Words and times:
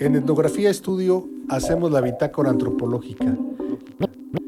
En 0.00 0.16
Etnografía 0.16 0.70
Estudio 0.70 1.28
hacemos 1.48 1.92
la 1.92 2.00
bitácora 2.00 2.50
antropológica. 2.50 3.36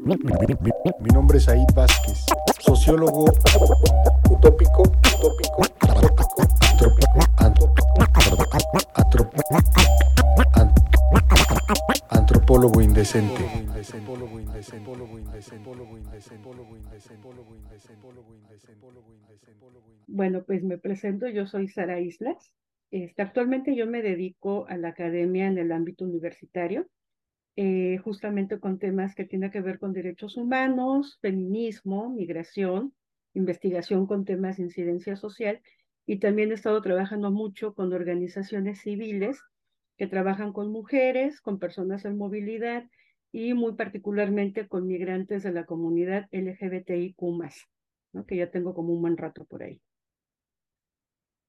Mi 0.03 1.09
nombre 1.13 1.37
es 1.37 1.47
Aid 1.47 1.67
Vázquez, 1.73 2.25
sociólogo 2.59 3.25
utópico, 4.29 4.83
utópico, 4.83 5.63
antropólogo 12.11 12.81
indecente. 12.81 13.71
Bueno, 20.07 20.43
pues 20.43 20.63
me 20.63 20.77
presento, 20.77 21.27
yo 21.29 21.47
soy 21.47 21.69
Sara 21.69 22.01
Islas. 22.01 22.51
Este, 22.91 23.21
actualmente 23.21 23.73
yo 23.73 23.87
me 23.87 24.01
dedico 24.01 24.67
a 24.67 24.77
la 24.77 24.89
academia 24.89 25.47
en 25.47 25.57
el 25.57 25.71
ámbito 25.71 26.03
universitario, 26.03 26.87
eh, 27.55 27.97
justamente 28.03 28.59
con 28.59 28.79
temas 28.79 29.15
que 29.15 29.25
tienen 29.25 29.49
que 29.49 29.61
ver 29.61 29.79
con 29.79 29.93
derechos 29.93 30.35
humanos, 30.35 31.17
feminismo, 31.21 32.09
migración, 32.09 32.93
investigación 33.33 34.07
con 34.07 34.25
temas 34.25 34.57
de 34.57 34.63
incidencia 34.63 35.15
social 35.15 35.61
y 36.05 36.19
también 36.19 36.51
he 36.51 36.55
estado 36.55 36.81
trabajando 36.81 37.31
mucho 37.31 37.73
con 37.73 37.93
organizaciones 37.93 38.81
civiles 38.81 39.41
que 39.97 40.07
trabajan 40.07 40.51
con 40.51 40.71
mujeres, 40.71 41.39
con 41.39 41.59
personas 41.59 42.03
en 42.03 42.17
movilidad 42.17 42.89
y 43.31 43.53
muy 43.53 43.73
particularmente 43.73 44.67
con 44.67 44.87
migrantes 44.87 45.43
de 45.43 45.53
la 45.53 45.65
comunidad 45.65 46.27
LGBTIQ+, 46.31 47.15
que 48.27 48.35
ya 48.35 48.51
tengo 48.51 48.73
como 48.73 48.93
un 48.93 49.01
buen 49.01 49.15
rato 49.15 49.45
por 49.45 49.63
ahí. 49.63 49.81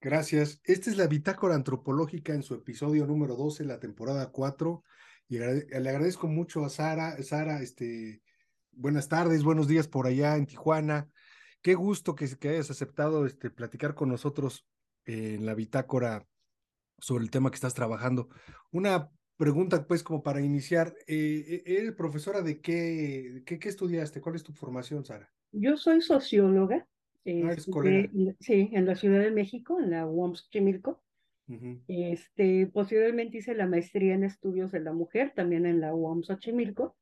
Gracias. 0.03 0.61
Esta 0.65 0.91
es 0.91 0.97
la 0.97 1.07
bitácora 1.07 1.55
antropológica 1.55 2.35
en 2.35 2.43
su 2.43 2.55
episodio 2.55 3.07
número 3.07 3.37
12, 3.37 3.65
la 3.65 3.79
temporada 3.79 4.33
4. 4.33 4.83
Y 5.29 5.39
le 5.39 5.91
agradezco 5.91 6.27
mucho 6.27 6.65
a 6.65 6.71
Sara. 6.71 7.23
Sara, 7.23 7.63
este, 7.63 8.21
buenas 8.73 9.09
tardes, 9.09 9.45
buenos 9.45 9.69
días 9.69 9.87
por 9.87 10.09
allá 10.09 10.35
en 10.35 10.47
Tijuana. 10.47 11.09
Qué 11.63 11.75
gusto 11.77 12.17
que, 12.17 12.37
hayas 12.49 12.69
aceptado 12.69 13.27
este, 13.27 13.49
platicar 13.49 13.95
con 13.95 14.09
nosotros 14.09 14.67
en 15.05 15.47
la 15.47 15.55
bitácora 15.55 16.27
sobre 16.99 17.23
el 17.23 17.31
tema 17.31 17.53
que 17.53 17.57
estás 17.57 17.75
trabajando. 17.75 18.29
Una 18.73 19.09
pregunta, 19.37 19.87
pues, 19.87 20.03
como 20.03 20.21
para 20.25 20.41
iniciar. 20.41 20.97
Eh, 21.07 21.63
¿Eres 21.65 21.91
e, 21.91 21.93
profesora 21.93 22.43
de 22.43 22.61
qué, 22.61 23.45
qué, 23.47 23.61
qué 23.61 23.69
estudiaste? 23.69 24.21
¿Cuál 24.21 24.35
es 24.35 24.43
tu 24.43 24.53
formación, 24.53 25.05
Sara? 25.05 25.33
Yo 25.53 25.77
soy 25.77 26.01
socióloga 26.01 26.89
Ah, 27.25 27.55
sí, 28.41 28.71
en 28.73 28.87
la 28.87 28.97
Ciudad 28.97 29.21
de 29.21 29.31
México, 29.31 29.79
en 29.81 29.91
la 29.91 30.07
UOMS 30.07 30.49
Chimilco. 30.51 31.03
este, 31.87 32.67
posteriormente 32.69 33.39
hice 33.39 33.55
la 33.55 33.67
maestría 33.67 34.15
en 34.15 34.25
estudios 34.25 34.73
de 34.73 34.81
la 34.81 34.93
mujer, 34.93 35.33
también 35.35 35.67
en 35.67 35.81
la 35.81 35.95
UOMS 35.95 36.27
Xochimilco. 36.27 36.97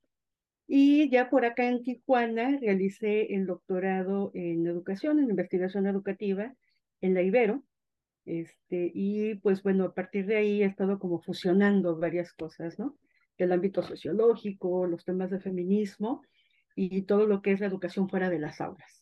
Y 0.66 1.08
ya 1.10 1.30
por 1.30 1.44
acá 1.44 1.68
en 1.68 1.82
Tijuana 1.82 2.58
realicé 2.60 3.34
el 3.34 3.46
doctorado 3.46 4.30
en 4.34 4.66
educación, 4.66 5.18
en 5.18 5.30
investigación 5.30 5.86
educativa, 5.86 6.54
en 7.00 7.14
la 7.14 7.22
Ibero. 7.22 7.64
Este, 8.24 8.92
y 8.94 9.34
pues 9.36 9.62
bueno, 9.62 9.84
a 9.84 9.94
partir 9.94 10.26
de 10.26 10.36
ahí 10.36 10.62
he 10.62 10.66
estado 10.66 10.98
como 10.98 11.20
fusionando 11.20 11.98
varias 11.98 12.32
cosas, 12.32 12.78
¿no? 12.78 12.98
El 13.38 13.52
ámbito 13.52 13.82
sociológico, 13.82 14.86
los 14.86 15.04
temas 15.04 15.30
de 15.30 15.40
feminismo 15.40 16.22
y 16.76 17.02
todo 17.02 17.26
lo 17.26 17.40
que 17.40 17.52
es 17.52 17.60
la 17.60 17.66
educación 17.66 18.08
fuera 18.08 18.28
de 18.28 18.38
las 18.38 18.60
aulas. 18.60 18.99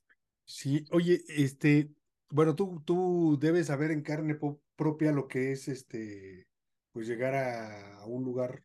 Sí, 0.51 0.87
oye, 0.93 1.23
este, 1.29 1.91
bueno, 2.31 2.57
tú, 2.57 3.39
debes 3.39 3.67
saber 3.67 3.91
en 3.91 4.01
carne 4.01 4.35
propia 4.77 5.13
lo 5.13 5.29
que 5.29 5.53
es 5.53 5.69
este, 5.69 6.49
pues 6.91 7.07
llegar 7.07 7.35
a, 7.35 8.07
un 8.07 8.25
lugar 8.25 8.65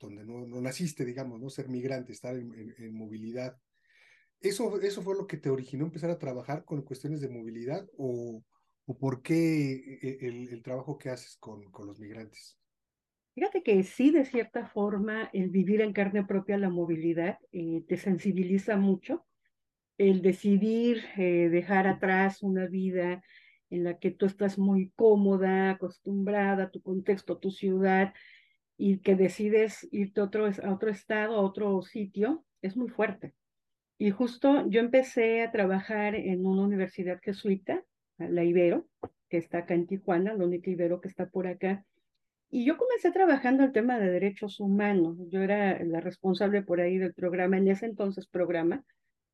donde 0.00 0.24
no, 0.24 0.44
no, 0.48 0.60
naciste, 0.60 1.04
digamos, 1.04 1.40
¿no? 1.40 1.48
Ser 1.48 1.68
migrante, 1.68 2.10
estar 2.10 2.34
en, 2.34 2.92
movilidad. 2.92 3.56
¿Eso, 4.40 4.80
¿Eso 4.80 5.00
fue 5.02 5.14
lo 5.14 5.28
que 5.28 5.36
te 5.36 5.48
originó 5.48 5.84
empezar 5.84 6.10
a 6.10 6.18
trabajar 6.18 6.64
con 6.64 6.82
cuestiones 6.82 7.20
de 7.20 7.28
movilidad 7.28 7.86
o, 7.96 8.42
por 8.98 9.22
qué 9.22 9.98
e, 10.02 10.26
el, 10.26 10.48
el, 10.48 10.60
trabajo 10.60 10.98
que 10.98 11.10
haces 11.10 11.36
con, 11.36 11.70
con 11.70 11.86
los 11.86 12.00
migrantes? 12.00 12.58
Fíjate 13.36 13.62
que 13.62 13.80
sí, 13.84 14.10
de 14.10 14.24
cierta 14.24 14.66
forma, 14.66 15.30
el 15.32 15.50
vivir 15.50 15.82
en 15.82 15.92
carne 15.92 16.24
propia 16.24 16.58
la 16.58 16.68
movilidad 16.68 17.38
eh, 17.52 17.84
te 17.86 17.96
sensibiliza 17.96 18.76
mucho 18.76 19.24
el 20.08 20.20
decidir 20.20 21.04
eh, 21.16 21.48
dejar 21.48 21.86
atrás 21.86 22.42
una 22.42 22.66
vida 22.66 23.22
en 23.70 23.84
la 23.84 23.98
que 23.98 24.10
tú 24.10 24.26
estás 24.26 24.58
muy 24.58 24.90
cómoda, 24.96 25.70
acostumbrada 25.70 26.64
a 26.64 26.70
tu 26.70 26.82
contexto, 26.82 27.34
a 27.34 27.40
tu 27.40 27.50
ciudad, 27.50 28.12
y 28.76 28.98
que 28.98 29.14
decides 29.14 29.88
irte 29.92 30.20
a 30.20 30.24
otro, 30.24 30.46
a 30.46 30.72
otro 30.72 30.90
estado, 30.90 31.36
a 31.36 31.40
otro 31.40 31.80
sitio, 31.82 32.44
es 32.62 32.76
muy 32.76 32.88
fuerte. 32.88 33.32
Y 33.96 34.10
justo 34.10 34.68
yo 34.68 34.80
empecé 34.80 35.42
a 35.42 35.52
trabajar 35.52 36.16
en 36.16 36.44
una 36.44 36.62
universidad 36.62 37.20
jesuita, 37.22 37.84
la 38.18 38.42
Ibero, 38.42 38.88
que 39.28 39.36
está 39.36 39.58
acá 39.58 39.74
en 39.74 39.86
Tijuana, 39.86 40.34
la 40.34 40.44
única 40.44 40.68
Ibero 40.68 41.00
que 41.00 41.08
está 41.08 41.30
por 41.30 41.46
acá. 41.46 41.84
Y 42.50 42.64
yo 42.64 42.76
comencé 42.76 43.12
trabajando 43.12 43.62
el 43.62 43.72
tema 43.72 43.98
de 43.98 44.10
derechos 44.10 44.58
humanos. 44.58 45.16
Yo 45.30 45.40
era 45.42 45.82
la 45.84 46.00
responsable 46.00 46.62
por 46.62 46.80
ahí 46.80 46.98
del 46.98 47.14
programa, 47.14 47.56
en 47.56 47.68
ese 47.68 47.86
entonces 47.86 48.26
programa, 48.26 48.84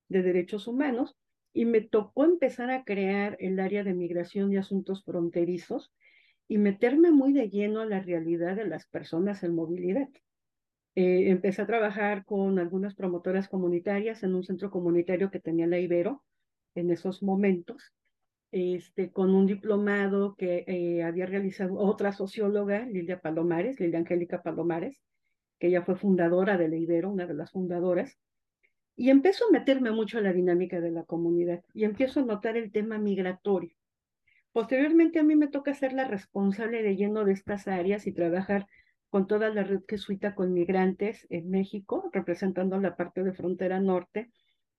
de 0.09 0.23
Derechos 0.23 0.67
Humanos 0.67 1.17
y 1.53 1.65
me 1.65 1.81
tocó 1.81 2.25
empezar 2.25 2.71
a 2.71 2.85
crear 2.85 3.37
el 3.41 3.59
área 3.61 3.85
de 3.85 3.95
migración 3.95 4.53
y 4.53 4.57
asuntos 4.57 5.05
fronterizos 5.05 5.93
y 6.47 6.59
meterme 6.59 7.11
muy 7.11 7.33
de 7.33 7.51
lleno 7.51 7.81
a 7.81 7.87
la 7.87 8.01
realidad 8.01 8.57
de 8.57 8.67
las 8.67 8.87
personas 8.87 9.43
en 9.43 9.55
movilidad. 9.55 10.09
Eh, 10.95 11.31
empecé 11.31 11.63
a 11.63 11.67
trabajar 11.67 12.25
con 12.25 12.59
algunas 12.59 12.95
promotoras 12.95 13.49
comunitarias 13.49 14.23
en 14.23 14.35
un 14.35 14.43
centro 14.43 14.71
comunitario 14.71 15.31
que 15.31 15.41
tenía 15.41 15.67
la 15.67 15.79
Ibero 15.79 16.25
en 16.75 16.91
esos 16.91 17.23
momentos, 17.23 17.93
este, 18.51 19.13
con 19.13 19.35
un 19.35 19.47
diplomado 19.47 20.35
que 20.37 20.65
eh, 20.67 21.03
había 21.03 21.27
realizado 21.27 21.75
otra 21.79 22.13
socióloga, 22.13 22.87
Lilia 22.87 23.21
Palomares, 23.21 23.79
Lilia 23.79 23.99
Angélica 23.99 24.43
Palomares, 24.43 25.01
que 25.59 25.69
ella 25.69 25.83
fue 25.83 25.97
fundadora 25.97 26.57
de 26.57 26.69
la 26.69 26.77
Ibero, 26.77 27.11
una 27.11 27.27
de 27.27 27.35
las 27.35 27.51
fundadoras, 27.51 28.19
y 28.99 29.11
empiezo 29.11 29.45
a 29.47 29.53
meterme 29.53 29.93
mucho 29.93 30.19
en 30.19 30.25
la 30.25 30.33
dinámica 30.33 30.81
de 30.81 30.91
la 30.91 31.05
comunidad 31.05 31.63
y 31.73 31.85
empiezo 31.85 32.19
a 32.19 32.25
notar 32.25 32.57
el 32.57 32.73
tema 32.73 32.99
migratorio. 32.99 33.77
Posteriormente 34.51 35.21
a 35.21 35.23
mí 35.23 35.37
me 35.37 35.47
toca 35.47 35.73
ser 35.73 35.93
la 35.93 36.05
responsable 36.05 36.83
de 36.83 36.97
lleno 36.97 37.25
de 37.25 37.33
estas 37.33 37.69
áreas 37.69 38.09
y 38.09 38.13
trabajar 38.13 38.67
con 39.09 39.29
toda 39.29 39.51
la 39.51 39.63
red 39.63 39.83
jesuita 39.87 40.35
con 40.35 40.53
migrantes 40.53 41.29
en 41.31 41.49
México, 41.49 42.11
representando 42.13 42.81
la 42.81 42.97
parte 42.97 43.23
de 43.23 43.33
frontera 43.33 43.79
norte, 43.79 44.33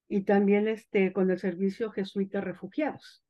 y 0.09 0.25
también 0.25 0.67
este, 0.67 1.13
con 1.13 1.31
el 1.31 1.39
servicio 1.39 1.89
jesuita 1.89 2.41
refugiados. 2.41 3.23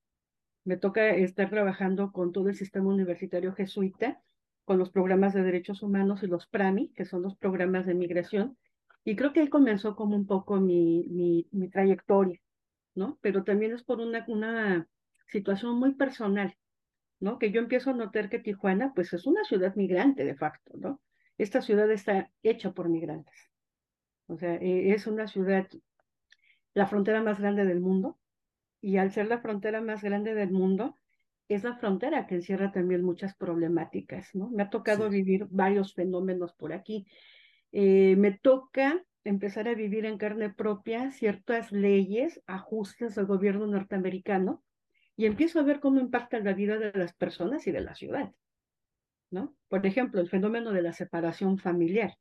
Me 0.63 0.75
toca 0.75 1.11
estar 1.11 1.51
trabajando 1.51 2.11
con 2.11 2.31
todo 2.31 2.49
el 2.49 2.55
sistema 2.55 2.89
universitario 2.89 3.53
jesuita, 3.53 4.19
con 4.65 4.79
los 4.79 4.89
programas 4.89 5.35
de 5.35 5.43
derechos 5.43 5.83
humanos 5.83 6.23
y 6.23 6.27
los 6.27 6.47
PRAMI, 6.47 6.93
que 6.95 7.05
son 7.05 7.21
los 7.21 7.35
programas 7.35 7.85
de 7.85 7.93
migración, 7.93 8.57
y 9.03 9.15
creo 9.15 9.33
que 9.33 9.41
ahí 9.41 9.49
comenzó 9.49 9.95
como 9.95 10.15
un 10.15 10.25
poco 10.25 10.59
mi, 10.59 11.05
mi, 11.09 11.47
mi 11.51 11.69
trayectoria, 11.69 12.39
¿no? 12.95 13.17
Pero 13.21 13.43
también 13.43 13.73
es 13.73 13.83
por 13.83 13.99
una, 13.99 14.25
una 14.27 14.87
situación 15.27 15.79
muy 15.79 15.93
personal, 15.95 16.55
¿no? 17.19 17.39
Que 17.39 17.51
yo 17.51 17.61
empiezo 17.61 17.91
a 17.91 17.93
notar 17.93 18.29
que 18.29 18.39
Tijuana, 18.39 18.93
pues 18.93 19.13
es 19.13 19.25
una 19.25 19.43
ciudad 19.43 19.75
migrante 19.75 20.23
de 20.25 20.35
facto, 20.35 20.73
¿no? 20.77 21.01
Esta 21.37 21.61
ciudad 21.61 21.89
está 21.91 22.31
hecha 22.43 22.73
por 22.73 22.89
migrantes. 22.89 23.49
O 24.27 24.37
sea, 24.37 24.55
eh, 24.55 24.93
es 24.93 25.07
una 25.07 25.27
ciudad, 25.27 25.67
la 26.73 26.87
frontera 26.87 27.21
más 27.21 27.39
grande 27.39 27.65
del 27.65 27.79
mundo, 27.79 28.19
y 28.81 28.97
al 28.97 29.11
ser 29.11 29.27
la 29.27 29.39
frontera 29.39 29.81
más 29.81 30.03
grande 30.03 30.33
del 30.33 30.51
mundo, 30.51 30.95
es 31.47 31.63
la 31.63 31.75
frontera 31.75 32.27
que 32.27 32.35
encierra 32.35 32.71
también 32.71 33.03
muchas 33.03 33.35
problemáticas, 33.35 34.35
¿no? 34.35 34.49
Me 34.49 34.63
ha 34.63 34.69
tocado 34.69 35.09
vivir 35.09 35.47
varios 35.49 35.95
fenómenos 35.95 36.53
por 36.53 36.73
aquí. 36.73 37.07
Eh, 37.71 38.15
me 38.17 38.31
toca 38.31 39.03
empezar 39.23 39.67
a 39.67 39.75
vivir 39.75 40.05
en 40.05 40.17
carne 40.17 40.49
propia 40.49 41.11
ciertas 41.11 41.71
leyes, 41.71 42.41
ajustes 42.47 43.15
del 43.15 43.25
gobierno 43.25 43.67
norteamericano, 43.67 44.63
y 45.15 45.25
empiezo 45.25 45.59
a 45.59 45.63
ver 45.63 45.79
cómo 45.79 45.99
impacta 45.99 46.39
la 46.39 46.53
vida 46.53 46.77
de 46.77 46.97
las 46.97 47.13
personas 47.13 47.67
y 47.67 47.71
de 47.71 47.81
la 47.81 47.95
ciudad. 47.95 48.31
¿no? 49.31 49.55
Por 49.67 49.85
ejemplo, 49.85 50.21
el 50.21 50.29
fenómeno 50.29 50.71
de 50.71 50.81
la 50.81 50.93
separación 50.93 51.57
familiar. 51.57 52.15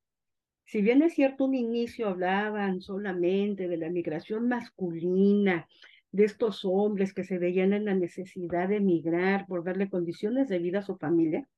Si 0.64 0.82
bien 0.82 1.02
es 1.02 1.14
cierto, 1.14 1.44
un 1.44 1.54
inicio 1.54 2.08
hablaban 2.08 2.80
solamente 2.82 3.68
de 3.68 3.76
la 3.78 3.88
migración 3.88 4.48
masculina, 4.48 5.66
de 6.10 6.24
estos 6.24 6.64
hombres 6.64 7.14
que 7.14 7.24
se 7.24 7.38
veían 7.38 7.72
en 7.72 7.86
la 7.86 7.94
necesidad 7.94 8.68
de 8.68 8.76
emigrar 8.76 9.46
por 9.46 9.64
darle 9.64 9.88
condiciones 9.88 10.48
de 10.48 10.58
vida 10.58 10.80
a 10.80 10.82
su 10.82 10.96
familia, 10.96 11.48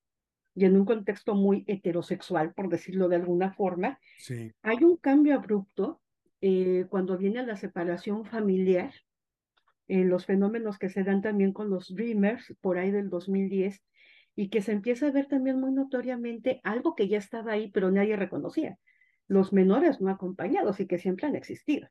y 0.55 0.65
en 0.65 0.77
un 0.77 0.85
contexto 0.85 1.35
muy 1.35 1.65
heterosexual, 1.67 2.53
por 2.55 2.69
decirlo 2.69 3.09
de 3.09 3.17
alguna 3.17 3.53
forma, 3.53 3.99
hay 4.63 4.85
un 4.85 4.97
cambio 4.97 5.35
abrupto 5.35 6.01
eh, 6.41 6.87
cuando 6.89 7.19
viene 7.19 7.45
la 7.45 7.57
separación 7.57 8.25
familiar, 8.25 8.93
eh, 9.89 10.05
los 10.05 10.27
fenómenos 10.27 10.79
que 10.79 10.89
se 10.89 11.05
dan 11.05 11.23
también 11.23 11.53
con 11.53 11.71
los 11.71 11.95
Dreamers 11.95 12.55
por 12.61 12.79
ahí 12.79 12.91
del 12.91 13.11
2010, 13.11 13.83
y 14.37 14.49
que 14.49 14.63
se 14.63 14.73
empieza 14.73 15.09
a 15.09 15.11
ver 15.11 15.27
también 15.27 15.61
muy 15.61 15.73
notoriamente 15.73 16.61
algo 16.65 16.95
que 16.95 17.09
ya 17.09 17.19
estaba 17.19 17.53
ahí, 17.53 17.71
pero 17.71 17.91
nadie 17.91 18.17
reconocía. 18.17 18.79
Los 19.27 19.53
menores 19.53 20.01
no 20.01 20.11
acompañados 20.11 20.81
y 20.81 20.87
que 20.87 20.99
siempre 20.99 21.27
han 21.27 21.37
existido. 21.37 21.89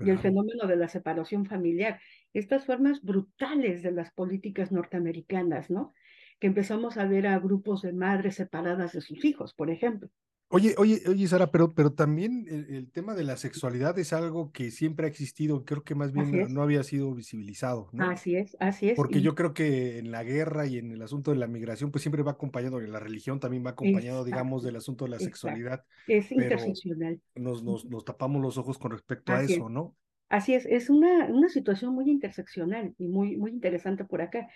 Y 0.00 0.10
el 0.10 0.18
fenómeno 0.18 0.66
de 0.66 0.76
la 0.76 0.88
separación 0.88 1.44
familiar, 1.44 2.00
estas 2.32 2.66
formas 2.66 3.02
brutales 3.02 3.82
de 3.82 3.90
las 3.90 4.12
políticas 4.12 4.70
norteamericanas, 4.70 5.70
¿no? 5.70 5.92
Que 6.38 6.46
empezamos 6.46 6.96
a 6.96 7.06
ver 7.06 7.26
a 7.26 7.38
grupos 7.38 7.82
de 7.82 7.92
madres 7.92 8.36
separadas 8.36 8.92
de 8.92 9.00
sus 9.00 9.24
hijos, 9.24 9.54
por 9.54 9.70
ejemplo. 9.70 10.10
Oye, 10.50 10.74
oye, 10.78 11.02
oye, 11.06 11.28
Sara, 11.28 11.50
pero, 11.50 11.74
pero 11.74 11.92
también 11.92 12.46
el, 12.48 12.90
tema 12.90 13.14
de 13.14 13.22
la 13.22 13.36
sexualidad 13.36 13.98
es 13.98 14.14
algo 14.14 14.50
que 14.50 14.70
siempre 14.70 15.04
ha 15.04 15.10
existido, 15.10 15.66
creo 15.66 15.84
que 15.84 15.94
más 15.94 16.10
bien 16.10 16.54
no 16.54 16.62
había 16.62 16.82
sido 16.84 17.14
visibilizado, 17.14 17.90
¿no? 17.92 18.08
Así 18.08 18.34
es, 18.34 18.56
así 18.58 18.88
es. 18.88 18.96
Porque 18.96 19.20
yo 19.20 19.34
creo 19.34 19.52
que 19.52 19.98
en 19.98 20.10
la 20.10 20.24
guerra 20.24 20.66
y 20.66 20.78
en 20.78 20.90
el 20.90 21.02
asunto 21.02 21.32
de 21.32 21.36
la 21.36 21.46
migración, 21.48 21.90
pues 21.90 22.00
siempre 22.00 22.22
va 22.22 22.32
acompañado, 22.32 22.80
la 22.80 22.98
religión 22.98 23.40
también 23.40 23.64
va 23.64 23.70
acompañado, 23.70 24.24
digamos, 24.24 24.62
del 24.62 24.76
asunto 24.76 25.04
de 25.04 25.10
la 25.10 25.18
sexualidad. 25.18 25.84
Es 26.06 26.32
interseccional. 26.32 27.20
Nos, 27.34 27.62
nos, 27.62 27.84
nos, 27.84 28.06
tapamos 28.06 28.40
los 28.40 28.56
ojos 28.56 28.78
con 28.78 28.92
respecto 28.92 29.34
a 29.34 29.42
eso, 29.42 29.68
¿no? 29.68 29.96
Así 30.30 30.54
es, 30.54 30.64
es 30.64 30.88
una, 30.88 31.26
una 31.26 31.50
situación 31.50 31.94
muy 31.94 32.10
interseccional 32.10 32.94
y 32.96 33.08
muy, 33.08 33.36
muy 33.36 33.50
interesante 33.50 34.06
por 34.06 34.22
acá. 34.22 34.48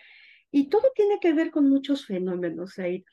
Y 0.52 0.68
todo 0.68 0.92
tiene 0.94 1.18
que 1.18 1.32
ver 1.32 1.50
con 1.50 1.68
muchos 1.68 2.06
fenómenos 2.06 2.78
ahí 2.78 3.04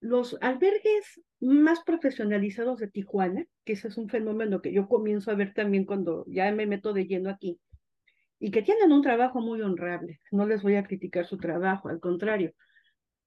los 0.00 0.36
albergues 0.40 1.20
más 1.40 1.82
profesionalizados 1.82 2.78
de 2.78 2.88
Tijuana, 2.88 3.44
que 3.64 3.72
ese 3.72 3.88
es 3.88 3.96
un 3.96 4.08
fenómeno 4.08 4.62
que 4.62 4.72
yo 4.72 4.88
comienzo 4.88 5.30
a 5.30 5.34
ver 5.34 5.52
también 5.52 5.84
cuando 5.84 6.24
ya 6.28 6.50
me 6.52 6.66
meto 6.66 6.92
de 6.92 7.06
lleno 7.06 7.28
aquí, 7.28 7.58
y 8.38 8.50
que 8.50 8.62
tienen 8.62 8.92
un 8.92 9.02
trabajo 9.02 9.40
muy 9.40 9.60
honrable. 9.62 10.20
No 10.30 10.46
les 10.46 10.62
voy 10.62 10.76
a 10.76 10.84
criticar 10.84 11.26
su 11.26 11.38
trabajo, 11.38 11.88
al 11.88 11.98
contrario, 11.98 12.54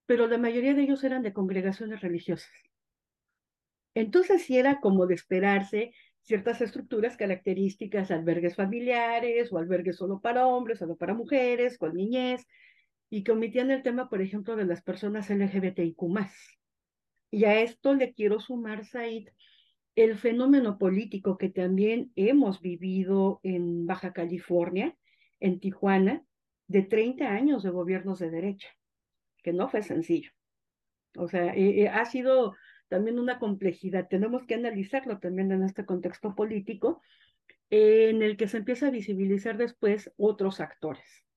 pero 0.05 0.27
la 0.27 0.37
mayoría 0.37 0.73
de 0.73 0.83
ellos 0.83 1.03
eran 1.03 1.21
de 1.21 1.33
congregaciones 1.33 2.01
religiosas. 2.01 2.51
Entonces 3.93 4.43
sí 4.43 4.57
era 4.57 4.79
como 4.79 5.07
de 5.07 5.15
esperarse 5.15 5.91
ciertas 6.21 6.61
estructuras 6.61 7.17
características, 7.17 8.11
albergues 8.11 8.55
familiares 8.55 9.51
o 9.51 9.57
albergues 9.57 9.97
solo 9.97 10.21
para 10.21 10.47
hombres, 10.47 10.79
solo 10.79 10.95
para 10.95 11.13
mujeres, 11.13 11.77
con 11.77 11.95
niñez, 11.95 12.45
y 13.09 13.23
que 13.23 13.31
omitían 13.31 13.71
el 13.71 13.83
tema, 13.83 14.09
por 14.09 14.21
ejemplo, 14.21 14.55
de 14.55 14.65
las 14.65 14.81
personas 14.81 15.29
LGBTIQ 15.29 16.01
y 17.31 17.45
a 17.45 17.61
esto 17.61 17.93
le 17.93 18.13
quiero 18.13 18.39
sumar, 18.39 18.85
Said, 18.85 19.29
el 19.95 20.17
fenómeno 20.17 20.77
político 20.77 21.37
que 21.37 21.49
también 21.49 22.11
hemos 22.15 22.61
vivido 22.61 23.39
en 23.43 23.85
Baja 23.85 24.13
California, 24.13 24.95
en 25.39 25.59
Tijuana, 25.59 26.23
de 26.67 26.83
30 26.83 27.27
años 27.27 27.63
de 27.63 27.69
gobiernos 27.69 28.19
de 28.19 28.29
derecha, 28.29 28.67
que 29.43 29.53
no 29.53 29.69
fue 29.69 29.83
sencillo. 29.83 30.31
O 31.17 31.27
sea, 31.27 31.53
eh, 31.53 31.81
eh, 31.81 31.89
ha 31.89 32.05
sido 32.05 32.55
también 32.87 33.19
una 33.19 33.39
complejidad. 33.39 34.07
Tenemos 34.07 34.45
que 34.45 34.55
analizarlo 34.55 35.19
también 35.19 35.51
en 35.51 35.63
este 35.63 35.85
contexto 35.85 36.35
político, 36.35 37.01
en 37.69 38.23
el 38.23 38.37
que 38.37 38.47
se 38.47 38.57
empieza 38.57 38.87
a 38.87 38.91
visibilizar 38.91 39.57
después 39.57 40.11
otros 40.17 40.59
actores. 40.59 41.28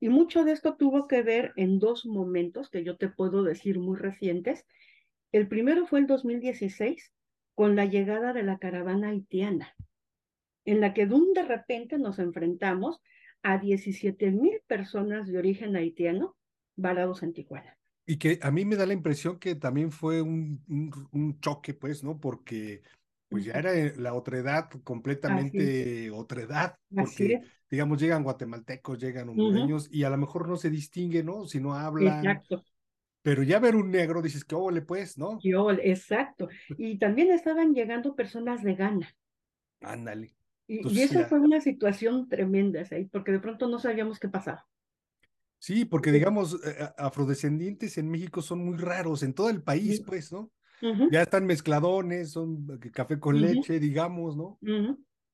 Y 0.00 0.08
mucho 0.08 0.44
de 0.44 0.52
esto 0.52 0.76
tuvo 0.76 1.06
que 1.08 1.22
ver 1.22 1.52
en 1.56 1.78
dos 1.78 2.04
momentos 2.06 2.68
que 2.70 2.84
yo 2.84 2.96
te 2.96 3.08
puedo 3.08 3.42
decir 3.42 3.78
muy 3.78 3.96
recientes, 3.96 4.66
el 5.32 5.48
primero 5.48 5.86
fue 5.86 6.00
el 6.00 6.06
2016, 6.06 7.12
con 7.54 7.76
la 7.76 7.84
llegada 7.84 8.32
de 8.32 8.42
la 8.42 8.58
caravana 8.58 9.08
haitiana, 9.08 9.74
en 10.64 10.80
la 10.80 10.92
que 10.92 11.06
de 11.06 11.42
repente 11.42 11.98
nos 11.98 12.18
enfrentamos 12.18 13.00
a 13.42 13.58
17 13.58 14.30
mil 14.30 14.60
personas 14.66 15.28
de 15.28 15.38
origen 15.38 15.76
haitiano 15.76 16.36
varados 16.76 17.22
en 17.22 17.32
Tijuana. 17.32 17.78
Y 18.06 18.18
que 18.18 18.38
a 18.42 18.50
mí 18.50 18.64
me 18.64 18.76
da 18.76 18.86
la 18.86 18.92
impresión 18.92 19.38
que 19.38 19.54
también 19.54 19.90
fue 19.90 20.20
un, 20.20 20.62
un, 21.12 21.40
choque, 21.40 21.72
pues, 21.72 22.04
¿no? 22.04 22.20
Porque 22.20 22.82
pues 23.28 23.46
ya 23.46 23.54
era 23.54 23.72
la 23.96 24.14
otredad, 24.14 24.68
completamente 24.84 26.10
otredad, 26.10 26.76
porque, 26.94 27.42
digamos, 27.74 28.00
llegan 28.00 28.22
guatemaltecos, 28.22 28.98
llegan 28.98 29.28
hondureños, 29.28 29.88
y 29.92 30.04
a 30.04 30.10
lo 30.10 30.16
mejor 30.16 30.48
no 30.48 30.56
se 30.56 30.70
distingue, 30.70 31.24
¿no? 31.24 31.46
Si 31.46 31.60
no 31.60 31.74
hablan, 31.74 32.24
Exacto. 32.24 32.64
Pero 33.22 33.42
ya 33.42 33.58
ver 33.58 33.74
un 33.74 33.90
negro, 33.90 34.20
dices, 34.20 34.44
qué 34.44 34.54
óvole, 34.54 34.82
pues, 34.82 35.16
¿no? 35.16 35.38
Qué 35.42 35.56
exacto. 35.82 36.48
Y 36.76 36.98
también 36.98 37.32
estaban 37.32 37.72
llegando 37.72 38.14
personas 38.14 38.62
de 38.62 38.74
Ghana. 38.74 39.16
Ándale. 39.80 40.36
Y, 40.66 41.00
eso 41.00 41.24
fue 41.24 41.40
una 41.40 41.60
situación 41.60 42.28
tremenda, 42.28 42.84
¿sí? 42.84 43.08
porque 43.10 43.32
de 43.32 43.40
pronto 43.40 43.66
no 43.66 43.78
sabíamos 43.78 44.20
qué 44.20 44.28
pasaba. 44.28 44.66
Sí, 45.58 45.86
porque 45.86 46.12
digamos, 46.12 46.60
eh, 46.66 46.86
afrodescendientes 46.98 47.96
en 47.96 48.10
México 48.10 48.42
son 48.42 48.62
muy 48.62 48.76
raros, 48.76 49.22
en 49.22 49.32
todo 49.32 49.48
el 49.48 49.62
país, 49.62 50.02
pues, 50.06 50.30
¿no? 50.30 50.52
Ya 51.10 51.22
están 51.22 51.46
mezcladones, 51.46 52.32
son 52.32 52.66
eh, 52.70 52.90
café 52.90 53.18
con 53.18 53.40
leche, 53.40 53.80
digamos, 53.80 54.36
¿no? 54.36 54.58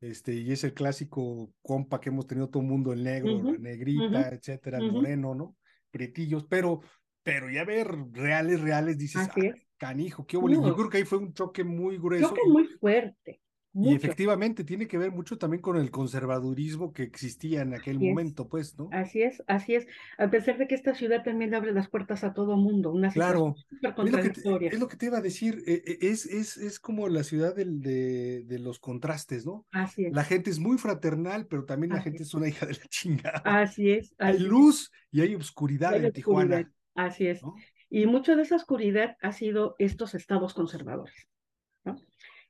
Este, 0.00 0.34
y 0.34 0.50
es 0.50 0.64
el 0.64 0.72
clásico 0.72 1.52
compa 1.62 2.00
que 2.00 2.08
hemos 2.08 2.26
tenido 2.26 2.48
todo 2.48 2.62
el 2.62 2.68
mundo, 2.68 2.92
el 2.92 3.04
negro, 3.04 3.42
la 3.42 3.58
negrita, 3.58 4.30
etcétera, 4.30 4.78
el 4.78 4.92
moreno, 4.92 5.34
¿no? 5.34 5.56
Prietillos, 5.90 6.44
pero 6.44 6.80
pero 7.22 7.50
ya 7.50 7.64
ver 7.64 7.88
reales, 8.12 8.60
reales, 8.60 8.96
dices, 8.96 9.28
ah, 9.28 9.34
canijo, 9.76 10.26
qué 10.26 10.36
bonito. 10.36 10.66
Yo 10.66 10.74
creo 10.74 10.88
que 10.88 10.98
ahí 10.98 11.04
fue 11.04 11.18
un 11.18 11.34
choque 11.34 11.64
muy 11.64 11.98
grueso. 11.98 12.28
Choque 12.28 12.40
muy 12.48 12.64
fuerte. 12.64 13.42
Y 13.72 13.94
efectivamente 13.94 14.64
tiene 14.64 14.88
que 14.88 14.98
ver 14.98 15.12
mucho 15.12 15.38
también 15.38 15.62
con 15.62 15.76
el 15.76 15.92
conservadurismo 15.92 16.92
que 16.92 17.04
existía 17.04 17.62
en 17.62 17.72
aquel 17.72 18.00
momento, 18.00 18.48
pues, 18.48 18.76
¿no? 18.76 18.88
Así 18.90 19.22
es, 19.22 19.42
así 19.46 19.76
es. 19.76 19.86
A 20.18 20.28
pesar 20.28 20.58
de 20.58 20.66
que 20.66 20.74
esta 20.74 20.94
ciudad 20.94 21.22
también 21.22 21.54
abre 21.54 21.72
las 21.72 21.88
puertas 21.88 22.24
a 22.24 22.32
todo 22.32 22.56
mundo, 22.56 22.90
una 22.90 23.12
claro. 23.12 23.54
Es 23.70 23.82
lo, 23.82 23.94
que 23.94 24.30
te, 24.30 24.66
es 24.66 24.80
lo 24.80 24.88
que 24.88 24.96
te 24.96 25.06
iba 25.06 25.18
a 25.18 25.22
decir, 25.22 25.62
e, 25.66 25.82
e, 25.86 25.98
es, 26.08 26.26
es, 26.26 26.56
es 26.56 26.80
como 26.80 27.08
la 27.08 27.22
ciudad 27.22 27.54
del, 27.54 27.80
de, 27.80 28.42
de, 28.44 28.58
los 28.58 28.80
contrastes, 28.80 29.46
¿no? 29.46 29.66
Así 29.70 30.06
es. 30.06 30.12
La 30.12 30.24
gente 30.24 30.50
es 30.50 30.58
muy 30.58 30.76
fraternal, 30.76 31.46
pero 31.46 31.64
también 31.64 31.92
la 31.92 32.02
gente 32.02 32.24
es. 32.24 32.34
una 32.34 32.48
hija 32.48 32.66
de 32.66 32.72
la 32.72 32.86
chingada. 32.88 33.42
Así 33.44 33.90
es. 33.90 34.14
hay 34.18 34.38
luz 34.38 34.90
y 35.12 35.20
hay 35.20 35.34
oscuridad 35.36 35.94
en 35.94 36.12
Tijuana. 36.12 36.72
Así 36.94 37.26
es. 37.26 37.40
Y 37.88 38.06
mucho 38.06 38.36
de 38.36 38.42
esa 38.42 38.56
oscuridad 38.56 39.16
ha 39.20 39.32
sido 39.32 39.74
estos 39.78 40.14
estados 40.14 40.54
conservadores. 40.54 41.28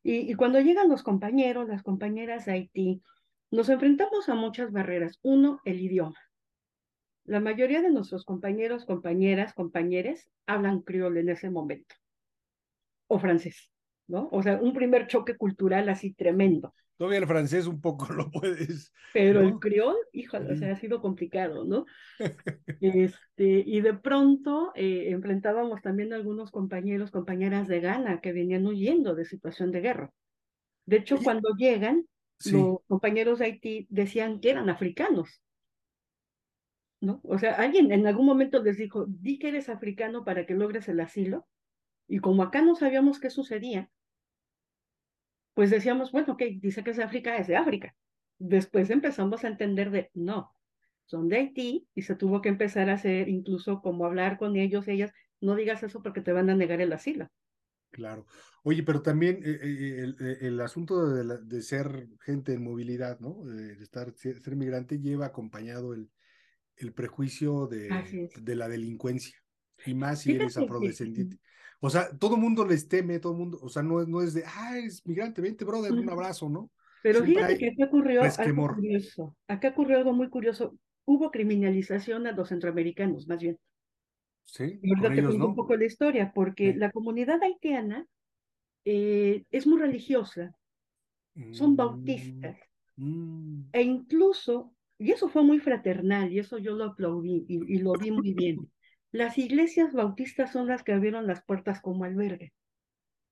Y, 0.02 0.34
cuando 0.34 0.60
llegan 0.60 0.88
los 0.88 1.02
compañeros, 1.02 1.68
las 1.68 1.82
compañeras 1.82 2.46
de 2.46 2.52
Haití, 2.52 3.02
nos 3.50 3.68
enfrentamos 3.68 4.28
a 4.28 4.34
muchas 4.34 4.72
barreras. 4.72 5.18
Uno, 5.22 5.60
el 5.64 5.80
idioma. 5.80 6.18
La 7.24 7.40
mayoría 7.40 7.82
de 7.82 7.90
nuestros 7.90 8.24
compañeros, 8.24 8.86
compañeras, 8.86 9.52
compañeres 9.52 10.30
hablan 10.46 10.80
criol 10.80 11.18
en 11.18 11.28
ese 11.28 11.50
momento. 11.50 11.94
O 13.08 13.18
francés, 13.18 13.70
¿no? 14.06 14.28
O 14.32 14.42
sea, 14.42 14.56
un 14.56 14.72
primer 14.72 15.06
choque 15.06 15.36
cultural 15.36 15.88
así 15.88 16.14
tremendo. 16.14 16.74
Todavía 17.00 17.20
el 17.20 17.26
francés 17.26 17.66
un 17.66 17.80
poco 17.80 18.06
lo 18.12 18.30
puedes. 18.30 18.92
Pero 19.14 19.40
el 19.40 19.54
criol, 19.54 19.96
híjole, 20.12 20.52
o 20.52 20.56
sea, 20.56 20.72
ha 20.72 20.76
sido 20.76 21.00
complicado, 21.00 21.64
¿no? 21.64 21.86
este, 22.82 23.64
y 23.66 23.80
de 23.80 23.94
pronto 23.94 24.72
eh, 24.74 25.06
enfrentábamos 25.08 25.80
también 25.80 26.12
a 26.12 26.16
algunos 26.16 26.50
compañeros, 26.50 27.10
compañeras 27.10 27.68
de 27.68 27.80
Ghana 27.80 28.20
que 28.20 28.34
venían 28.34 28.66
huyendo 28.66 29.14
de 29.14 29.24
situación 29.24 29.72
de 29.72 29.80
guerra. 29.80 30.12
De 30.84 30.98
hecho, 30.98 31.16
cuando 31.24 31.56
llegan, 31.56 32.04
los 32.44 32.80
compañeros 32.86 33.38
de 33.38 33.46
Haití 33.46 33.86
decían 33.88 34.38
que 34.38 34.50
eran 34.50 34.68
africanos. 34.68 35.40
¿No? 37.00 37.22
O 37.24 37.38
sea, 37.38 37.54
alguien 37.54 37.92
en 37.92 38.06
algún 38.06 38.26
momento 38.26 38.62
les 38.62 38.76
dijo, 38.76 39.06
di 39.08 39.38
que 39.38 39.48
eres 39.48 39.70
africano 39.70 40.22
para 40.22 40.44
que 40.44 40.52
logres 40.52 40.86
el 40.86 41.00
asilo. 41.00 41.46
Y 42.06 42.18
como 42.18 42.42
acá 42.42 42.60
no 42.60 42.74
sabíamos 42.74 43.20
qué 43.20 43.30
sucedía, 43.30 43.88
pues 45.54 45.70
decíamos, 45.70 46.12
bueno, 46.12 46.34
ok, 46.34 46.42
dice 46.60 46.84
que 46.84 46.90
es 46.90 46.96
de 46.96 47.04
África, 47.04 47.36
es 47.36 47.46
de 47.46 47.56
África. 47.56 47.94
Después 48.38 48.90
empezamos 48.90 49.44
a 49.44 49.48
entender 49.48 49.90
de, 49.90 50.10
no, 50.14 50.54
son 51.04 51.28
de 51.28 51.36
Haití 51.36 51.88
y 51.94 52.02
se 52.02 52.14
tuvo 52.14 52.40
que 52.40 52.48
empezar 52.48 52.88
a 52.88 52.94
hacer 52.94 53.28
incluso 53.28 53.82
como 53.82 54.06
hablar 54.06 54.38
con 54.38 54.56
ellos, 54.56 54.88
ellas, 54.88 55.12
no 55.40 55.56
digas 55.56 55.82
eso 55.82 56.02
porque 56.02 56.20
te 56.20 56.32
van 56.32 56.50
a 56.50 56.54
negar 56.54 56.80
el 56.80 56.92
asilo. 56.92 57.28
Claro. 57.90 58.26
Oye, 58.62 58.82
pero 58.82 59.02
también 59.02 59.40
eh, 59.44 59.58
eh, 59.62 60.14
eh, 60.20 60.38
el, 60.42 60.60
asunto 60.60 61.08
de, 61.08 61.62
ser 61.62 62.08
gente 62.20 62.52
en 62.52 62.62
movilidad, 62.62 63.18
¿no? 63.18 63.42
De 63.44 63.72
estar, 63.82 64.12
ser 64.14 64.54
migrante 64.54 65.00
lleva 65.00 65.26
acompañado 65.26 65.94
el, 65.94 66.10
el 66.76 66.92
prejuicio 66.92 67.66
de, 67.66 68.28
de 68.40 68.54
la 68.54 68.68
delincuencia. 68.68 69.36
Y 69.86 69.94
más 69.94 70.20
si 70.20 70.32
eres 70.32 70.56
afrodescendiente. 70.56 71.38
O 71.80 71.88
sea, 71.88 72.10
todo 72.18 72.34
el 72.34 72.42
mundo 72.42 72.66
les 72.66 72.88
teme, 72.88 73.18
todo 73.18 73.32
el 73.32 73.38
mundo, 73.38 73.58
o 73.62 73.68
sea, 73.70 73.82
no, 73.82 74.04
no 74.04 74.20
es 74.20 74.34
de, 74.34 74.44
ah, 74.46 74.78
es 74.78 75.04
migrante, 75.06 75.40
vente, 75.40 75.64
brother, 75.64 75.92
un 75.92 76.10
abrazo, 76.10 76.48
¿no? 76.48 76.70
Pero 77.02 77.24
fíjate 77.24 77.56
que 77.56 77.68
acá 77.68 77.86
ocurrió 77.86 78.22
algo 78.22 78.74
curioso. 78.74 79.36
Acá 79.48 79.68
ocurrió 79.68 79.96
algo 79.96 80.12
muy 80.12 80.28
curioso. 80.28 80.76
Hubo 81.06 81.30
criminalización 81.30 82.26
a 82.26 82.32
los 82.32 82.50
centroamericanos, 82.50 83.26
más 83.26 83.40
bien. 83.40 83.58
Sí. 84.44 84.80
Ahorita 84.86 85.14
te 85.14 85.22
cuento 85.22 85.46
un 85.46 85.54
poco 85.54 85.76
la 85.76 85.86
historia, 85.86 86.32
porque 86.34 86.74
la 86.74 86.90
comunidad 86.90 87.42
haitiana 87.42 88.06
eh, 88.84 89.44
es 89.50 89.66
muy 89.66 89.80
religiosa. 89.80 90.54
Son 91.52 91.74
bautistas. 91.76 92.58
Mm, 92.96 93.04
mm. 93.04 93.68
E 93.72 93.82
incluso, 93.82 94.74
y 94.98 95.12
eso 95.12 95.28
fue 95.28 95.42
muy 95.42 95.58
fraternal, 95.58 96.30
y 96.30 96.38
eso 96.38 96.58
yo 96.58 96.74
lo 96.74 96.84
aplaudí 96.84 97.46
y, 97.48 97.76
y 97.76 97.78
lo 97.78 97.92
vi 97.92 98.10
muy 98.10 98.34
bien. 98.34 98.70
Las 99.12 99.38
iglesias 99.38 99.92
bautistas 99.92 100.52
son 100.52 100.68
las 100.68 100.82
que 100.82 100.92
abrieron 100.92 101.26
las 101.26 101.42
puertas 101.42 101.80
como 101.80 102.04
albergue. 102.04 102.52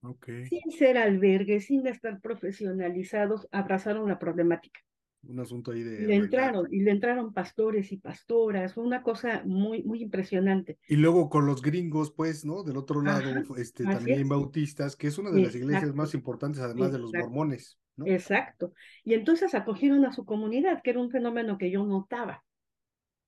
Okay. 0.00 0.46
Sin 0.46 0.70
ser 0.70 0.96
albergue, 0.98 1.60
sin 1.60 1.86
estar 1.86 2.20
profesionalizados, 2.20 3.48
abrazaron 3.50 4.08
la 4.08 4.18
problemática. 4.18 4.80
Un 5.26 5.40
asunto 5.40 5.72
ahí 5.72 5.82
de... 5.82 6.02
Y 6.02 6.06
le 6.06 6.14
entraron, 6.14 6.72
y 6.72 6.80
le 6.80 6.92
entraron 6.92 7.32
pastores 7.32 7.90
y 7.90 7.96
pastoras, 7.96 8.74
fue 8.74 8.84
una 8.84 9.02
cosa 9.02 9.42
muy, 9.44 9.82
muy 9.82 10.02
impresionante. 10.02 10.78
Y 10.88 10.96
luego 10.96 11.28
con 11.28 11.46
los 11.46 11.60
gringos, 11.60 12.12
pues, 12.12 12.44
¿no? 12.44 12.62
Del 12.62 12.76
otro 12.76 13.02
lado, 13.02 13.56
este, 13.56 13.82
también 13.84 14.20
es. 14.20 14.28
bautistas, 14.28 14.94
que 14.94 15.08
es 15.08 15.18
una 15.18 15.30
de 15.30 15.42
las 15.42 15.54
iglesias 15.54 15.92
más 15.94 16.14
importantes, 16.14 16.60
además 16.60 16.92
de 16.92 17.00
los 17.00 17.12
mormones. 17.12 17.78
¿no? 17.96 18.06
Exacto. 18.06 18.72
Y 19.04 19.14
entonces 19.14 19.54
acogieron 19.54 20.06
a 20.06 20.12
su 20.12 20.24
comunidad, 20.24 20.82
que 20.82 20.90
era 20.90 21.00
un 21.00 21.10
fenómeno 21.10 21.58
que 21.58 21.72
yo 21.72 21.84
notaba. 21.84 22.44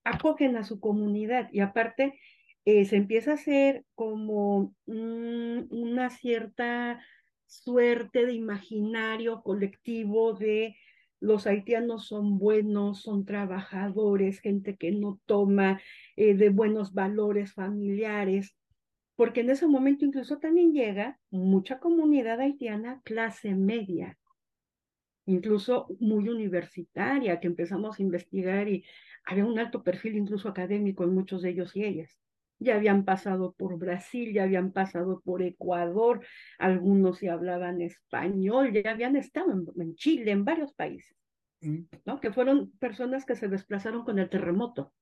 Acogen 0.04 0.56
a 0.56 0.62
su 0.62 0.78
comunidad 0.78 1.48
y 1.52 1.60
aparte 1.60 2.18
eh, 2.64 2.84
se 2.84 2.96
empieza 2.96 3.32
a 3.32 3.34
hacer 3.34 3.84
como 3.94 4.74
una 4.86 6.10
cierta 6.10 7.00
suerte 7.46 8.26
de 8.26 8.32
imaginario 8.34 9.42
colectivo 9.42 10.34
de 10.34 10.76
los 11.20 11.46
haitianos 11.46 12.06
son 12.06 12.38
buenos, 12.38 13.02
son 13.02 13.26
trabajadores, 13.26 14.40
gente 14.40 14.76
que 14.76 14.90
no 14.92 15.20
toma 15.26 15.80
eh, 16.16 16.34
de 16.34 16.48
buenos 16.48 16.94
valores 16.94 17.52
familiares, 17.52 18.56
porque 19.16 19.40
en 19.40 19.50
ese 19.50 19.66
momento 19.66 20.06
incluso 20.06 20.38
también 20.38 20.72
llega 20.72 21.18
mucha 21.30 21.78
comunidad 21.78 22.40
haitiana 22.40 23.02
clase 23.04 23.54
media, 23.54 24.18
incluso 25.26 25.88
muy 26.00 26.28
universitaria, 26.28 27.38
que 27.38 27.48
empezamos 27.48 27.98
a 27.98 28.02
investigar 28.02 28.68
y 28.68 28.84
había 29.26 29.44
un 29.44 29.58
alto 29.58 29.82
perfil 29.82 30.16
incluso 30.16 30.48
académico 30.48 31.04
en 31.04 31.14
muchos 31.14 31.42
de 31.42 31.50
ellos 31.50 31.76
y 31.76 31.84
ellas 31.84 32.18
ya 32.60 32.76
habían 32.76 33.04
pasado 33.04 33.54
por 33.56 33.78
Brasil, 33.78 34.32
ya 34.32 34.44
habían 34.44 34.70
pasado 34.72 35.20
por 35.24 35.42
Ecuador, 35.42 36.24
algunos 36.58 37.20
ya 37.20 37.32
hablaban 37.32 37.80
español, 37.80 38.72
ya 38.72 38.90
habían 38.90 39.16
estado 39.16 39.52
en, 39.76 39.94
Chile, 39.96 40.30
en 40.30 40.44
varios 40.44 40.74
países, 40.74 41.16
mm. 41.62 41.84
¿no? 42.04 42.20
Que 42.20 42.32
fueron 42.32 42.70
personas 42.78 43.24
que 43.24 43.34
se 43.34 43.48
desplazaron 43.48 44.04
con 44.04 44.18
el 44.18 44.28
terremoto. 44.28 44.92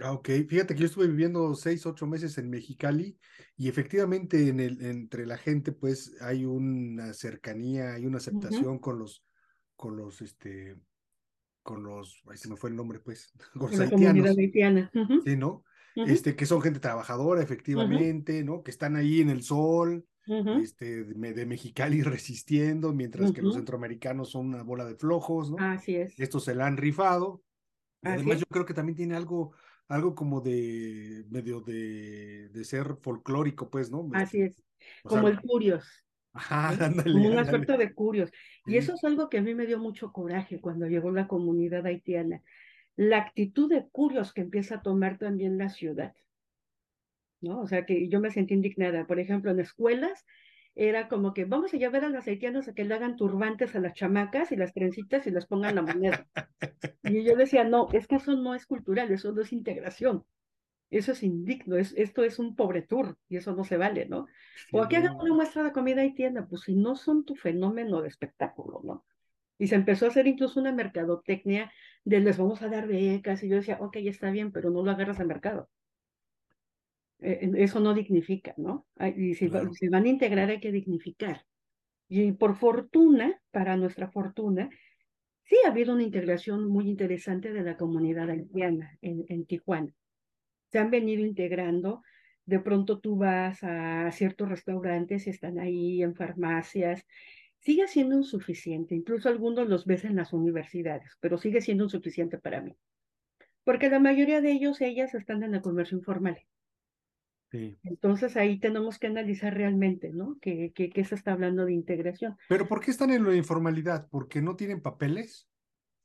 Ah, 0.00 0.12
ok, 0.12 0.28
fíjate 0.48 0.74
que 0.74 0.80
yo 0.80 0.86
estuve 0.86 1.08
viviendo 1.08 1.52
seis, 1.56 1.84
ocho 1.84 2.06
meses 2.06 2.38
en 2.38 2.48
Mexicali 2.48 3.18
y 3.56 3.68
efectivamente 3.68 4.48
en 4.48 4.60
el, 4.60 4.80
entre 4.84 5.26
la 5.26 5.36
gente 5.36 5.72
pues 5.72 6.16
hay 6.20 6.44
una 6.44 7.12
cercanía, 7.12 7.94
hay 7.94 8.06
una 8.06 8.18
aceptación 8.18 8.78
con 8.78 9.00
los, 9.00 9.24
con 9.74 9.96
los, 9.96 10.22
este, 10.22 10.76
con 11.64 11.82
los, 11.82 12.22
ahí 12.30 12.36
se 12.36 12.48
me 12.48 12.56
fue 12.56 12.70
el 12.70 12.76
nombre 12.76 13.00
pues, 13.00 13.32
con 13.58 13.72
los 13.72 13.80
haitianos. 13.80 14.38
Haitiana. 14.38 14.90
Sí, 15.24 15.36
¿no? 15.36 15.64
Este, 15.94 16.36
que 16.36 16.46
son 16.46 16.62
gente 16.62 16.80
trabajadora, 16.80 17.42
efectivamente, 17.42 18.44
¿no? 18.44 18.62
Que 18.62 18.70
están 18.70 18.96
ahí 18.96 19.20
en 19.20 19.30
el 19.30 19.42
sol, 19.42 20.06
este, 20.26 21.04
de, 21.04 21.46
Mexicali 21.46 22.02
resistiendo, 22.02 22.92
mientras 22.92 23.32
que 23.32 23.42
los 23.42 23.54
centroamericanos 23.54 24.30
son 24.30 24.48
una 24.48 24.62
bola 24.62 24.84
de 24.84 24.94
flojos, 24.94 25.50
¿no? 25.50 25.56
Así 25.58 25.96
es. 25.96 26.18
Estos 26.18 26.44
se 26.44 26.54
la 26.54 26.66
han 26.66 26.76
rifado. 26.76 27.42
además, 28.02 28.38
yo 28.38 28.46
creo 28.46 28.64
que 28.64 28.74
también 28.74 28.96
tiene 28.96 29.16
algo, 29.16 29.52
algo 29.88 30.14
como 30.14 30.40
de 30.40 31.24
medio 31.30 31.60
de, 31.60 32.48
de 32.50 32.64
ser 32.64 32.96
folclórico, 33.00 33.70
pues, 33.70 33.90
¿no? 33.90 34.08
Así 34.12 34.42
es. 34.42 34.62
como 35.02 35.28
el 35.28 35.40
Curios. 35.40 36.04
Ajá, 36.32 36.68
ándale, 36.68 37.12
Como 37.12 37.28
un 37.28 37.38
aspecto 37.38 37.76
de 37.76 37.92
Curios. 37.92 38.30
Y 38.66 38.76
eso 38.76 38.94
es 38.94 39.02
algo 39.02 39.28
que 39.28 39.38
a 39.38 39.42
mí 39.42 39.54
me 39.54 39.66
dio 39.66 39.80
mucho 39.80 40.12
coraje 40.12 40.60
cuando 40.60 40.86
llegó 40.86 41.10
la 41.10 41.26
comunidad 41.26 41.84
haitiana 41.86 42.40
la 42.96 43.18
actitud 43.18 43.68
de 43.70 43.88
curios 43.90 44.32
que 44.32 44.42
empieza 44.42 44.76
a 44.76 44.82
tomar 44.82 45.18
también 45.18 45.58
la 45.58 45.68
ciudad. 45.68 46.14
¿no? 47.40 47.60
O 47.60 47.66
sea, 47.66 47.86
que 47.86 48.08
yo 48.08 48.20
me 48.20 48.30
sentí 48.30 48.54
indignada. 48.54 49.06
Por 49.06 49.18
ejemplo, 49.18 49.50
en 49.50 49.60
escuelas 49.60 50.26
era 50.74 51.08
como 51.08 51.34
que 51.34 51.44
vamos 51.44 51.74
a 51.74 51.76
llevar 51.76 52.04
a 52.04 52.08
los 52.08 52.26
haitianos 52.26 52.68
a 52.68 52.74
que 52.74 52.84
le 52.84 52.94
hagan 52.94 53.16
turbantes 53.16 53.74
a 53.74 53.80
las 53.80 53.94
chamacas 53.94 54.52
y 54.52 54.56
las 54.56 54.72
trencitas 54.72 55.26
y 55.26 55.30
les 55.30 55.46
pongan 55.46 55.74
la 55.74 55.82
moneda. 55.82 56.26
Y 57.02 57.24
yo 57.24 57.34
decía, 57.34 57.64
no, 57.64 57.88
es 57.92 58.06
que 58.06 58.16
eso 58.16 58.36
no 58.36 58.54
es 58.54 58.66
cultural, 58.66 59.10
eso 59.10 59.32
no 59.32 59.40
es 59.40 59.52
integración. 59.52 60.24
Eso 60.90 61.12
es 61.12 61.22
indigno, 61.22 61.76
es, 61.76 61.92
esto 61.96 62.22
es 62.22 62.38
un 62.38 62.54
pobre 62.54 62.82
tour 62.82 63.16
y 63.28 63.36
eso 63.36 63.54
no 63.54 63.64
se 63.64 63.76
vale, 63.76 64.06
¿no? 64.06 64.26
O 64.72 64.82
aquí 64.82 64.96
hagan 64.96 65.16
una 65.16 65.34
muestra 65.34 65.62
de 65.64 65.72
comida 65.72 66.02
haitiana, 66.02 66.46
pues 66.46 66.62
si 66.62 66.74
no 66.74 66.94
son 66.94 67.24
tu 67.24 67.34
fenómeno 67.34 68.02
de 68.02 68.08
espectáculo, 68.08 68.80
¿no? 68.84 69.04
Y 69.58 69.68
se 69.68 69.76
empezó 69.76 70.04
a 70.04 70.08
hacer 70.08 70.26
incluso 70.26 70.60
una 70.60 70.72
mercadotecnia 70.72 71.72
de 72.04 72.20
les 72.20 72.38
vamos 72.38 72.62
a 72.62 72.68
dar 72.68 72.86
becas. 72.86 73.42
Y 73.42 73.48
yo 73.48 73.56
decía, 73.56 73.78
ok, 73.80 73.96
está 73.96 74.30
bien, 74.30 74.52
pero 74.52 74.70
no 74.70 74.82
lo 74.82 74.90
agarras 74.90 75.20
al 75.20 75.26
mercado. 75.26 75.68
Eh, 77.20 77.50
eso 77.56 77.80
no 77.80 77.94
dignifica, 77.94 78.54
¿no? 78.56 78.86
Y 79.16 79.34
si, 79.34 79.48
se 79.48 79.88
van 79.90 80.04
a 80.04 80.08
integrar 80.08 80.50
hay 80.50 80.60
que 80.60 80.72
dignificar. 80.72 81.44
Y 82.08 82.32
por 82.32 82.56
fortuna, 82.56 83.40
para 83.50 83.76
nuestra 83.76 84.10
fortuna, 84.10 84.68
sí 85.44 85.56
ha 85.64 85.70
habido 85.70 85.94
una 85.94 86.02
integración 86.02 86.66
muy 86.68 86.88
interesante 86.88 87.52
de 87.52 87.62
la 87.62 87.76
comunidad 87.76 88.30
haitiana 88.30 88.98
en, 89.02 89.24
en 89.28 89.46
Tijuana. 89.46 89.94
Se 90.72 90.78
han 90.78 90.90
venido 90.90 91.24
integrando. 91.24 92.02
De 92.46 92.58
pronto 92.58 92.98
tú 92.98 93.16
vas 93.16 93.62
a 93.62 94.10
ciertos 94.12 94.48
restaurantes 94.48 95.26
y 95.26 95.30
están 95.30 95.58
ahí 95.60 96.02
en 96.02 96.16
farmacias 96.16 97.06
sigue 97.60 97.86
siendo 97.88 98.16
insuficiente, 98.16 98.94
incluso 98.94 99.28
algunos 99.28 99.68
los 99.68 99.86
ves 99.86 100.04
en 100.04 100.16
las 100.16 100.32
universidades, 100.32 101.16
pero 101.20 101.38
sigue 101.38 101.60
siendo 101.60 101.84
insuficiente 101.84 102.38
para 102.38 102.60
mí. 102.60 102.76
Porque 103.64 103.90
la 103.90 104.00
mayoría 104.00 104.40
de 104.40 104.52
ellos, 104.52 104.80
ellas 104.80 105.14
están 105.14 105.42
en 105.42 105.54
el 105.54 105.60
comercio 105.60 105.98
informal. 105.98 106.38
Sí. 107.50 107.76
Entonces 107.82 108.36
ahí 108.36 108.58
tenemos 108.58 108.98
que 108.98 109.08
analizar 109.08 109.54
realmente, 109.54 110.10
¿no? 110.12 110.38
¿Qué, 110.40 110.72
qué, 110.72 111.04
se 111.04 111.14
está 111.14 111.32
hablando 111.32 111.64
de 111.66 111.72
integración? 111.72 112.36
Pero 112.48 112.66
¿por 112.66 112.80
qué 112.80 112.92
están 112.92 113.10
en 113.10 113.24
la 113.24 113.34
informalidad? 113.34 114.08
¿Porque 114.08 114.40
no 114.40 114.56
tienen 114.56 114.80
papeles? 114.80 115.48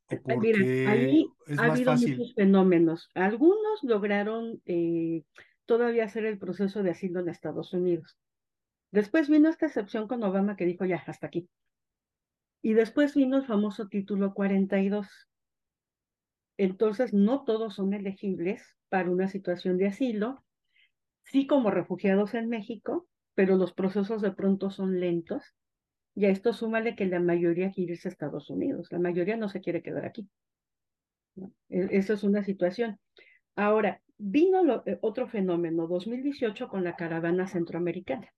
¿O 0.08 0.22
porque 0.22 0.38
Mira, 0.38 0.92
ahí 0.92 1.26
ha 1.58 1.66
habido 1.66 1.94
muchos 1.94 2.34
fenómenos. 2.34 3.10
Algunos 3.14 3.84
lograron 3.84 4.62
eh, 4.66 5.24
todavía 5.66 6.06
hacer 6.06 6.26
el 6.26 6.40
proceso 6.40 6.84
de 6.84 6.92
asilo 6.92 7.20
en 7.20 7.30
Estados 7.30 7.74
Unidos. 7.74 8.18
Después 8.96 9.28
vino 9.28 9.50
esta 9.50 9.66
excepción 9.66 10.08
con 10.08 10.24
Obama 10.24 10.56
que 10.56 10.66
dijo 10.66 10.86
ya, 10.86 11.04
hasta 11.06 11.28
aquí. 11.28 11.50
Y 12.62 12.76
después 12.76 13.14
vino 13.14 13.36
el 13.36 13.46
famoso 13.46 13.90
título 13.90 14.34
42. 14.34 15.10
Entonces, 16.56 17.12
no 17.12 17.44
todos 17.44 17.76
son 17.76 17.94
elegibles 17.94 18.64
para 18.88 19.12
una 19.12 19.28
situación 19.28 19.78
de 19.78 19.88
asilo, 19.88 20.46
sí 21.26 21.46
como 21.46 21.72
refugiados 21.72 22.36
en 22.36 22.48
México, 22.48 23.06
pero 23.34 23.58
los 23.58 23.74
procesos 23.74 24.22
de 24.22 24.32
pronto 24.32 24.70
son 24.70 25.02
lentos. 25.02 25.44
Y 26.16 26.24
a 26.24 26.30
esto 26.30 26.54
súmale 26.54 26.96
que 26.96 27.06
la 27.06 27.20
mayoría 27.20 27.72
quiere 27.72 27.96
irse 27.96 28.08
a 28.08 28.12
Estados 28.12 28.50
Unidos, 28.50 28.88
la 28.94 29.00
mayoría 29.00 29.36
no 29.36 29.50
se 29.50 29.60
quiere 29.60 29.84
quedar 29.84 30.06
aquí. 30.06 30.30
E, 31.68 31.98
Esa 31.98 32.14
es 32.14 32.24
una 32.24 32.46
situación. 32.46 32.98
Ahora, 33.58 34.02
vino 34.18 34.84
eh, 34.86 35.00
otro 35.02 35.28
fenómeno, 35.28 35.86
2018 35.86 36.70
con 36.70 36.86
la 36.86 36.96
caravana 36.96 37.46
centroamericana. 37.46 38.30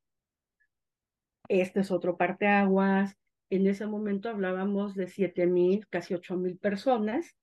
Este 1.50 1.82
es 1.82 1.92
otro 1.92 2.18
parteaguas. 2.18 3.18
En 3.50 3.68
ese 3.68 3.88
momento 3.88 4.30
hablábamos 4.30 4.96
de 4.96 5.08
siete 5.08 5.48
mil, 5.48 5.88
casi 5.88 6.14
ocho 6.14 6.36
mil 6.36 6.58
personas 6.58 7.36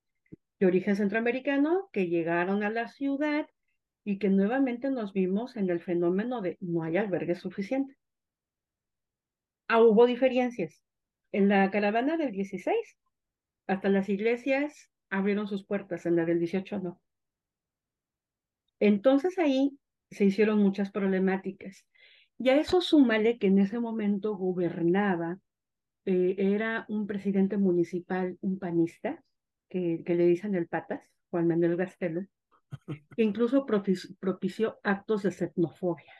de 0.61 0.67
origen 0.67 0.97
centroamericano 0.97 1.89
que 1.93 2.09
llegaron 2.09 2.63
a 2.63 2.71
la 2.71 2.89
ciudad 2.89 3.47
y 4.05 4.19
que 4.19 4.29
nuevamente 4.29 4.91
nos 4.91 5.13
vimos 5.13 5.57
en 5.57 5.71
el 5.71 5.81
fenómeno 5.81 6.43
de 6.43 6.59
no 6.61 6.83
hay 6.83 6.99
albergue 6.99 7.35
suficiente. 7.35 7.97
Ah, 9.67 9.83
hubo 9.83 10.07
diferencias. 10.07 10.83
En 11.33 11.49
la 11.49 11.71
caravana 11.71 12.17
del 12.17 12.33
16, 12.33 12.77
hasta 13.67 13.89
las 13.89 14.09
iglesias 14.09 14.91
abrieron 15.09 15.49
sus 15.49 15.65
puertas, 15.65 16.07
en 16.07 16.17
la 16.17 16.27
del 16.27 16.39
18 16.39 16.81
no. 16.81 17.01
Entonces 18.79 19.39
ahí 19.39 19.79
se 20.11 20.27
hicieron 20.27 20.59
muchas 20.59 20.91
problemáticas. 20.91 21.87
Y 22.39 22.49
a 22.51 22.57
eso 22.57 22.81
súmale 22.81 23.39
que 23.39 23.47
en 23.47 23.59
ese 23.59 23.79
momento 23.79 24.37
gobernaba, 24.37 25.39
eh, 26.05 26.35
era 26.39 26.85
un 26.89 27.07
presidente 27.07 27.57
municipal, 27.57 28.37
un 28.41 28.59
panista, 28.59 29.23
que, 29.69 30.03
que 30.05 30.15
le 30.15 30.27
dicen 30.27 30.55
el 30.55 30.69
patas, 30.69 31.03
Juan 31.31 31.49
Manuel 31.49 31.77
Gastelo, 31.77 32.23
que 33.17 33.23
incluso 33.23 33.67
propició, 33.67 34.79
actos 34.83 35.23
de 35.23 35.31
xenofobia. 35.33 36.13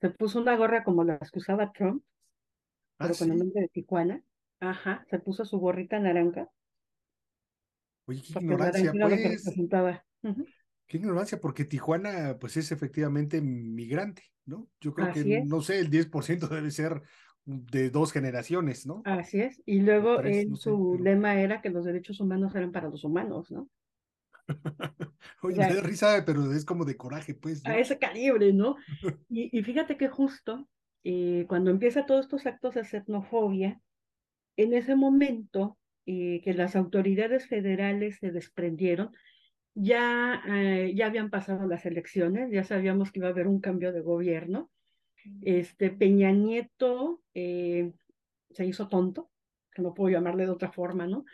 Se 0.00 0.10
puso 0.10 0.40
una 0.40 0.56
gorra 0.56 0.82
como 0.82 1.04
las 1.04 1.30
que 1.30 1.38
usaba 1.38 1.72
Trump, 1.72 2.02
¿Ah, 2.98 3.04
pero 3.06 3.14
con 3.16 3.32
el 3.32 3.38
nombre 3.38 3.62
de 3.62 3.68
Tijuana. 3.68 4.22
Ajá, 4.60 5.04
se 5.08 5.18
puso 5.18 5.44
su 5.44 5.58
gorrita 5.58 5.98
naranja. 5.98 6.48
Oye, 8.06 8.22
qué 8.22 8.32
ignorancia, 8.40 8.92
pues. 9.00 10.04
Qué 10.90 10.96
ignorancia, 10.96 11.38
porque 11.40 11.64
Tijuana, 11.64 12.36
pues 12.40 12.56
es 12.56 12.72
efectivamente 12.72 13.40
migrante, 13.40 14.24
¿no? 14.44 14.66
Yo 14.80 14.92
creo 14.92 15.12
que, 15.12 15.44
no 15.46 15.60
sé, 15.60 15.78
el 15.78 15.88
10% 15.88 16.48
debe 16.48 16.72
ser 16.72 17.02
de 17.44 17.90
dos 17.90 18.10
generaciones, 18.10 18.88
¿no? 18.88 19.00
Así 19.04 19.40
es. 19.40 19.62
Y 19.66 19.82
luego 19.82 20.16
su 20.56 20.98
lema 21.00 21.40
era 21.40 21.62
que 21.62 21.70
los 21.70 21.84
derechos 21.84 22.18
humanos 22.18 22.56
eran 22.56 22.72
para 22.72 22.88
los 22.88 23.04
humanos, 23.04 23.52
¿no? 23.52 23.70
Oye, 25.42 25.58
me 25.58 25.74
da 25.76 25.80
risa, 25.80 26.24
pero 26.26 26.52
es 26.52 26.64
como 26.64 26.84
de 26.84 26.96
coraje, 26.96 27.34
pues. 27.34 27.64
A 27.66 27.78
ese 27.78 27.96
calibre, 27.96 28.52
¿no? 28.52 28.74
Y, 29.28 29.56
y 29.56 29.62
fíjate 29.62 29.96
que 29.96 30.08
justo 30.08 30.68
eh, 31.04 31.44
cuando 31.48 31.70
empieza 31.70 32.04
todos 32.04 32.22
estos 32.22 32.46
actos 32.46 32.74
de 32.74 32.84
xenofobia, 32.84 33.80
en 34.56 34.74
ese 34.74 34.96
momento 34.96 35.78
eh, 36.06 36.40
que 36.42 36.52
las 36.52 36.74
autoridades 36.74 37.46
federales 37.46 38.18
se 38.18 38.32
desprendieron, 38.32 39.12
ya, 39.74 40.42
eh, 40.48 40.92
ya 40.94 41.06
habían 41.06 41.30
pasado 41.30 41.66
las 41.66 41.86
elecciones, 41.86 42.50
ya 42.50 42.64
sabíamos 42.64 43.12
que 43.12 43.20
iba 43.20 43.28
a 43.28 43.32
haber 43.32 43.46
un 43.46 43.60
cambio 43.60 43.92
de 43.92 44.00
gobierno. 44.00 44.70
Este 45.42 45.90
Peña 45.90 46.32
Nieto 46.32 47.22
se 47.34 48.66
hizo 48.66 48.88
tonto, 48.88 49.30
que 49.72 49.82
no 49.82 49.94
puedo 49.94 50.10
llamarle 50.10 50.44
de 50.44 50.50
otra 50.50 50.72
forma, 50.72 51.06
¿no? 51.06 51.24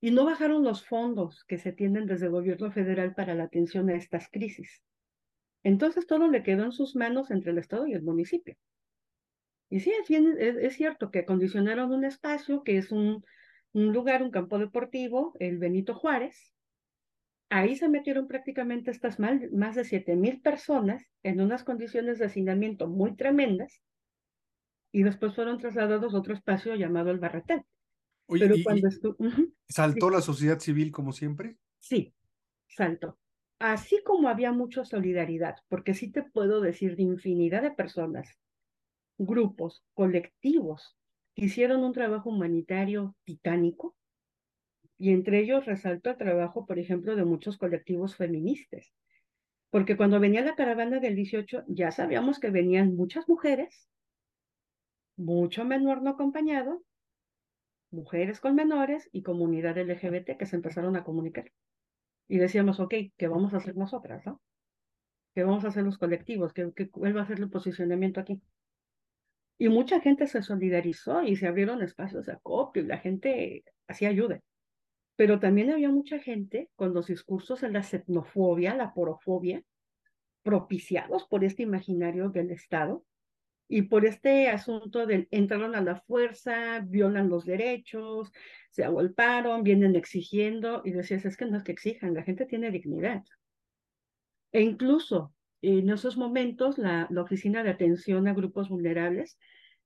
Y 0.00 0.12
no 0.12 0.24
bajaron 0.24 0.64
los 0.64 0.84
fondos 0.86 1.44
que 1.44 1.58
se 1.58 1.72
tienen 1.72 2.06
desde 2.06 2.26
el 2.26 2.32
gobierno 2.32 2.70
federal 2.70 3.14
para 3.14 3.34
la 3.34 3.44
atención 3.44 3.90
a 3.90 3.96
estas 3.96 4.28
crisis. 4.30 4.82
Entonces 5.62 6.06
todo 6.06 6.28
le 6.28 6.42
quedó 6.42 6.64
en 6.64 6.72
sus 6.72 6.96
manos 6.96 7.30
entre 7.30 7.50
el 7.50 7.58
Estado 7.58 7.86
y 7.86 7.92
el 7.92 8.02
municipio. 8.02 8.56
Y 9.68 9.80
sí, 9.80 9.92
es, 9.92 10.10
es, 10.10 10.74
cierto 10.74 11.10
que 11.10 11.20
acondicionaron 11.20 11.92
un 11.92 12.04
espacio 12.04 12.64
que 12.64 12.78
es 12.78 12.90
un, 12.90 13.24
un 13.72 13.92
lugar, 13.92 14.22
un 14.22 14.30
campo 14.30 14.58
deportivo, 14.58 15.36
el 15.38 15.58
Benito 15.58 15.94
Juárez. 15.94 16.52
Ahí 17.50 17.76
se 17.76 17.88
metieron 17.88 18.28
prácticamente 18.28 18.90
estas 18.90 19.18
más 19.18 19.74
de 19.74 19.84
7 19.84 20.16
mil 20.16 20.40
personas 20.40 21.04
en 21.22 21.40
unas 21.40 21.64
condiciones 21.64 22.18
de 22.18 22.26
hacinamiento 22.26 22.88
muy 22.88 23.16
tremendas 23.16 23.82
y 24.92 25.02
después 25.02 25.34
fueron 25.34 25.58
trasladados 25.58 26.14
a 26.14 26.18
otro 26.18 26.34
espacio 26.34 26.74
llamado 26.74 27.10
el 27.10 27.18
Barretel. 27.18 27.62
Pero 28.28 28.56
cuando 28.62 28.88
¿Saltó 29.68 30.10
la 30.10 30.20
sociedad 30.20 30.58
civil 30.60 30.92
como 30.92 31.12
siempre? 31.12 31.58
Sí, 31.78 32.14
saltó. 32.68 33.18
Así 33.58 34.02
como 34.04 34.28
había 34.28 34.52
mucha 34.52 34.84
solidaridad, 34.84 35.56
porque 35.68 35.94
sí 35.94 36.10
te 36.10 36.22
puedo 36.22 36.60
decir 36.60 36.96
de 36.96 37.02
infinidad 37.02 37.62
de 37.62 37.72
personas, 37.72 38.38
grupos, 39.18 39.84
colectivos, 39.94 40.96
que 41.34 41.46
hicieron 41.46 41.84
un 41.84 41.92
trabajo 41.92 42.30
humanitario 42.30 43.16
titánico, 43.24 43.96
y 45.00 45.14
entre 45.14 45.40
ellos 45.40 45.64
resalto 45.64 46.10
el 46.10 46.18
trabajo, 46.18 46.66
por 46.66 46.78
ejemplo, 46.78 47.16
de 47.16 47.24
muchos 47.24 47.56
colectivos 47.56 48.16
feministas. 48.16 48.92
Porque 49.70 49.96
cuando 49.96 50.20
venía 50.20 50.42
la 50.42 50.54
caravana 50.54 51.00
del 51.00 51.16
18, 51.16 51.64
ya 51.68 51.90
sabíamos 51.90 52.38
que 52.38 52.50
venían 52.50 52.94
muchas 52.94 53.26
mujeres, 53.26 53.88
mucho 55.16 55.64
menor 55.64 56.02
no 56.02 56.10
acompañado, 56.10 56.82
mujeres 57.90 58.40
con 58.40 58.54
menores 58.54 59.08
y 59.10 59.22
comunidad 59.22 59.78
LGBT 59.78 60.36
que 60.36 60.44
se 60.44 60.56
empezaron 60.56 60.94
a 60.96 61.02
comunicar. 61.02 61.50
Y 62.28 62.36
decíamos, 62.36 62.78
ok, 62.78 62.94
¿qué 63.16 63.26
vamos 63.26 63.54
a 63.54 63.56
hacer 63.56 63.78
nosotras? 63.78 64.26
No? 64.26 64.42
¿Qué 65.34 65.44
vamos 65.44 65.64
a 65.64 65.68
hacer 65.68 65.82
los 65.82 65.96
colectivos? 65.96 66.52
¿Qué, 66.52 66.70
qué, 66.76 66.90
cuál 66.90 67.16
va 67.16 67.22
a 67.22 67.26
ser 67.26 67.38
el 67.38 67.48
posicionamiento 67.48 68.20
aquí? 68.20 68.42
Y 69.56 69.70
mucha 69.70 69.98
gente 70.00 70.26
se 70.26 70.42
solidarizó 70.42 71.22
y 71.22 71.36
se 71.36 71.46
abrieron 71.46 71.80
espacios 71.80 72.26
de 72.26 72.32
acopio 72.32 72.82
y 72.82 72.86
la 72.86 72.98
gente 72.98 73.64
hacía 73.88 74.10
ayuda. 74.10 74.42
Pero 75.20 75.38
también 75.38 75.70
había 75.70 75.90
mucha 75.90 76.18
gente 76.18 76.70
con 76.76 76.94
los 76.94 77.08
discursos 77.08 77.60
de 77.60 77.70
la 77.70 77.82
xenofobia, 77.82 78.74
la 78.74 78.94
porofobia, 78.94 79.62
propiciados 80.42 81.26
por 81.26 81.44
este 81.44 81.62
imaginario 81.62 82.30
del 82.30 82.50
Estado, 82.50 83.04
y 83.68 83.82
por 83.82 84.06
este 84.06 84.48
asunto 84.48 85.04
del 85.04 85.28
entraron 85.30 85.74
a 85.74 85.82
la 85.82 85.96
fuerza, 85.96 86.80
violan 86.80 87.28
los 87.28 87.44
derechos, 87.44 88.32
se 88.70 88.82
agolparon, 88.82 89.62
vienen 89.62 89.94
exigiendo, 89.94 90.80
y 90.86 90.92
decías, 90.92 91.26
es 91.26 91.36
que 91.36 91.44
no 91.44 91.58
es 91.58 91.64
que 91.64 91.72
exijan, 91.72 92.14
la 92.14 92.22
gente 92.22 92.46
tiene 92.46 92.70
dignidad. 92.70 93.22
E 94.52 94.62
incluso 94.62 95.34
en 95.60 95.90
esos 95.90 96.16
momentos, 96.16 96.78
la, 96.78 97.06
la 97.10 97.20
Oficina 97.20 97.62
de 97.62 97.68
Atención 97.68 98.26
a 98.26 98.32
Grupos 98.32 98.70
Vulnerables 98.70 99.38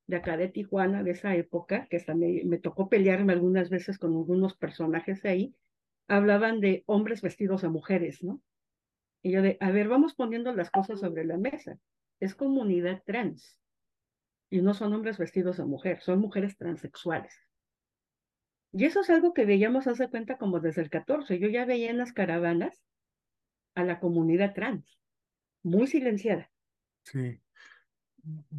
de 0.06 0.16
acá 0.16 0.36
de 0.36 0.48
Tijuana, 0.48 1.02
de 1.02 1.12
esa 1.12 1.34
época, 1.34 1.86
que 1.88 1.96
hasta 1.96 2.14
me, 2.14 2.42
me 2.44 2.58
tocó 2.58 2.88
pelearme 2.88 3.32
algunas 3.32 3.70
veces 3.70 3.98
con 3.98 4.12
algunos 4.12 4.56
personajes 4.56 5.22
de 5.22 5.28
ahí, 5.28 5.56
hablaban 6.08 6.60
de 6.60 6.84
hombres 6.86 7.22
vestidos 7.22 7.64
a 7.64 7.70
mujeres, 7.70 8.22
¿no? 8.22 8.42
Y 9.22 9.32
yo 9.32 9.40
de, 9.40 9.56
a 9.60 9.70
ver, 9.70 9.88
vamos 9.88 10.14
poniendo 10.14 10.52
las 10.52 10.70
cosas 10.70 11.00
sobre 11.00 11.24
la 11.24 11.38
mesa. 11.38 11.78
Es 12.20 12.34
comunidad 12.34 13.02
trans 13.04 13.58
y 14.50 14.60
no 14.60 14.74
son 14.74 14.92
hombres 14.92 15.18
vestidos 15.18 15.56
de 15.56 15.64
mujer, 15.64 16.00
son 16.00 16.20
mujeres 16.20 16.56
transexuales. 16.56 17.34
Y 18.72 18.84
eso 18.84 19.00
es 19.00 19.10
algo 19.10 19.32
que 19.32 19.46
veíamos 19.46 19.86
hace 19.86 20.08
cuenta 20.08 20.36
como 20.36 20.60
desde 20.60 20.82
el 20.82 20.90
14. 20.90 21.38
Yo 21.38 21.48
ya 21.48 21.64
veía 21.64 21.90
en 21.90 21.98
las 21.98 22.12
caravanas 22.12 22.84
a 23.74 23.84
la 23.84 23.98
comunidad 23.98 24.52
trans, 24.54 24.98
muy 25.62 25.86
silenciada. 25.86 26.50
Sí. 27.04 27.40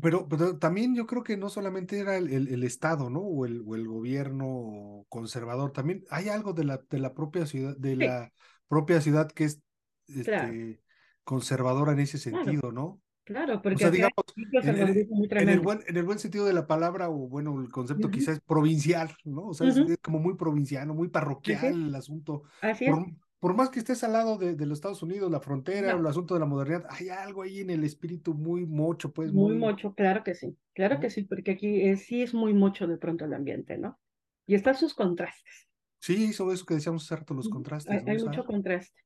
Pero, 0.01 0.27
pero 0.27 0.57
también 0.57 0.95
yo 0.95 1.07
creo 1.07 1.23
que 1.23 1.37
no 1.37 1.49
solamente 1.49 1.99
era 1.99 2.17
el, 2.17 2.29
el, 2.31 2.63
Estado, 2.63 3.09
¿no? 3.09 3.21
O 3.21 3.45
el, 3.45 3.63
o 3.65 3.75
el, 3.75 3.87
gobierno 3.87 5.05
conservador, 5.09 5.71
también 5.71 6.03
hay 6.09 6.29
algo 6.29 6.53
de 6.53 6.65
la, 6.65 6.81
de 6.89 6.99
la 6.99 7.13
propia 7.13 7.45
ciudad, 7.45 7.75
de 7.77 7.95
la 7.95 8.31
propia 8.67 9.01
ciudad 9.01 9.31
que 9.31 9.45
es 9.45 9.61
este, 10.07 10.81
conservadora 11.23 11.93
en 11.93 11.99
ese 11.99 12.17
sentido, 12.17 12.71
¿no? 12.71 13.01
Claro, 13.23 13.59
porque 13.59 13.75
o 13.75 13.79
sea, 13.79 13.89
digamos, 13.89 14.13
en 14.35 14.77
el, 14.77 15.07
en, 15.31 15.49
el 15.49 15.59
buen, 15.59 15.79
en 15.87 15.97
el 15.97 16.03
buen 16.03 16.19
sentido 16.19 16.45
de 16.45 16.53
la 16.53 16.67
palabra, 16.67 17.09
o 17.09 17.27
bueno, 17.27 17.59
el 17.59 17.71
concepto 17.71 18.11
quizás 18.11 18.35
es 18.35 18.41
provincial, 18.41 19.09
¿no? 19.23 19.47
O 19.47 19.53
sea, 19.55 19.67
es, 19.67 19.79
como 20.03 20.19
muy 20.19 20.35
provinciano, 20.35 20.93
muy 20.93 21.07
parroquial 21.07 21.87
el 21.87 21.95
asunto. 21.95 22.43
Así 22.61 22.85
por, 22.85 23.07
por, 23.45 23.55
más 23.55 23.69
que 23.69 23.77
estés 23.77 24.03
al 24.03 24.13
lado 24.13 24.39
de, 24.39 24.55
de 24.55 24.65
los 24.65 24.79
Estados 24.79 25.03
Unidos, 25.03 25.29
la 25.29 25.39
frontera, 25.39 25.95
o 25.95 25.99
el 25.99 26.07
asunto 26.07 26.33
de 26.33 26.39
la 26.39 26.47
modernidad, 26.47 26.87
hay 26.89 27.09
algo 27.09 27.43
ahí 27.43 27.59
en 27.59 27.69
el 27.69 27.83
espíritu 27.83 28.33
muy 28.33 28.65
mocho, 28.65 29.13
pues. 29.13 29.31
Muy, 29.31 29.55
mocho, 29.55 29.93
claro 29.93 30.23
que 30.23 30.33
sí, 30.33 30.57
claro 30.73 30.99
que 30.99 31.11
sí, 31.11 31.23
porque 31.23 31.51
aquí 31.51 31.95
sí 31.97 32.23
es 32.23 32.33
muy 32.33 32.55
mocho 32.55 32.87
de 32.87 32.97
pronto 32.97 33.25
el 33.25 33.33
ambiente, 33.33 33.77
¿no? 33.77 33.99
Y 34.47 34.55
están 34.55 34.73
sus 34.73 34.95
contrastes. 34.95 35.67
Sí, 35.99 36.33
sobre 36.33 36.55
eso 36.55 36.65
que 36.65 36.73
decíamos 36.73 37.11
hace 37.11 37.33
los 37.35 37.47
contrastes. 37.47 38.03
Hay, 38.03 38.15
hay 38.15 38.23
mucho 38.23 38.45
contraste. 38.45 38.99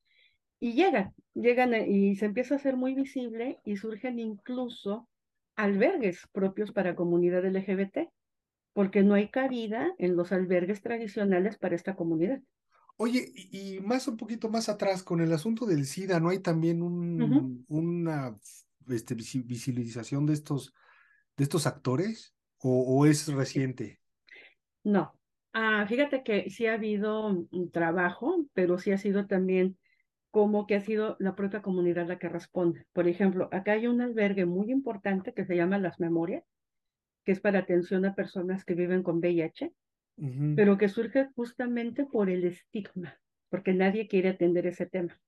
Y 0.61 0.73
llegan, 0.73 1.13
llegan 1.33 1.73
eh, 1.73 1.89
y 1.89 2.15
se 2.15 2.25
empieza 2.25 2.53
a 2.53 2.57
hacer 2.57 2.77
muy 2.77 2.93
visible 2.93 3.59
y 3.65 3.75
surgen 3.75 4.19
incluso 4.19 5.09
albergues 5.55 6.27
propios 6.31 6.71
para 6.71 6.95
comunidad 6.95 7.45
LGBT, 7.45 8.09
porque 8.71 9.03
no 9.03 9.15
hay 9.15 9.29
cabida 9.29 9.93
en 9.97 10.15
los 10.15 10.31
albergues 10.31 10.81
tradicionales 10.81 11.57
para 11.57 11.75
esta 11.75 11.95
comunidad. 11.95 12.39
Oye, 13.01 13.31
y, 13.33 13.79
más 13.79 14.09
un 14.09 14.17
poquito 14.17 14.49
más 14.49 14.67
atrás, 14.67 15.03
con 15.03 15.21
el 15.21 15.31
asunto 15.31 15.65
del 15.65 15.85
SIDA, 15.85 16.19
¿no 16.19 16.27
hay 16.27 16.39
también 16.39 16.81
un, 16.81 17.63
una 17.69 18.35
este, 18.89 19.15
visibilización 19.15 20.25
de 20.25 20.33
estos, 20.33 20.73
de 21.37 21.45
estos 21.45 21.65
actores? 21.65 22.35
¿O, 22.57 23.05
es 23.05 23.29
reciente? 23.33 24.01
No. 24.83 25.13
Ah, 25.53 25.85
fíjate 25.87 26.23
que 26.23 26.49
sí 26.49 26.65
ha 26.65 26.73
habido 26.73 27.27
un 27.49 27.71
trabajo, 27.71 28.45
pero 28.53 28.77
sí 28.77 28.91
ha 28.91 28.97
sido 28.97 29.27
también 29.27 29.77
como 30.29 30.67
que 30.67 30.75
ha 30.75 30.81
sido 30.81 31.15
la 31.19 31.37
propia 31.37 31.61
comunidad 31.61 32.05
la 32.05 32.19
que 32.19 32.27
responde. 32.27 32.85
Por 32.91 33.07
ejemplo, 33.07 33.47
acá 33.53 33.71
hay 33.71 33.87
un 33.87 34.01
albergue 34.01 34.45
muy 34.45 34.71
importante 34.71 35.33
que 35.33 35.45
se 35.45 35.55
llama 35.55 35.77
Las 35.77 36.01
Memorias, 36.01 36.43
que 37.23 37.31
es 37.31 37.39
para 37.39 37.59
atención 37.59 38.03
a 38.03 38.13
personas 38.13 38.65
que 38.65 38.75
viven 38.75 39.03
con 39.03 39.19
VIH, 39.19 39.71
pero 40.55 40.77
que 40.77 40.89
surge 40.89 41.29
justamente 41.35 42.05
por 42.05 42.29
el 42.29 42.43
estigma, 42.43 43.19
porque 43.49 43.73
nadie 43.73 44.07
quiere 44.07 44.29
atender 44.29 44.67
ese 44.67 44.85
tema. 44.85 45.19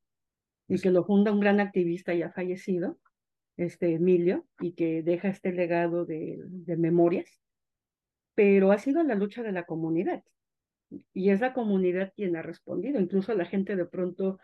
Y 0.67 0.79
que 0.79 0.91
lo 0.91 1.03
funda 1.03 1.31
un 1.31 1.39
gran 1.39 1.59
activista 1.59 2.13
ya 2.13 2.31
fallecido, 2.31 2.99
este 3.57 3.93
Emilio, 3.93 4.47
y 4.59 4.73
que 4.73 5.03
deja 5.03 5.29
este 5.29 5.51
legado 5.51 6.05
de, 6.05 6.39
de 6.45 6.77
memorias, 6.77 7.41
pero 8.35 8.71
ha 8.71 8.77
sido 8.77 9.03
la 9.03 9.15
lucha 9.15 9.43
de 9.43 9.51
la 9.51 9.65
comunidad. 9.65 10.23
Y 11.13 11.29
es 11.29 11.39
la 11.39 11.53
comunidad 11.53 12.13
quien 12.15 12.35
ha 12.35 12.41
respondido. 12.41 12.99
Incluso 12.99 13.33
la 13.33 13.45
gente 13.45 13.75
de 13.75 13.85
pronto 13.85 14.39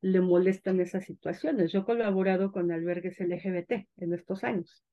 le 0.00 0.20
molestan 0.20 0.80
esas 0.80 1.04
situaciones. 1.04 1.72
Yo 1.72 1.80
he 1.80 1.84
colaborado 1.84 2.52
con 2.52 2.72
albergues 2.72 3.20
LGBT 3.20 3.86
en 3.98 4.14
estos 4.14 4.44
años. 4.44 4.84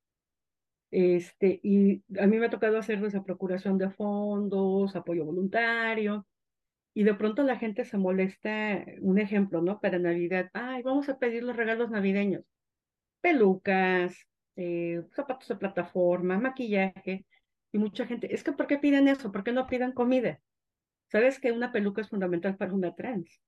Este, 0.91 1.59
y 1.63 2.03
a 2.19 2.27
mí 2.27 2.37
me 2.37 2.45
ha 2.45 2.49
tocado 2.49 2.77
hacer 2.77 3.03
esa 3.03 3.23
procuración 3.23 3.77
de 3.77 3.89
fondos, 3.89 4.95
apoyo 4.95 5.25
voluntario, 5.25 6.25
y 6.93 7.03
de 7.03 7.13
pronto 7.13 7.43
la 7.43 7.57
gente 7.57 7.85
se 7.85 7.97
molesta, 7.97 8.83
un 9.01 9.19
ejemplo, 9.19 9.61
¿no? 9.61 9.79
Para 9.79 9.99
Navidad, 9.99 10.49
ay, 10.53 10.81
vamos 10.83 11.09
a 11.09 11.19
pedir 11.19 11.43
los 11.43 11.55
regalos 11.55 11.91
navideños, 11.91 12.43
pelucas, 13.21 14.15
eh, 14.55 15.03
zapatos 15.15 15.47
de 15.47 15.57
plataforma, 15.57 16.39
maquillaje, 16.39 17.25
y 17.71 17.77
mucha 17.77 18.07
gente, 18.07 18.33
es 18.33 18.43
que 18.43 18.53
¿por 18.53 18.67
qué 18.67 18.77
piden 18.77 19.07
eso? 19.07 19.31
¿Por 19.31 19.43
qué 19.43 19.51
no 19.51 19.67
piden 19.67 19.91
comida? 19.91 20.39
¿Sabes 21.11 21.39
que 21.39 21.51
una 21.51 21.71
peluca 21.71 22.01
es 22.01 22.09
fundamental 22.09 22.57
para 22.57 22.73
una 22.73 22.95
trans? 22.95 23.41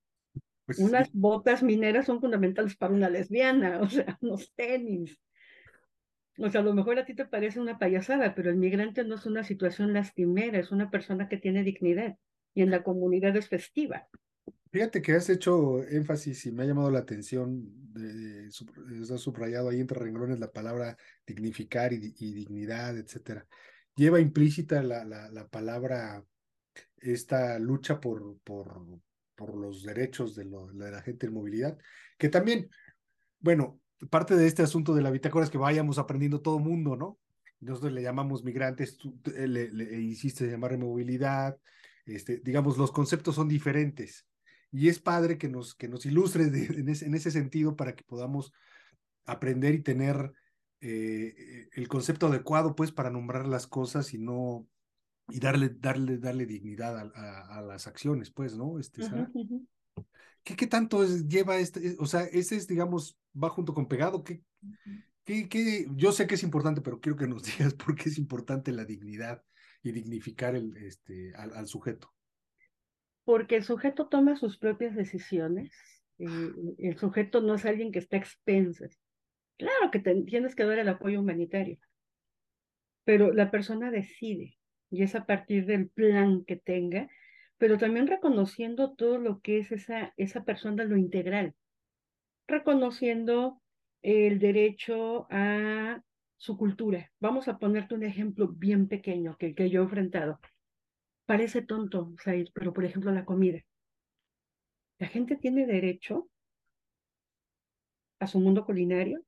Pues 0.66 0.80
Unas 0.80 1.12
botas 1.12 1.64
mineras 1.64 2.06
son 2.06 2.22
fundamentales 2.22 2.76
para 2.78 2.94
una 2.94 3.10
lesbiana, 3.10 3.80
o 3.82 3.90
sea, 3.90 4.18
unos 4.22 4.54
tenis. 4.54 5.20
O 6.42 6.50
sea, 6.50 6.62
a 6.62 6.64
lo 6.64 6.74
mejor 6.74 6.98
a 6.98 7.06
ti 7.06 7.14
te 7.14 7.26
parece 7.26 7.60
una 7.60 7.78
payasada, 7.78 8.34
pero 8.34 8.50
el 8.50 8.56
migrante 8.56 9.04
no 9.04 9.16
es 9.16 9.26
una 9.26 9.44
situación 9.44 9.94
lastimera, 9.94 10.58
es 10.58 10.72
una 10.72 10.90
persona 10.90 11.28
que 11.28 11.38
tiene 11.38 11.64
dignidad 11.64 12.18
y 12.54 12.62
en 12.62 12.72
la 12.72 12.82
comunidad 12.82 13.36
es 13.36 13.50
festiva. 13.50 14.08
Fíjate 14.72 15.02
que 15.02 15.14
has 15.14 15.30
hecho 15.30 15.84
énfasis 15.84 16.46
y 16.46 16.52
me 16.52 16.64
ha 16.64 16.68
llamado 16.68 16.92
la 16.92 17.00
atención, 17.00 17.66
de, 17.94 18.44
de, 18.44 19.18
subrayado 19.18 19.70
ahí 19.70 19.82
entre 19.82 20.00
renglones 20.00 20.40
la 20.40 20.52
palabra 20.52 20.96
dignificar 21.26 21.92
y, 21.92 22.14
y 22.18 22.34
dignidad, 22.34 22.98
etcétera. 22.98 23.46
Lleva 23.96 24.20
implícita 24.20 24.82
la, 24.82 25.04
la, 25.04 25.30
la, 25.32 25.48
palabra 25.48 26.24
esta 27.00 27.60
lucha 27.60 28.00
por, 28.00 28.38
por, 28.44 28.86
por 29.36 29.58
los 29.58 29.84
derechos 29.84 30.36
de, 30.36 30.46
lo, 30.46 30.68
de 30.68 30.92
la 30.92 31.02
gente 31.02 31.26
en 31.26 31.34
movilidad, 31.34 31.78
que 32.18 32.30
también, 32.30 32.70
bueno, 33.40 33.82
parte 34.10 34.36
de 34.36 34.48
este 34.48 34.64
asunto 34.64 34.94
de 34.94 35.02
la 35.02 35.12
bitácora 35.12 35.46
es 35.46 35.52
que 35.52 35.58
vayamos 35.58 35.98
aprendiendo 35.98 36.42
todo 36.42 36.60
mundo, 36.60 36.96
¿no? 36.96 37.18
Nosotros 37.60 37.92
le 37.92 38.02
llamamos 38.02 38.44
migrantes, 38.44 38.98
tú 38.98 39.20
le, 39.26 39.70
le 39.72 40.00
hiciste 40.00 40.48
llamar 40.50 40.78
movilidad, 40.78 41.58
este, 42.06 42.40
digamos, 42.44 42.78
los 42.78 42.92
conceptos 42.92 43.36
son 43.36 43.48
diferentes 43.48 44.26
y 44.72 44.90
es 44.90 45.00
padre 45.00 45.38
que 45.38 45.50
nos, 45.50 45.76
que 45.76 45.88
nos 45.88 46.06
ilustre 46.06 46.44
en, 46.44 46.90
ese, 46.90 47.06
en, 47.06 47.14
ese, 47.16 47.32
sentido 47.32 47.76
para 47.76 47.96
que 47.96 48.04
podamos 48.04 48.54
aprender 49.26 49.74
y 49.76 49.82
tener 49.82 50.32
eh, 50.82 51.68
el 51.74 51.88
concepto 51.88 52.28
adecuado, 52.28 52.76
pues, 52.76 52.92
para 52.92 53.10
nombrar 53.10 53.48
las 53.48 53.68
cosas 53.68 54.14
y 54.14 54.20
no, 54.20 54.68
y 55.30 55.40
darle, 55.40 55.70
darle, 55.70 56.18
darle 56.18 56.46
dignidad 56.46 56.98
a, 56.98 57.12
a, 57.14 57.58
a 57.58 57.62
las 57.62 57.88
acciones, 57.88 58.32
pues, 58.32 58.56
¿no? 58.56 58.80
Este, 58.80 59.04
uh 59.04 59.08
-huh, 59.08 59.32
uh 59.34 59.46
-huh. 59.46 59.68
¿Qué, 60.44 60.56
¿Qué, 60.56 60.68
tanto 60.68 61.04
es, 61.04 61.28
lleva 61.28 61.58
este, 61.58 61.96
o 62.00 62.06
sea, 62.06 62.24
ese 62.24 62.56
es, 62.56 62.68
digamos, 62.68 63.18
va 63.36 63.50
junto 63.50 63.74
con 63.74 63.88
pegado? 63.88 64.24
¿Qué, 64.24 64.42
qué, 65.24 65.50
qué, 65.50 65.88
yo 65.96 66.12
sé 66.12 66.28
que 66.28 66.36
es 66.36 66.44
importante, 66.44 66.82
pero 66.82 67.00
quiero 67.00 67.18
que 67.18 67.28
nos 67.28 67.44
digas 67.58 67.74
por 67.74 67.96
qué 67.96 68.10
es 68.10 68.18
importante 68.18 68.72
la 68.72 68.86
dignidad 68.86 69.44
y 69.84 69.92
dignificar 69.92 70.56
el, 70.56 70.76
este, 70.78 71.34
al, 71.36 71.54
al 71.54 71.68
sujeto 71.68 72.14
porque 73.30 73.58
el 73.58 73.64
sujeto 73.64 74.08
toma 74.08 74.36
sus 74.38 74.58
propias 74.58 74.96
decisiones. 74.96 75.72
Eh, 76.18 76.52
el 76.80 76.98
sujeto 76.98 77.42
no 77.42 77.54
es 77.54 77.66
alguien 77.66 77.92
que 77.92 78.00
está 78.00 78.16
a 78.16 78.20
expensas. 78.20 79.00
Claro 79.60 79.92
que 79.92 80.00
te, 80.00 80.24
tienes 80.24 80.56
que 80.56 80.64
dar 80.64 80.80
el 80.80 80.90
apoyo 80.90 81.20
humanitario, 81.20 81.78
pero 83.04 83.32
la 83.32 83.52
persona 83.52 83.92
decide 83.92 84.58
y 84.90 85.04
es 85.04 85.14
a 85.14 85.28
partir 85.28 85.68
del 85.68 85.90
plan 85.90 86.44
que 86.44 86.56
tenga, 86.56 87.08
pero 87.60 87.78
también 87.78 88.08
reconociendo 88.08 88.96
todo 88.96 89.20
lo 89.20 89.42
que 89.42 89.60
es 89.60 89.72
esa, 89.72 90.14
esa 90.18 90.44
persona, 90.44 90.84
lo 90.86 90.98
integral, 90.98 91.54
reconociendo 92.48 93.62
el 94.02 94.40
derecho 94.40 95.28
a 95.30 96.02
su 96.38 96.58
cultura. 96.58 97.12
Vamos 97.20 97.48
a 97.48 97.60
ponerte 97.60 97.94
un 97.96 98.04
ejemplo 98.04 98.48
bien 98.48 98.88
pequeño 98.88 99.38
que, 99.38 99.54
que 99.54 99.70
yo 99.70 99.82
he 99.82 99.84
enfrentado 99.84 100.40
parece 101.30 101.62
tonto, 101.62 102.16
Said, 102.24 102.48
pero 102.56 102.74
por 102.74 102.86
ejemplo 102.86 103.12
la 103.12 103.24
comida. 103.24 103.60
La 104.98 105.08
gente 105.08 105.36
tiene 105.36 105.68
derecho 105.68 106.28
a 108.20 108.26
su 108.26 108.40
mundo 108.40 108.66
culinario. 108.66 109.22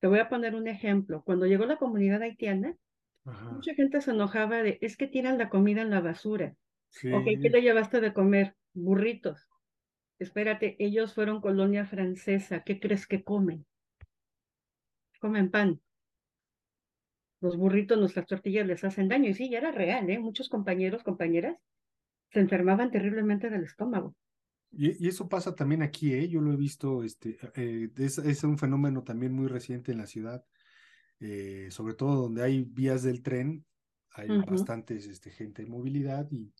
Te 0.00 0.08
voy 0.08 0.18
a 0.18 0.28
poner 0.28 0.54
un 0.54 0.68
ejemplo. 0.68 1.22
Cuando 1.24 1.46
llegó 1.46 1.64
la 1.64 1.78
comunidad 1.78 2.20
haitiana, 2.20 2.76
Ajá. 3.24 3.50
mucha 3.50 3.74
gente 3.74 4.02
se 4.02 4.10
enojaba 4.10 4.62
de, 4.62 4.76
es 4.82 4.98
que 4.98 5.06
tiran 5.06 5.38
la 5.38 5.48
comida 5.48 5.80
en 5.80 5.88
la 5.88 6.02
basura. 6.02 6.54
Sí. 6.90 7.12
Ok, 7.12 7.24
¿qué 7.24 7.50
le 7.50 7.62
llevaste 7.62 8.00
de 8.00 8.12
comer? 8.12 8.54
Burritos. 8.74 9.48
Espérate, 10.18 10.76
ellos 10.78 11.14
fueron 11.14 11.40
colonia 11.40 11.86
francesa. 11.86 12.62
¿Qué 12.62 12.78
crees 12.78 13.06
que 13.06 13.24
comen? 13.24 13.64
Comen 15.18 15.50
pan 15.50 15.80
los 17.40 17.56
burritos, 17.56 17.98
nuestras 17.98 18.26
tortillas 18.26 18.66
les 18.66 18.84
hacen 18.84 19.08
daño. 19.08 19.30
Y 19.30 19.34
sí, 19.34 19.50
ya 19.50 19.58
era 19.58 19.72
real, 19.72 20.08
¿eh? 20.10 20.18
Muchos 20.18 20.48
compañeros, 20.48 21.02
compañeras, 21.02 21.56
se 22.32 22.40
enfermaban 22.40 22.90
terriblemente 22.90 23.50
del 23.50 23.64
estómago. 23.64 24.14
Y, 24.70 25.04
y 25.04 25.08
eso 25.08 25.28
pasa 25.28 25.54
también 25.54 25.82
aquí, 25.82 26.12
¿eh? 26.12 26.28
Yo 26.28 26.40
lo 26.40 26.52
he 26.52 26.56
visto, 26.56 27.02
este, 27.02 27.36
eh, 27.56 27.88
es, 27.96 28.18
es, 28.18 28.44
un 28.44 28.58
fenómeno 28.58 29.02
también 29.02 29.32
muy 29.32 29.48
reciente 29.48 29.90
en 29.90 29.98
la 29.98 30.06
ciudad, 30.06 30.44
eh, 31.18 31.68
sobre 31.70 31.94
todo 31.94 32.22
donde 32.22 32.42
hay 32.42 32.62
vías 32.62 33.02
del 33.02 33.22
tren, 33.22 33.64
hay 34.12 34.30
uh 34.30 34.34
-huh. 34.34 34.50
bastantes 34.50 35.06
este, 35.06 35.30
gente 35.30 35.62
en 35.62 35.70
movilidad 35.70 36.30
y 36.30 36.52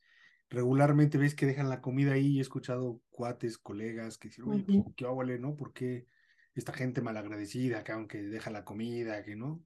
regularmente 0.51 1.17
ves 1.17 1.35
que 1.35 1.47
dejan 1.47 1.69
la 1.69 1.81
comida 1.81 2.13
ahí. 2.13 2.39
He 2.39 2.43
escuchado 2.43 3.01
cuates, 3.11 3.57
colegas 3.59 4.19
que 4.19 4.29
dicen, 4.29 4.45
oye, 4.49 4.65
-huh. 4.67 4.95
qué 4.97 5.05
hago, 5.07 5.25
¿no? 5.25 5.57
¿Por 5.57 5.73
qué 5.73 6.07
esta 6.55 6.73
gente 6.73 7.01
malagradecida, 7.01 7.85
que 7.85 7.93
aunque 7.93 8.19
deja 8.23 8.51
la 8.51 8.65
comida, 8.65 9.25
que 9.25 9.37
no? 9.37 9.63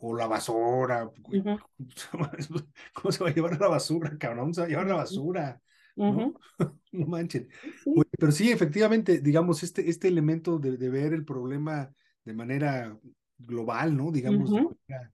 o 0.00 0.14
la 0.14 0.26
basura. 0.26 1.06
Uh 1.06 1.12
-huh. 1.32 2.66
¿Cómo 2.94 3.12
se 3.12 3.24
va 3.24 3.30
a 3.30 3.34
llevar 3.34 3.60
la 3.60 3.68
basura, 3.68 4.16
cabrón? 4.18 4.54
Se 4.54 4.60
va 4.60 4.66
a 4.66 4.70
llevar 4.70 4.86
la 4.86 4.94
basura. 4.94 5.60
¿no? 5.96 6.10
Uh 6.10 6.34
-huh. 6.58 6.78
no 6.92 7.06
manchen. 7.06 7.48
Sí. 7.84 7.92
Pero 8.18 8.32
sí, 8.32 8.50
efectivamente, 8.50 9.20
digamos, 9.20 9.62
este, 9.62 9.88
este 9.88 10.08
elemento 10.08 10.58
de, 10.58 10.76
de, 10.76 10.88
ver 10.88 11.12
el 11.12 11.24
problema 11.24 11.92
de 12.24 12.32
manera 12.32 12.96
global, 13.38 13.96
¿no? 13.96 14.12
Digamos, 14.12 14.50
uh 14.50 14.58
-huh. 14.58 14.76
manera, 14.88 15.12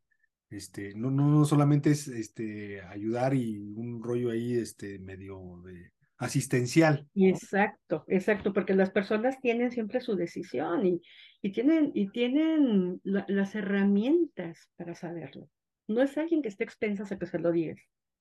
este, 0.50 0.94
no, 0.94 1.10
no, 1.10 1.28
no 1.28 1.44
solamente 1.44 1.90
es 1.90 2.08
este, 2.08 2.80
ayudar 2.82 3.34
y 3.34 3.58
un 3.58 4.02
rollo 4.02 4.30
ahí 4.30 4.54
este, 4.54 4.98
medio 4.98 5.62
de 5.64 5.92
asistencial. 6.18 7.06
Exacto, 7.14 8.04
exacto, 8.08 8.52
porque 8.52 8.74
las 8.74 8.90
personas 8.90 9.40
tienen 9.40 9.70
siempre 9.70 10.00
su 10.00 10.16
decisión 10.16 10.84
y, 10.86 11.02
y 11.42 11.52
tienen, 11.52 11.92
y 11.94 12.10
tienen 12.10 13.00
la, 13.04 13.24
las 13.28 13.54
herramientas 13.54 14.68
para 14.76 14.94
saberlo. 14.94 15.48
No 15.86 16.02
es 16.02 16.16
alguien 16.18 16.42
que 16.42 16.48
esté 16.48 16.64
expensas 16.64 17.12
a 17.12 17.18
que 17.18 17.26
se 17.26 17.38
lo 17.38 17.52
digas. 17.52 17.80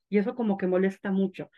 Y 0.10 0.20
eso 0.20 0.36
como 0.36 0.58
que 0.58 0.68
molesta 0.68 1.12
mucho, 1.12 1.50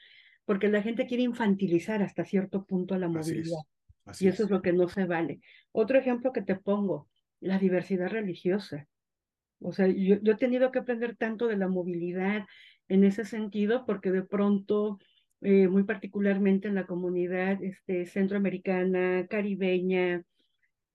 porque 0.45 0.69
la 0.69 0.81
gente 0.81 1.05
quiere 1.05 1.23
infantilizar 1.23 2.01
hasta 2.01 2.25
cierto 2.25 2.65
punto 2.65 2.95
a 2.95 2.97
la 2.97 3.07
movilidad. 3.07 3.59
Así 4.05 4.05
es, 4.05 4.05
así 4.05 4.25
y 4.25 4.27
eso 4.29 4.43
es. 4.43 4.47
es 4.47 4.51
lo 4.51 4.61
que 4.61 4.73
no 4.73 4.87
se 4.87 5.05
vale. 5.05 5.41
Otro 5.71 5.99
ejemplo 5.99 6.33
que 6.33 6.41
te 6.41 6.55
pongo, 6.55 7.07
la 7.41 7.59
diversidad 7.59 8.09
religiosa. 8.09 8.87
O 9.61 9.73
sea, 9.73 9.87
yo, 9.87 10.15
he 10.15 10.35
tenido 10.35 10.71
que 10.71 10.79
aprender 10.79 11.15
tanto 11.15 11.47
de 11.47 11.57
la 11.57 11.67
movilidad 11.67 12.45
en 12.87 13.03
ese 13.03 13.25
sentido, 13.25 13.85
porque 13.85 14.11
de 14.11 14.23
pronto 14.23 14.99
eh, 15.41 15.67
muy 15.67 15.83
particularmente 15.83 16.67
en 16.67 16.75
la 16.75 16.85
comunidad 16.85 17.63
este, 17.63 18.05
centroamericana, 18.05 19.27
caribeña. 19.27 20.23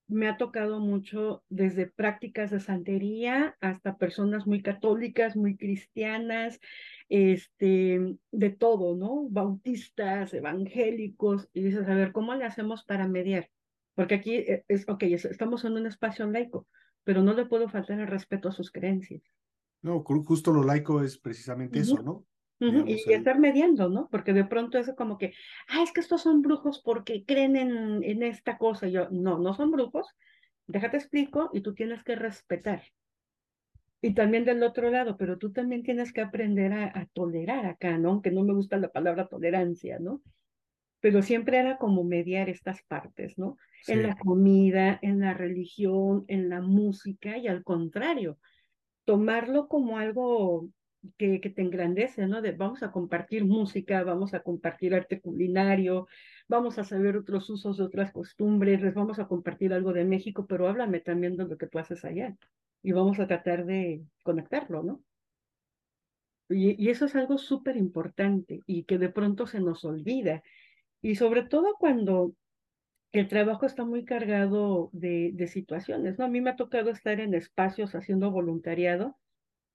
Me 0.07 0.29
ha 0.29 0.37
tocado 0.37 0.81
mucho 0.81 1.43
desde 1.49 1.87
prácticas 1.87 2.51
de 2.51 2.61
santería 2.61 3.57
hasta 3.61 3.97
personas 3.97 4.47
muy 4.47 4.63
católicas, 4.63 5.35
muy 5.35 5.57
cristianas, 5.57 6.61
este, 7.09 8.17
de 8.31 8.51
todo, 8.51 8.97
¿no? 8.97 9.27
Bautistas, 9.31 10.35
evangélicos, 10.35 11.49
y 11.55 11.63
dices, 11.63 11.89
a 11.89 11.95
ver, 11.95 12.13
¿cómo 12.13 12.35
le 12.35 12.45
hacemos 12.45 12.85
para 12.85 13.09
mediar? 13.09 13.49
Porque 13.95 14.17
aquí 14.17 14.35
eh, 14.37 14.65
es, 14.69 14.87
ok, 14.89 15.05
estamos 15.05 15.65
en 15.65 15.73
un 15.73 15.87
espacio 15.87 16.27
laico, 16.31 16.67
pero 17.05 17.23
no 17.23 17.35
le 17.35 17.47
puedo 17.47 17.69
faltar 17.69 18.01
el 18.01 18.07
respeto 18.07 18.49
a 18.49 18.53
sus 18.53 18.71
creencias. 18.71 19.23
No, 19.83 20.03
justo 20.03 20.53
lo 20.53 20.65
laico 20.65 21.03
es 21.03 21.19
precisamente 21.19 21.79
uh 21.79 21.83
-huh. 21.83 21.85
eso, 21.85 22.03
¿no? 22.03 22.25
Uh 22.61 22.73
-huh. 22.73 22.85
y, 22.89 23.11
y, 23.11 23.13
estar 23.13 23.39
mediando, 23.39 23.89
¿no? 23.91 24.09
Porque 24.11 24.33
de 24.33 24.45
pronto 24.45 24.79
es 24.79 24.91
como 24.97 25.19
que, 25.19 25.35
ah, 25.69 25.83
es 25.83 25.93
que 25.93 26.01
estos 26.01 26.23
son 26.23 26.41
brujos 26.41 26.81
porque 26.83 27.25
creen 27.25 27.57
en, 27.57 28.03
en 28.03 28.23
esta 28.23 28.57
cosa. 28.57 28.89
Y 28.89 28.93
yo, 28.93 29.09
no, 29.11 29.39
no 29.39 29.55
son 29.55 29.71
brujos, 29.71 30.07
déjate 30.67 30.97
explico 30.97 31.51
y 31.53 31.61
tú 31.61 31.75
tienes 31.75 32.03
que 32.03 32.17
respetar. 32.17 32.83
Y 34.01 34.15
también 34.15 34.45
del 34.45 34.63
otro 34.63 34.91
lado, 34.91 35.17
pero 35.17 35.39
tú 35.39 35.51
también 35.53 35.83
tienes 35.83 36.13
que 36.13 36.21
aprender 36.21 36.73
a, 36.73 36.87
a 36.99 37.07
tolerar 37.07 37.67
acá, 37.67 37.99
¿no? 37.99 38.11
Aunque 38.11 38.31
no 38.31 38.43
me 38.43 38.55
gusta 38.55 38.77
la 38.79 38.89
palabra 38.89 39.29
tolerancia, 39.29 39.99
¿no? 39.99 40.23
Pero 41.05 41.21
siempre 41.21 41.59
era 41.59 41.77
como 41.77 42.03
mediar 42.03 42.49
estas 42.49 42.83
partes, 42.85 43.37
¿no? 43.37 43.59
Sí. 43.83 43.93
En 43.93 44.05
la 44.05 44.17
comida, 44.17 44.99
en 45.03 45.21
la 45.21 45.35
religión, 45.35 46.25
en 46.29 46.49
la 46.49 46.63
música 46.63 47.37
y 47.37 47.47
al 47.47 47.63
contrario, 47.63 48.39
tomarlo 49.05 49.69
como 49.69 49.99
algo 49.99 50.71
que, 51.19 51.43
que, 51.43 51.51
te 51.51 51.61
engrandece, 51.61 52.27
¿no? 52.27 52.41
De 52.41 52.53
vamos 52.53 52.83
a 52.83 52.91
compartir 52.91 53.45
música, 53.45 54.03
vamos 54.03 54.33
a 54.33 54.41
compartir 54.41 54.95
arte 54.95 55.21
culinario, 55.21 56.09
vamos 56.49 56.79
a 56.79 56.85
saber 56.85 57.19
otros 57.19 57.51
usos 57.51 57.77
de 57.77 57.85
otras 57.85 58.11
costumbres, 58.11 58.81
les 58.81 58.95
vamos 58.95 59.19
a 59.19 59.29
compartir 59.29 59.75
algo 59.75 59.93
de 59.93 60.07
México, 60.07 60.47
pero 60.47 60.69
háblame 60.69 61.01
también 61.01 61.37
de 61.37 61.45
lo 61.45 61.59
que 61.59 61.67
tú 61.67 61.79
haces 61.79 62.03
allá. 62.07 62.35
Y 62.83 62.93
vamos 62.93 63.21
a 63.21 63.27
tratar 63.27 63.67
de 63.67 64.07
conectarlo, 64.23 64.83
¿no? 64.83 65.03
Y, 66.49 66.83
y 66.83 66.89
eso 66.89 67.05
es 67.05 67.15
algo 67.15 67.37
súper 67.37 67.77
importante 67.77 68.61
y 68.67 68.85
que 68.85 68.97
de 68.97 69.11
pronto 69.11 69.47
se 69.47 69.61
nos 69.61 69.85
olvida. 69.85 70.43
Y 71.05 71.17
sobre 71.17 71.43
todo 71.43 71.77
cuando 71.79 72.35
el 73.13 73.29
trabajo 73.29 73.67
está 73.67 73.85
muy 73.85 74.07
cargado 74.07 74.89
de, 74.95 75.33
de 75.35 75.49
situaciones, 75.49 76.19
¿no? 76.19 76.25
A 76.25 76.29
mí 76.29 76.41
me 76.41 76.49
ha 76.49 76.57
tocado 76.57 76.89
estar 76.89 77.21
en 77.21 77.35
espacios 77.35 77.95
haciendo 77.95 78.31
voluntariado 78.31 79.19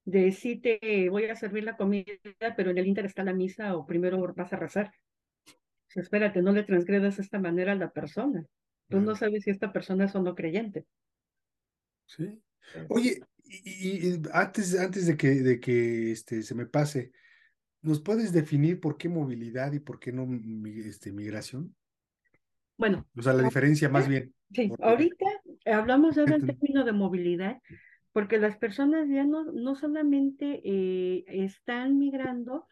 de 0.05 0.31
si 0.31 0.55
te 0.55 1.07
voy 1.11 1.25
a 1.25 1.35
servir 1.35 1.65
la 1.65 1.77
comida, 1.77 2.09
pero 2.57 2.71
en 2.71 2.79
el 2.79 2.87
Inter 2.87 3.05
está 3.05 3.23
la 3.23 3.33
misa 3.33 3.77
o 3.77 3.85
primero 3.85 4.33
vas 4.33 4.51
a 4.53 4.55
rezar. 4.55 4.91
O 5.45 5.91
sea, 5.91 6.01
espérate, 6.01 6.41
no 6.41 6.51
le 6.51 6.63
transgredas 6.63 7.17
de 7.17 7.21
esta 7.21 7.37
manera 7.37 7.73
a 7.73 7.75
la 7.75 7.91
persona. 7.91 8.43
Tú 8.87 8.99
no 8.99 9.15
sabes 9.15 9.43
si 9.43 9.51
esta 9.51 9.71
persona 9.71 10.05
es 10.05 10.15
o 10.15 10.23
no 10.23 10.33
creyente. 10.33 10.87
Sí. 12.07 12.41
Oye, 12.87 13.21
y, 13.43 14.15
y, 14.15 14.21
antes, 14.33 14.79
antes 14.79 15.05
de 15.05 15.15
que, 15.15 15.27
de 15.27 15.59
que 15.59 16.11
este, 16.11 16.41
se 16.41 16.55
me 16.55 16.65
pase, 16.65 17.11
¿Nos 17.81 18.01
puedes 18.01 18.33
definir 18.33 18.79
por 18.79 18.97
qué 18.97 19.09
movilidad 19.09 19.71
y 19.73 19.79
por 19.79 19.99
qué 19.99 20.11
no 20.11 20.27
este, 20.65 21.11
migración? 21.11 21.75
Bueno. 22.77 23.07
O 23.15 23.21
sea, 23.21 23.33
la 23.33 23.43
diferencia 23.43 23.89
más 23.89 24.07
bien. 24.07 24.33
Sí, 24.51 24.71
ahorita 24.81 25.25
hablamos 25.65 26.15
ya 26.15 26.25
del 26.25 26.45
término 26.45 26.83
de 26.83 26.91
movilidad, 26.91 27.61
porque 28.11 28.37
las 28.37 28.57
personas 28.57 29.07
ya 29.09 29.23
no, 29.25 29.51
no 29.51 29.75
solamente 29.75 30.61
eh, 30.63 31.25
están 31.27 31.97
migrando 31.97 32.65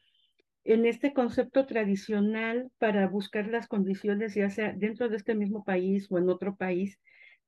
en 0.63 0.85
este 0.85 1.13
concepto 1.13 1.65
tradicional 1.65 2.69
para 2.77 3.07
buscar 3.07 3.47
las 3.47 3.67
condiciones, 3.67 4.35
ya 4.35 4.49
sea 4.49 4.73
dentro 4.73 5.07
de 5.07 5.15
este 5.15 5.35
mismo 5.35 5.63
país 5.63 6.07
o 6.09 6.17
en 6.17 6.29
otro 6.29 6.57
país, 6.57 6.99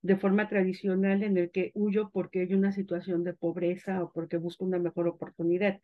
de 0.01 0.15
forma 0.15 0.47
tradicional 0.47 1.23
en 1.23 1.35
el 1.35 1.51
que 1.51 1.71
huyo 1.73 2.09
porque 2.13 2.41
hay 2.41 2.53
una 2.53 2.71
situación 2.71 3.25
de 3.25 3.33
pobreza 3.33 4.01
o 4.03 4.13
porque 4.13 4.37
busco 4.37 4.63
una 4.63 4.79
mejor 4.79 5.07
oportunidad. 5.09 5.81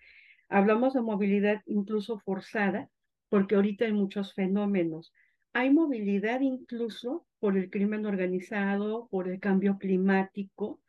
Hablamos 0.50 0.94
de 0.94 1.02
movilidad 1.02 1.62
incluso 1.66 2.20
forzada, 2.20 2.90
porque 3.30 3.56
ahorita 3.56 3.86
hay 3.86 3.94
muchos 3.94 4.34
fenómenos. 4.34 5.14
Hay 5.54 5.72
movilidad 5.72 6.42
incluso 6.42 7.26
por 7.40 7.58
el 7.58 7.70
crimen 7.70 8.06
organizado, 8.06 9.08
por 9.10 9.28
el 9.28 9.40
cambio 9.40 9.78
climático, 9.78 10.82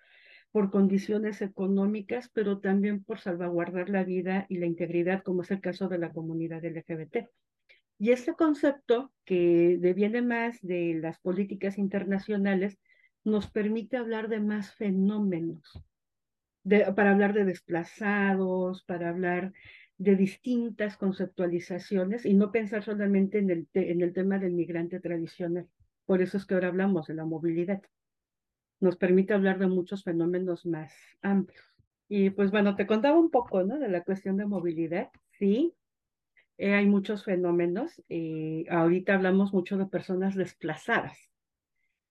por 0.51 0.71
condiciones 0.71 1.43
económicas, 1.43 2.31
pero 2.33 2.61
también 2.61 3.05
por 3.05 3.21
salvaguardar 3.21 3.91
la 3.91 4.05
vida 4.05 4.47
y 4.49 4.59
la 4.59 4.67
integridad, 4.67 5.23
como 5.23 5.43
es 5.43 5.51
el 5.51 5.61
caso 5.61 5.89
de 5.89 5.99
la 5.99 6.13
comunidad 6.13 6.65
LGBT. 6.65 7.29
Y 7.99 8.11
este 8.11 8.35
concepto, 8.35 9.13
que 9.25 9.79
deviene 9.79 10.23
más 10.23 10.61
de 10.63 10.95
las 11.01 11.19
políticas 11.21 11.79
internacionales, 11.79 12.79
nos 13.25 13.51
permite 13.51 13.97
hablar 13.97 14.29
de 14.29 14.41
más 14.41 14.75
fenómenos, 14.75 15.83
para 16.95 17.11
hablar 17.11 17.33
de 17.33 17.45
desplazados, 17.45 18.83
para 18.85 19.11
hablar 19.11 19.53
de 19.99 20.17
distintas 20.17 20.97
conceptualizaciones 20.97 22.27
y 22.27 22.35
no 22.35 22.53
pensar 22.53 22.83
solamente 22.83 23.39
en 23.39 23.51
el, 23.51 23.69
en 23.75 24.03
el 24.03 24.13
tema 24.13 24.39
del 24.39 24.53
migrante 24.53 25.01
tradicional. 25.01 25.69
Por 26.05 26.23
eso 26.23 26.37
es 26.37 26.45
que 26.45 26.55
ahora 26.55 26.69
hablamos 26.69 27.07
de 27.07 27.15
la 27.15 27.25
movilidad. 27.25 27.83
Nos 28.81 28.97
permite 28.97 29.33
hablar 29.33 29.59
de 29.59 29.69
muchos 29.69 30.05
fenómenos 30.05 30.67
más 30.67 30.93
amplios. 31.23 31.65
Y 32.09 32.31
pues 32.31 32.51
bueno, 32.51 32.77
te 32.77 32.87
contaba 32.87 33.19
un 33.19 33.31
poco, 33.31 33.63
¿no? 33.65 33.79
De 33.79 33.89
la 33.89 34.05
cuestión 34.05 34.37
de 34.37 34.47
movilidad. 34.47 35.11
Sí, 35.39 35.75
eh, 36.59 36.75
hay 36.75 36.87
muchos 36.87 37.25
fenómenos. 37.25 38.03
Eh, 38.09 38.65
ahorita 38.71 39.15
hablamos 39.15 39.53
mucho 39.53 39.79
de 39.79 39.87
personas 39.87 40.35
desplazadas 40.35 41.31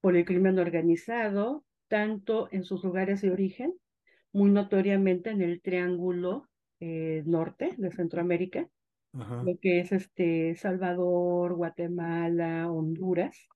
por 0.02 0.18
el 0.18 0.26
crimen 0.26 0.60
organizado, 0.60 1.64
tanto 1.88 2.50
en 2.52 2.64
sus 2.64 2.84
lugares 2.84 3.22
de 3.22 3.32
origen, 3.32 3.74
muy 4.36 4.52
notoriamente 4.52 5.30
en 5.30 5.42
el 5.42 5.62
Triángulo 5.62 6.50
eh, 6.82 7.24
Norte 7.26 7.74
de 7.78 7.90
Centroamérica, 7.90 8.68
lo 9.14 9.58
que 9.62 9.80
es 9.80 9.94
este 9.94 10.56
Salvador, 10.56 11.54
Guatemala, 11.56 12.70
Honduras. 12.70 13.48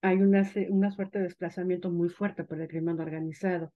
Hay 0.00 0.16
una, 0.16 0.50
una 0.70 0.90
suerte 0.90 1.18
de 1.18 1.24
desplazamiento 1.24 1.90
muy 1.90 2.08
fuerte 2.08 2.44
por 2.44 2.58
el 2.58 2.68
crimen 2.68 2.98
organizado. 2.98 3.74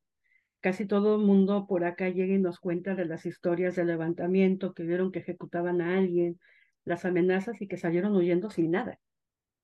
Casi 0.60 0.86
todo 0.86 1.16
el 1.16 1.26
mundo 1.26 1.66
por 1.68 1.84
acá 1.84 2.08
llega 2.08 2.34
y 2.34 2.38
nos 2.38 2.58
cuenta 2.58 2.94
de 2.94 3.04
las 3.04 3.26
historias 3.26 3.76
de 3.76 3.84
levantamiento, 3.84 4.72
que 4.72 4.84
vieron 4.84 5.12
que 5.12 5.18
ejecutaban 5.18 5.82
a 5.82 5.98
alguien, 5.98 6.40
las 6.86 7.04
amenazas 7.04 7.60
y 7.60 7.68
que 7.68 7.76
salieron 7.76 8.16
huyendo 8.16 8.48
sin 8.48 8.70
nada. 8.70 8.98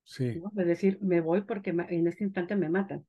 Sí. 0.04 0.42
Es 0.58 0.66
decir, 0.66 0.98
me 1.00 1.22
voy 1.22 1.40
porque 1.40 1.70
en 1.70 2.06
este 2.06 2.24
instante 2.24 2.54
me 2.54 2.68
matan. 2.68 3.06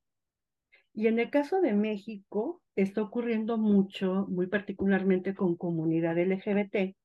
Y 0.98 1.06
en 1.06 1.20
el 1.20 1.30
caso 1.30 1.62
de 1.62 1.74
México 1.74 2.64
está 2.76 3.04
ocurriendo 3.04 3.60
mucho, 3.60 4.26
muy 4.30 4.48
particularmente 4.48 5.36
con 5.36 5.56
comunidad 5.56 6.18
LGBT, 6.18 6.96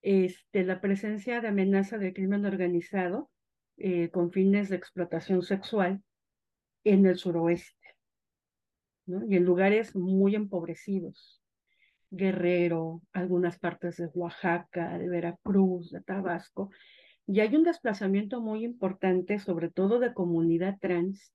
este, 0.00 0.64
la 0.64 0.80
presencia 0.80 1.42
de 1.42 1.48
amenaza 1.48 1.98
del 1.98 2.14
crimen 2.14 2.46
organizado 2.46 3.30
eh, 3.76 4.08
con 4.08 4.32
fines 4.32 4.70
de 4.70 4.76
explotación 4.76 5.42
sexual 5.42 6.02
en 6.82 7.04
el 7.04 7.18
suroeste, 7.18 7.94
y 9.06 9.36
en 9.36 9.44
lugares 9.44 9.94
muy 9.94 10.34
empobrecidos. 10.34 11.42
Guerrero, 12.10 13.02
algunas 13.12 13.58
partes 13.58 13.98
de 13.98 14.06
Oaxaca, 14.14 14.96
de 14.96 15.10
Veracruz, 15.10 15.90
de 15.90 16.00
Tabasco, 16.00 16.70
y 17.26 17.40
hay 17.40 17.54
un 17.54 17.64
desplazamiento 17.64 18.40
muy 18.40 18.64
importante, 18.64 19.38
sobre 19.40 19.68
todo 19.68 19.98
de 19.98 20.14
comunidad 20.14 20.78
trans, 20.80 21.34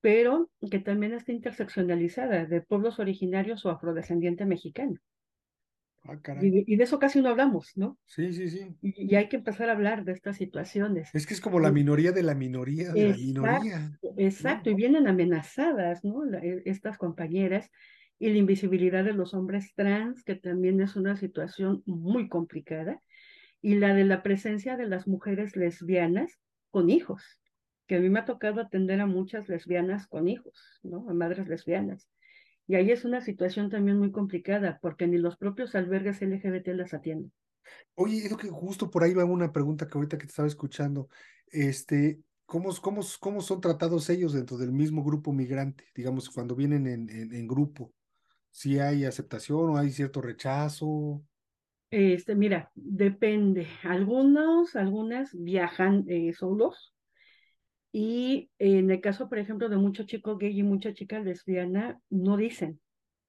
pero 0.00 0.50
que 0.70 0.78
también 0.78 1.12
está 1.12 1.32
interseccionalizada 1.32 2.46
de 2.46 2.60
pueblos 2.62 2.98
originarios 2.98 3.64
o 3.64 3.70
afrodescendiente 3.70 4.46
mexicano. 4.46 4.98
Ah, 6.04 6.18
y, 6.40 6.72
y, 6.72 6.76
de 6.76 6.84
eso 6.84 6.98
casi 6.98 7.20
no 7.20 7.28
hablamos, 7.28 7.72
¿no? 7.76 7.98
Sí, 8.06 8.32
sí, 8.32 8.48
sí. 8.48 8.74
Y, 8.80 9.14
hay 9.14 9.28
que 9.28 9.36
empezar 9.36 9.68
a 9.68 9.72
hablar 9.72 10.04
de 10.04 10.12
estas 10.12 10.38
situaciones. 10.38 11.10
Es 11.14 11.26
que 11.26 11.34
es 11.34 11.42
como 11.42 11.60
la 11.60 11.70
minoría 11.70 12.10
de 12.10 12.22
la 12.22 12.34
minoría 12.34 12.90
de 12.92 13.10
la 13.10 13.16
minoría. 13.16 13.92
Exacto, 14.16 14.70
y 14.70 14.74
vienen 14.74 15.06
amenazadas, 15.06 16.02
¿no? 16.02 16.24
E, 16.24 16.62
estas 16.64 16.96
compañeras 16.96 17.70
y 18.18 18.30
la 18.30 18.38
invisibilidad 18.38 19.04
de 19.04 19.12
los 19.12 19.34
hombres 19.34 19.74
trans, 19.74 20.24
que 20.24 20.36
también 20.36 20.80
es 20.80 20.96
una 20.96 21.16
situación 21.16 21.82
muy 21.84 22.28
complicada 22.28 23.00
y 23.60 23.74
la 23.74 23.94
de 23.94 24.04
la 24.04 24.22
presencia 24.22 24.78
de 24.78 24.86
las 24.86 25.06
mujeres 25.06 25.54
lesbianas 25.54 26.38
con 26.70 26.88
hijos, 26.88 27.40
que 27.90 27.96
a 27.96 27.98
mí 27.98 28.08
me 28.08 28.20
ha 28.20 28.24
tocado 28.24 28.60
atender 28.60 29.00
a 29.00 29.06
muchas 29.06 29.48
lesbianas 29.48 30.06
con 30.06 30.28
hijos, 30.28 30.54
¿no? 30.84 31.10
A 31.10 31.12
madres 31.12 31.48
lesbianas. 31.48 32.08
Y 32.68 32.76
ahí 32.76 32.92
es 32.92 33.04
una 33.04 33.20
situación 33.20 33.68
también 33.68 33.98
muy 33.98 34.12
complicada, 34.12 34.78
porque 34.80 35.08
ni 35.08 35.18
los 35.18 35.36
propios 35.36 35.74
albergues 35.74 36.22
LGBT 36.22 36.68
las 36.68 36.94
atienden. 36.94 37.32
Oye, 37.96 38.24
es 38.24 38.36
que 38.36 38.48
justo 38.48 38.88
por 38.88 39.02
ahí 39.02 39.12
va 39.12 39.24
una 39.24 39.50
pregunta 39.50 39.88
que 39.88 39.98
ahorita 39.98 40.18
que 40.18 40.26
te 40.26 40.30
estaba 40.30 40.46
escuchando. 40.46 41.08
Este, 41.48 42.20
¿cómo, 42.46 42.72
cómo, 42.80 43.00
cómo 43.18 43.40
son 43.40 43.60
tratados 43.60 44.08
ellos 44.08 44.34
dentro 44.34 44.56
del 44.56 44.70
mismo 44.70 45.02
grupo 45.02 45.32
migrante? 45.32 45.86
Digamos, 45.92 46.30
cuando 46.30 46.54
vienen 46.54 46.86
en, 46.86 47.10
en, 47.10 47.34
en 47.34 47.48
grupo. 47.48 47.92
¿Si 48.52 48.78
hay 48.78 49.04
aceptación 49.04 49.70
o 49.70 49.76
hay 49.76 49.90
cierto 49.90 50.22
rechazo? 50.22 51.24
Este, 51.90 52.36
mira, 52.36 52.70
depende. 52.76 53.66
Algunos, 53.82 54.76
algunas 54.76 55.30
viajan 55.34 56.04
eh, 56.06 56.32
solos. 56.34 56.94
Y 57.92 58.50
en 58.58 58.90
el 58.90 59.00
caso, 59.00 59.28
por 59.28 59.38
ejemplo, 59.38 59.68
de 59.68 59.76
muchos 59.76 60.06
chicos 60.06 60.38
gay 60.38 60.58
y 60.58 60.62
muchas 60.62 60.94
chicas 60.94 61.24
lesbianas, 61.24 61.96
no 62.08 62.36
dicen 62.36 62.80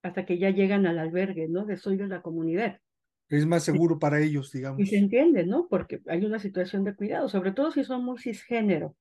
hasta 0.02 0.26
que 0.26 0.38
ya 0.38 0.50
llegan 0.50 0.86
al 0.86 0.98
albergue, 0.98 1.48
¿no? 1.48 1.64
De 1.64 1.76
soy 1.76 1.96
de 1.96 2.08
la 2.08 2.22
comunidad. 2.22 2.80
Es 3.28 3.46
más 3.46 3.62
seguro 3.62 3.98
para 3.98 4.20
ellos, 4.20 4.52
digamos. 4.52 4.80
Y 4.80 4.86
se 4.86 4.98
entiende, 4.98 5.46
¿no? 5.46 5.68
Porque 5.68 6.02
hay 6.06 6.24
una 6.24 6.38
situación 6.38 6.84
de 6.84 6.94
cuidado, 6.94 7.28
sobre 7.28 7.52
todo 7.52 7.70
si 7.70 7.84
son 7.84 8.04
muy 8.04 8.18
cisgénero. 8.18 8.96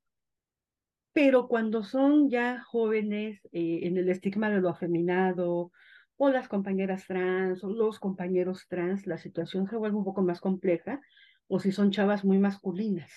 Pero 1.12 1.48
cuando 1.48 1.84
son 1.84 2.30
ya 2.30 2.62
jóvenes 2.62 3.42
eh, 3.52 3.82
en 3.84 3.98
el 3.98 4.10
estigma 4.10 4.50
de 4.50 4.62
lo 4.62 4.70
afeminado, 4.70 5.72
o 6.16 6.30
las 6.30 6.48
compañeras 6.48 7.08
trans 7.08 7.64
o 7.64 7.70
los 7.70 8.00
compañeros 8.00 8.68
trans, 8.70 9.08
la 9.08 9.18
situación 9.18 9.68
se 9.68 9.76
vuelve 9.76 9.98
un 9.98 10.06
poco 10.06 10.22
más 10.22 10.40
compleja, 10.40 11.02
o 11.48 11.60
si 11.60 11.72
son 11.72 11.92
chavas 11.92 12.24
muy 12.24 12.38
masculinas, 12.38 13.12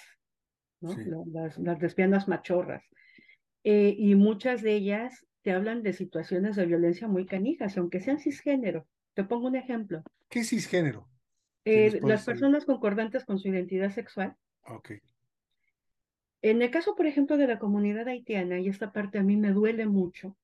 ¿no? 0.81 1.25
Las, 1.33 1.59
las, 1.59 1.81
lesbianas 1.81 2.29
machorras. 2.29 2.85
Eh, 3.65 3.95
y 3.99 4.15
muchas 4.15 4.63
de 4.63 4.75
ellas 4.75 5.27
te 5.43 5.53
hablan 5.53 5.83
de 5.83 5.93
situaciones 5.93 6.57
de 6.57 6.67
violencia 6.67 7.09
muy 7.09 7.27
canijas, 7.27 7.77
aunque 7.79 8.01
sean 8.01 8.19
cisgénero. 8.19 8.87
Te 9.15 9.25
pongo 9.25 9.47
un 9.47 9.57
ejemplo. 9.57 10.03
¿Qué 10.29 10.41
es 10.41 10.51
cisgénero? 10.51 11.09
Eh, 11.65 12.01
las 12.03 12.25
personas 12.25 12.65
concordantes 12.65 13.25
con 13.25 13.39
su 13.39 13.49
identidad 13.49 13.91
sexual. 13.91 14.37
Ok. 14.67 14.93
En 16.43 16.61
el 16.61 16.71
caso, 16.71 16.95
por 16.95 17.07
ejemplo, 17.07 17.37
de 17.39 17.47
la 17.47 17.59
comunidad 17.59 18.07
haitiana, 18.07 18.59
y 18.59 18.69
esta 18.69 18.93
parte 18.93 19.19
a 19.19 19.23
mí 19.23 19.37
me 19.37 19.53
duele 19.53 19.87
mucho 19.87 20.37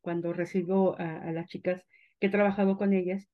cuando 0.00 0.32
recibo 0.32 0.98
a, 0.98 1.18
a 1.18 1.32
las 1.32 1.46
chicas 1.46 1.84
que 2.18 2.28
he 2.28 2.30
trabajado 2.30 2.78
con 2.78 2.94
ellas, 2.94 3.28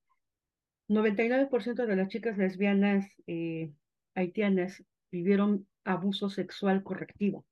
99% 0.89 1.87
de 1.87 1.97
las 1.97 2.09
chicas 2.09 2.39
lesbianas 2.39 3.07
eh, 3.27 3.71
haitianas 4.15 4.83
vivieron 5.11 5.67
abuso 5.88 6.29
sexual 6.29 6.83
correctivo. 6.83 7.46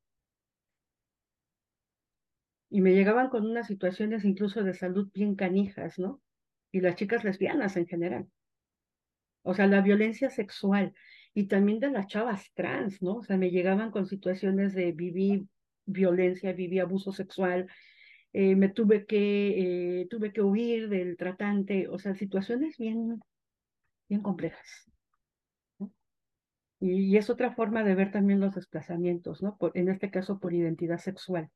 Y 2.69 2.81
me 2.81 2.95
llegaban 2.95 3.29
con 3.29 3.47
unas 3.47 3.67
situaciones 3.67 4.25
incluso 4.25 4.63
de 4.63 4.75
salud 4.75 5.11
bien 5.15 5.37
canijas, 5.37 5.99
¿no? 5.99 6.21
Y 6.73 6.81
las 6.81 6.97
chicas 6.97 7.25
lesbianas 7.25 7.77
en 7.77 7.87
general. 7.87 8.29
O 9.43 9.55
sea, 9.55 9.67
la 9.67 9.81
violencia 9.81 10.31
sexual 10.31 10.93
y 11.33 11.45
también 11.47 11.79
de 11.79 11.91
las 11.91 12.09
chavas 12.09 12.53
trans, 12.55 13.03
¿no? 13.03 13.17
O 13.17 13.23
sea, 13.23 13.37
me 13.37 13.51
llegaban 13.51 13.91
con 13.91 14.07
situaciones 14.07 14.75
de 14.75 14.93
vivir 14.93 15.47
violencia, 15.87 16.53
viví 16.53 16.79
abuso 16.81 17.13
sexual, 17.13 17.69
eh, 18.33 18.57
me 18.57 18.69
tuve 18.69 19.07
que, 19.07 20.01
eh, 20.01 20.07
tuve 20.11 20.33
que 20.33 20.43
huir 20.43 20.89
del 20.89 21.17
tratante, 21.17 21.89
o 21.89 21.99
sea, 21.99 22.15
situaciones 22.15 22.77
bien, 22.77 23.21
bien 24.09 24.23
complejas. 24.23 24.91
Y, 26.81 27.17
es 27.17 27.31
otra 27.31 27.55
forma 27.55 27.85
de 27.85 27.95
ver 27.95 28.13
también 28.13 28.41
los 28.41 28.55
desplazamientos, 28.55 29.43
¿no? 29.43 29.57
en 29.75 29.89
este 29.89 30.11
caso 30.11 30.39
por 30.39 30.53
identidad 30.53 30.99
sexual. 30.99 31.49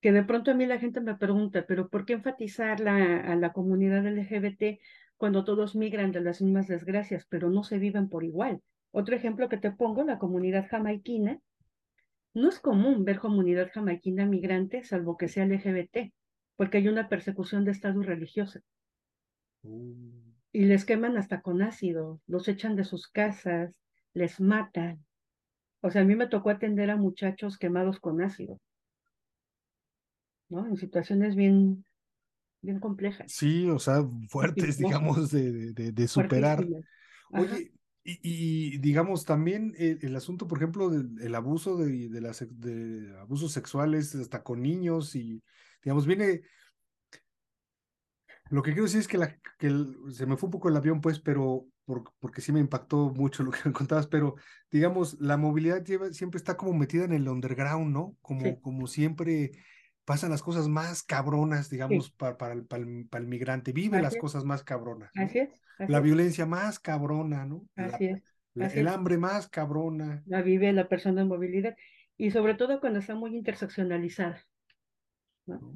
Que 0.00 0.12
de 0.12 0.22
pronto 0.22 0.50
a 0.50 0.54
mí 0.54 0.66
la 0.66 0.78
gente 0.78 1.00
me 1.00 1.16
pregunta, 1.16 1.64
pero 1.66 1.88
¿por 1.88 2.04
qué 2.04 2.14
enfatizar 2.14 2.80
la, 2.80 3.20
a 3.20 3.36
la 3.36 3.52
comunidad 3.52 4.06
LGBT? 4.06 4.80
cuando 5.18 5.44
todos 5.44 5.74
migran 5.74 6.12
de 6.12 6.20
las 6.20 6.40
mismas 6.40 6.68
desgracias, 6.68 7.26
pero 7.28 7.50
no 7.50 7.64
se 7.64 7.78
viven 7.78 8.08
por 8.08 8.24
igual. 8.24 8.62
Otro 8.92 9.14
ejemplo 9.14 9.48
que 9.48 9.58
te 9.58 9.72
pongo, 9.72 10.04
la 10.04 10.18
comunidad 10.18 10.68
jamaiquina. 10.70 11.40
No 12.34 12.48
es 12.48 12.60
común 12.60 13.04
ver 13.04 13.18
comunidad 13.18 13.68
jamaiquina 13.72 14.24
migrante, 14.24 14.84
salvo 14.84 15.16
que 15.16 15.28
sea 15.28 15.44
LGBT, 15.44 16.12
porque 16.56 16.78
hay 16.78 16.88
una 16.88 17.08
persecución 17.08 17.64
de 17.64 17.72
Estado 17.72 18.00
religiosa. 18.02 18.60
Uh. 19.62 20.22
Y 20.52 20.64
les 20.64 20.84
queman 20.84 21.18
hasta 21.18 21.42
con 21.42 21.62
ácido, 21.62 22.20
los 22.26 22.46
echan 22.48 22.76
de 22.76 22.84
sus 22.84 23.08
casas, 23.08 23.74
les 24.18 24.40
matan. 24.40 25.04
O 25.80 25.90
sea, 25.90 26.02
a 26.02 26.04
mí 26.04 26.14
me 26.14 26.26
tocó 26.26 26.50
atender 26.50 26.90
a 26.90 26.96
muchachos 26.96 27.56
quemados 27.56 28.00
con 28.00 28.20
ácido, 28.20 28.60
¿no? 30.48 30.66
En 30.66 30.76
situaciones 30.76 31.36
bien, 31.36 31.84
bien 32.60 32.80
complejas. 32.80 33.30
Sí, 33.32 33.68
o 33.70 33.78
sea, 33.78 34.02
fuertes, 34.28 34.78
digamos, 34.78 35.30
de, 35.30 35.72
de, 35.72 35.92
de 35.92 36.08
superar. 36.08 36.66
Oye, 37.30 37.72
y, 38.02 38.18
y, 38.22 38.78
digamos 38.78 39.24
también 39.24 39.74
el, 39.78 39.98
el, 40.02 40.16
asunto, 40.16 40.48
por 40.48 40.58
ejemplo, 40.58 40.88
del 40.88 41.34
abuso 41.34 41.76
de, 41.76 42.08
de, 42.08 42.20
las, 42.20 42.44
de 42.48 43.14
abusos 43.20 43.52
sexuales 43.52 44.14
hasta 44.14 44.42
con 44.42 44.62
niños 44.62 45.14
y, 45.14 45.42
digamos, 45.84 46.06
viene, 46.06 46.42
lo 48.50 48.62
que 48.62 48.72
quiero 48.72 48.84
decir 48.84 49.00
es 49.00 49.08
que, 49.08 49.18
la, 49.18 49.38
que 49.58 49.66
el, 49.66 49.94
se 50.10 50.26
me 50.26 50.36
fue 50.36 50.46
un 50.48 50.52
poco 50.52 50.68
el 50.68 50.76
avión, 50.76 51.00
pues, 51.00 51.20
pero 51.20 51.66
por, 51.88 52.04
porque 52.20 52.42
sí 52.42 52.52
me 52.52 52.60
impactó 52.60 53.14
mucho 53.14 53.42
lo 53.42 53.50
que 53.50 53.60
me 53.64 53.72
contabas, 53.72 54.06
pero 54.06 54.36
digamos, 54.70 55.18
la 55.20 55.38
movilidad 55.38 55.82
lleva, 55.82 56.12
siempre 56.12 56.36
está 56.36 56.54
como 56.54 56.74
metida 56.74 57.04
en 57.04 57.14
el 57.14 57.26
underground, 57.26 57.90
¿no? 57.90 58.14
Como, 58.20 58.42
sí. 58.42 58.58
como 58.60 58.86
siempre 58.86 59.52
pasan 60.04 60.30
las 60.30 60.42
cosas 60.42 60.68
más 60.68 61.02
cabronas, 61.02 61.70
digamos, 61.70 62.06
sí. 62.06 62.12
para, 62.18 62.36
para, 62.36 62.52
el, 62.52 62.66
para, 62.66 62.82
el, 62.82 63.06
para, 63.06 63.22
el, 63.22 63.28
migrante, 63.30 63.72
vive 63.72 63.96
así 63.96 64.04
las 64.04 64.14
es. 64.16 64.20
cosas 64.20 64.44
más 64.44 64.62
cabronas. 64.64 65.10
¿no? 65.14 65.22
Así 65.22 65.38
es. 65.38 65.62
Así 65.78 65.90
la 65.90 65.98
es. 65.98 66.04
violencia 66.04 66.44
más 66.44 66.78
cabrona, 66.78 67.46
¿no? 67.46 67.66
Así 67.74 68.04
la, 68.04 68.16
es. 68.16 68.22
Así 68.60 68.80
el 68.80 68.86
es. 68.86 68.92
hambre 68.92 69.16
más 69.16 69.48
cabrona. 69.48 70.22
La 70.26 70.42
vive 70.42 70.70
la 70.74 70.88
persona 70.90 71.22
en 71.22 71.28
movilidad 71.28 71.74
y 72.18 72.32
sobre 72.32 72.52
todo 72.52 72.80
cuando 72.80 72.98
está 72.98 73.14
muy 73.14 73.34
interseccionalizada. 73.34 74.44
¿no? 75.46 75.72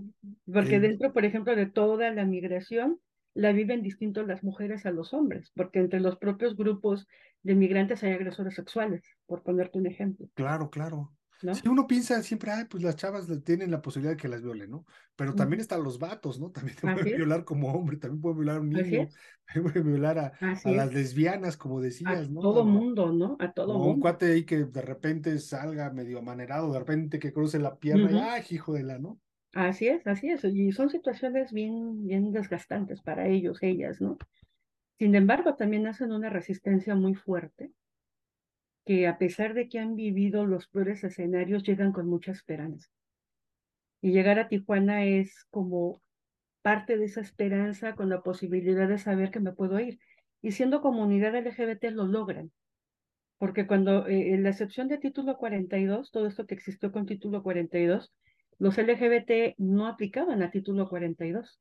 Porque 0.53 0.79
dentro, 0.79 1.15
por 1.15 1.25
ejemplo, 1.25 1.57
de 1.57 1.65
toda 1.65 2.11
la 2.11 2.27
migración, 2.27 3.01
la 3.35 3.53
viven 3.53 3.83
distinto 3.83 4.23
las 4.23 4.43
mujeres 4.43 4.87
a 4.87 4.91
los 4.91 5.13
hombres, 5.15 5.51
porque 5.55 5.79
entre 5.79 6.01
los 6.01 6.17
propios 6.17 6.57
grupos 6.57 7.07
de 7.43 7.55
migrantes 7.55 8.03
hay 8.03 8.13
agresores 8.13 8.55
sexuales, 8.55 9.03
por 9.27 9.43
ponerte 9.43 9.79
un 9.79 9.87
ejemplo. 9.87 10.29
Claro, 10.35 10.71
claro. 10.71 11.13
¿No? 11.43 11.57
Si 11.57 11.67
uno 11.67 11.89
piensa 11.89 12.23
siempre, 12.23 12.53
ay, 12.53 12.67
pues 12.71 12.85
las 12.85 12.95
chavas 12.95 13.27
tienen 13.43 13.73
la 13.73 13.83
posibilidad 13.83 14.13
de 14.13 14.17
que 14.17 14.29
las 14.29 14.43
violen, 14.43 14.71
¿no? 14.71 14.85
Pero 15.17 15.35
también 15.35 15.59
están 15.61 15.83
los 15.83 15.99
vatos, 15.99 16.39
¿no? 16.39 16.53
También 16.53 16.77
te 16.77 16.83
pueden 16.83 17.17
violar 17.17 17.45
como 17.45 17.73
hombre, 17.73 17.97
también 17.97 18.21
pueden 18.21 18.39
violar 18.39 18.57
a 18.59 18.61
un 18.61 18.69
niño, 18.69 19.09
también 19.47 19.73
pueden 19.73 19.87
violar 19.89 20.19
a, 20.21 20.33
a 20.63 20.71
las 20.71 20.95
lesbianas, 20.95 21.57
como 21.57 21.81
decías, 21.81 22.29
a 22.29 22.31
¿no? 22.31 22.41
Todo 22.41 22.65
mundo, 22.65 23.13
¿no? 23.13 23.37
A 23.41 23.53
todo 23.53 23.75
o 23.75 23.79
mundo. 23.79 23.95
un 23.95 24.01
cuate 24.01 24.27
ahí 24.27 24.45
que 24.45 24.67
de 24.67 24.83
repente 24.83 25.37
salga 25.41 25.91
medio 25.91 26.21
amanerado, 26.21 26.73
de 26.73 26.79
repente 26.79 27.19
que 27.19 27.33
cruce 27.33 27.59
la 27.59 27.77
pierna, 27.77 28.05
uh 28.05 28.09
-huh. 28.09 28.13
y, 28.13 28.19
ay, 28.21 28.45
hijo 28.51 28.75
de 28.75 28.85
la, 28.85 28.99
¿no? 29.01 29.19
Así 29.53 29.89
es, 29.89 30.07
así 30.07 30.31
es. 30.31 30.45
Y 30.45 30.73
son 30.73 30.91
situaciones 30.91 31.53
bien, 31.53 32.07
bien 32.07 32.33
desgastantes 32.33 33.03
para 33.03 33.29
ellos, 33.29 33.59
ellas, 33.63 34.01
¿no? 34.01 34.17
Sin 34.99 35.15
embargo, 35.15 35.57
también 35.57 35.87
hacen 35.87 36.13
una 36.13 36.31
resistencia 36.31 36.95
muy 36.95 37.15
fuerte, 37.15 37.71
que 38.85 39.07
a 39.07 39.19
pesar 39.19 39.55
de 39.55 39.69
que 39.69 39.79
han 39.79 39.95
vivido 39.95 40.47
los 40.47 40.69
peores 40.69 41.05
escenarios, 41.05 41.65
llegan 41.65 41.93
con 41.93 42.07
mucha 42.09 42.33
esperanza. 42.33 42.89
Y 44.01 44.13
llegar 44.13 44.39
a 44.39 44.49
Tijuana 44.49 45.05
es 45.05 45.45
como 45.51 46.03
parte 46.63 46.97
de 46.97 47.05
esa 47.05 47.21
esperanza 47.21 47.95
con 47.95 48.09
la 48.09 48.23
posibilidad 48.23 48.89
de 48.89 48.99
saber 48.99 49.31
que 49.31 49.41
me 49.41 49.53
puedo 49.53 49.79
ir. 49.79 49.99
Y 50.41 50.53
siendo 50.53 50.81
comunidad 50.81 51.37
LGBT 51.37 51.85
lo 51.91 52.07
logran. 52.07 52.51
Porque 53.39 53.67
cuando, 53.67 54.07
eh, 54.07 54.35
en 54.35 54.43
la 54.45 54.51
excepción 54.51 54.89
de 54.89 54.99
título 54.99 55.37
42, 55.37 56.11
todo 56.11 56.27
esto 56.27 56.47
que 56.47 56.55
existió 56.55 56.91
con 56.93 57.07
título 57.07 57.43
42, 57.43 58.13
los 58.63 58.79
LGBT 58.79 59.57
no 59.59 59.89
aplicaban 59.89 60.41
a 60.41 60.53
título 60.53 60.89
42. 60.89 61.61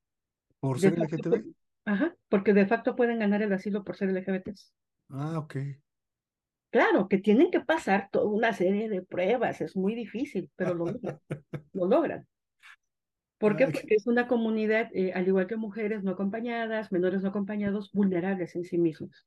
¿Por 0.60 0.80
ser 0.80 1.00
LGTB? 1.00 1.52
Ajá, 1.86 2.16
porque 2.30 2.54
de 2.54 2.68
facto 2.68 2.96
pueden 2.96 3.18
ganar 3.18 3.42
el 3.42 3.52
asilo 3.52 3.84
por 3.84 3.96
ser 3.96 4.10
LGBTs. 4.10 4.72
Ah, 5.10 5.40
ok. 5.40 5.56
Claro, 6.70 7.08
que 7.08 7.18
tienen 7.18 7.50
que 7.50 7.60
pasar 7.60 8.10
toda 8.12 8.28
una 8.28 8.54
serie 8.54 8.88
de 8.88 9.02
pruebas, 9.02 9.62
es 9.62 9.76
muy 9.76 9.96
difícil, 9.96 10.52
pero 10.56 10.76
lo 10.76 10.86
logran. 10.86 11.20
lo 11.74 11.88
logran. 11.88 12.28
¿Por 13.40 13.56
qué? 13.56 13.66
Porque 13.66 13.96
es 13.96 14.06
una 14.06 14.28
comunidad, 14.28 14.92
eh, 14.94 15.12
al 15.14 15.28
igual 15.28 15.48
que 15.48 15.58
mujeres 15.58 16.04
no 16.04 16.12
acompañadas, 16.12 16.92
menores 16.92 17.24
no 17.24 17.30
acompañados, 17.30 17.92
vulnerables 17.94 18.56
en 18.56 18.64
sí 18.64 18.78
mismos. 18.78 19.26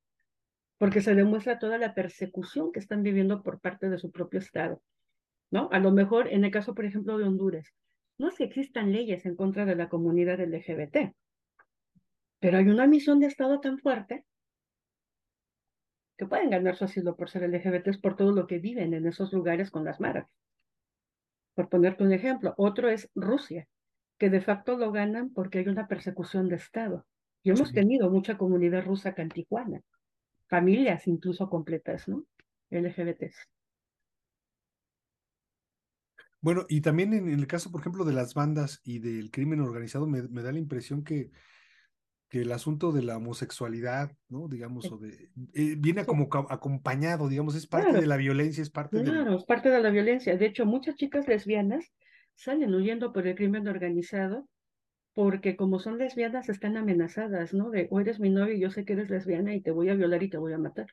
Porque 0.78 1.02
se 1.02 1.16
demuestra 1.16 1.58
toda 1.58 1.76
la 1.78 1.92
persecución 1.92 2.70
que 2.70 2.78
están 2.78 3.02
viviendo 3.02 3.42
por 3.42 3.58
parte 3.58 3.90
de 3.90 3.98
su 3.98 4.12
propio 4.12 4.38
Estado. 4.38 4.80
¿No? 5.50 5.68
A 5.72 5.78
lo 5.78 5.92
mejor, 5.92 6.28
en 6.28 6.44
el 6.44 6.50
caso, 6.50 6.74
por 6.74 6.84
ejemplo, 6.84 7.18
de 7.18 7.24
Honduras, 7.24 7.72
no 8.18 8.28
es 8.28 8.36
que 8.36 8.44
existan 8.44 8.92
leyes 8.92 9.26
en 9.26 9.36
contra 9.36 9.64
de 9.64 9.76
la 9.76 9.88
comunidad 9.88 10.40
LGBT, 10.40 11.14
pero 12.40 12.58
hay 12.58 12.68
una 12.68 12.86
misión 12.86 13.20
de 13.20 13.26
Estado 13.26 13.60
tan 13.60 13.78
fuerte 13.78 14.24
que 16.16 16.26
pueden 16.26 16.50
ganar 16.50 16.76
su 16.76 16.84
asilo 16.84 17.16
por 17.16 17.28
ser 17.28 17.42
LGBTs 17.48 17.98
por 17.98 18.16
todo 18.16 18.32
lo 18.32 18.46
que 18.46 18.58
viven 18.58 18.94
en 18.94 19.06
esos 19.06 19.32
lugares 19.32 19.70
con 19.70 19.84
las 19.84 20.00
maras. 20.00 20.28
Por 21.54 21.68
ponerte 21.68 22.04
un 22.04 22.12
ejemplo, 22.12 22.54
otro 22.56 22.88
es 22.88 23.10
Rusia, 23.14 23.66
que 24.18 24.30
de 24.30 24.40
facto 24.40 24.76
lo 24.76 24.92
ganan 24.92 25.30
porque 25.32 25.58
hay 25.58 25.68
una 25.68 25.88
persecución 25.88 26.48
de 26.48 26.56
Estado. 26.56 27.06
Y 27.42 27.50
hemos 27.50 27.68
sí. 27.68 27.74
tenido 27.74 28.10
mucha 28.10 28.38
comunidad 28.38 28.84
rusa 28.84 29.10
acá 29.10 29.22
en 29.22 29.28
Tijuana, 29.28 29.82
familias 30.48 31.06
incluso 31.06 31.48
completas, 31.48 32.08
¿no? 32.08 32.24
LGBTs. 32.70 33.48
Bueno, 36.44 36.66
y 36.68 36.82
también 36.82 37.14
en, 37.14 37.30
el 37.30 37.46
caso, 37.46 37.72
por 37.72 37.80
ejemplo, 37.80 38.04
de 38.04 38.12
las 38.12 38.34
bandas 38.34 38.82
y 38.84 38.98
del 38.98 39.30
crimen 39.30 39.60
organizado, 39.60 40.06
me, 40.06 40.20
me 40.24 40.42
da 40.42 40.52
la 40.52 40.58
impresión 40.58 41.02
que, 41.02 41.30
que, 42.28 42.42
el 42.42 42.52
asunto 42.52 42.92
de 42.92 43.02
la 43.02 43.16
homosexualidad, 43.16 44.12
¿no? 44.28 44.46
Digamos, 44.46 44.92
o 44.92 44.98
de, 44.98 45.30
eh, 45.54 45.74
viene 45.78 46.04
como 46.04 46.28
acompañado, 46.50 47.30
digamos, 47.30 47.54
es 47.54 47.66
parte 47.66 47.86
claro. 47.86 48.02
de 48.02 48.06
la 48.06 48.18
violencia, 48.18 48.60
es 48.60 48.68
parte 48.68 49.02
Claro, 49.02 49.30
de... 49.30 49.36
es 49.38 49.44
parte 49.44 49.70
de 49.70 49.80
la 49.80 49.88
violencia. 49.88 50.36
De 50.36 50.44
hecho, 50.44 50.66
muchas 50.66 50.96
chicas 50.96 51.26
lesbianas 51.26 51.94
salen 52.34 52.74
huyendo 52.74 53.14
por 53.14 53.26
el 53.26 53.36
crimen 53.36 53.66
organizado 53.66 54.46
porque 55.14 55.56
como 55.56 55.78
son 55.78 55.96
lesbianas 55.96 56.50
están 56.50 56.76
amenazadas, 56.76 57.54
¿no? 57.54 57.70
De, 57.70 57.88
o 57.90 58.00
eres 58.00 58.20
mi 58.20 58.28
novio 58.28 58.52
y 58.52 58.60
yo 58.60 58.70
sé 58.70 58.84
que 58.84 58.92
eres 58.92 59.08
lesbiana 59.08 59.54
y 59.54 59.62
te 59.62 59.70
voy 59.70 59.88
a 59.88 59.94
violar 59.94 60.22
y 60.22 60.28
te 60.28 60.36
voy 60.36 60.52
a 60.52 60.58
matar. 60.58 60.88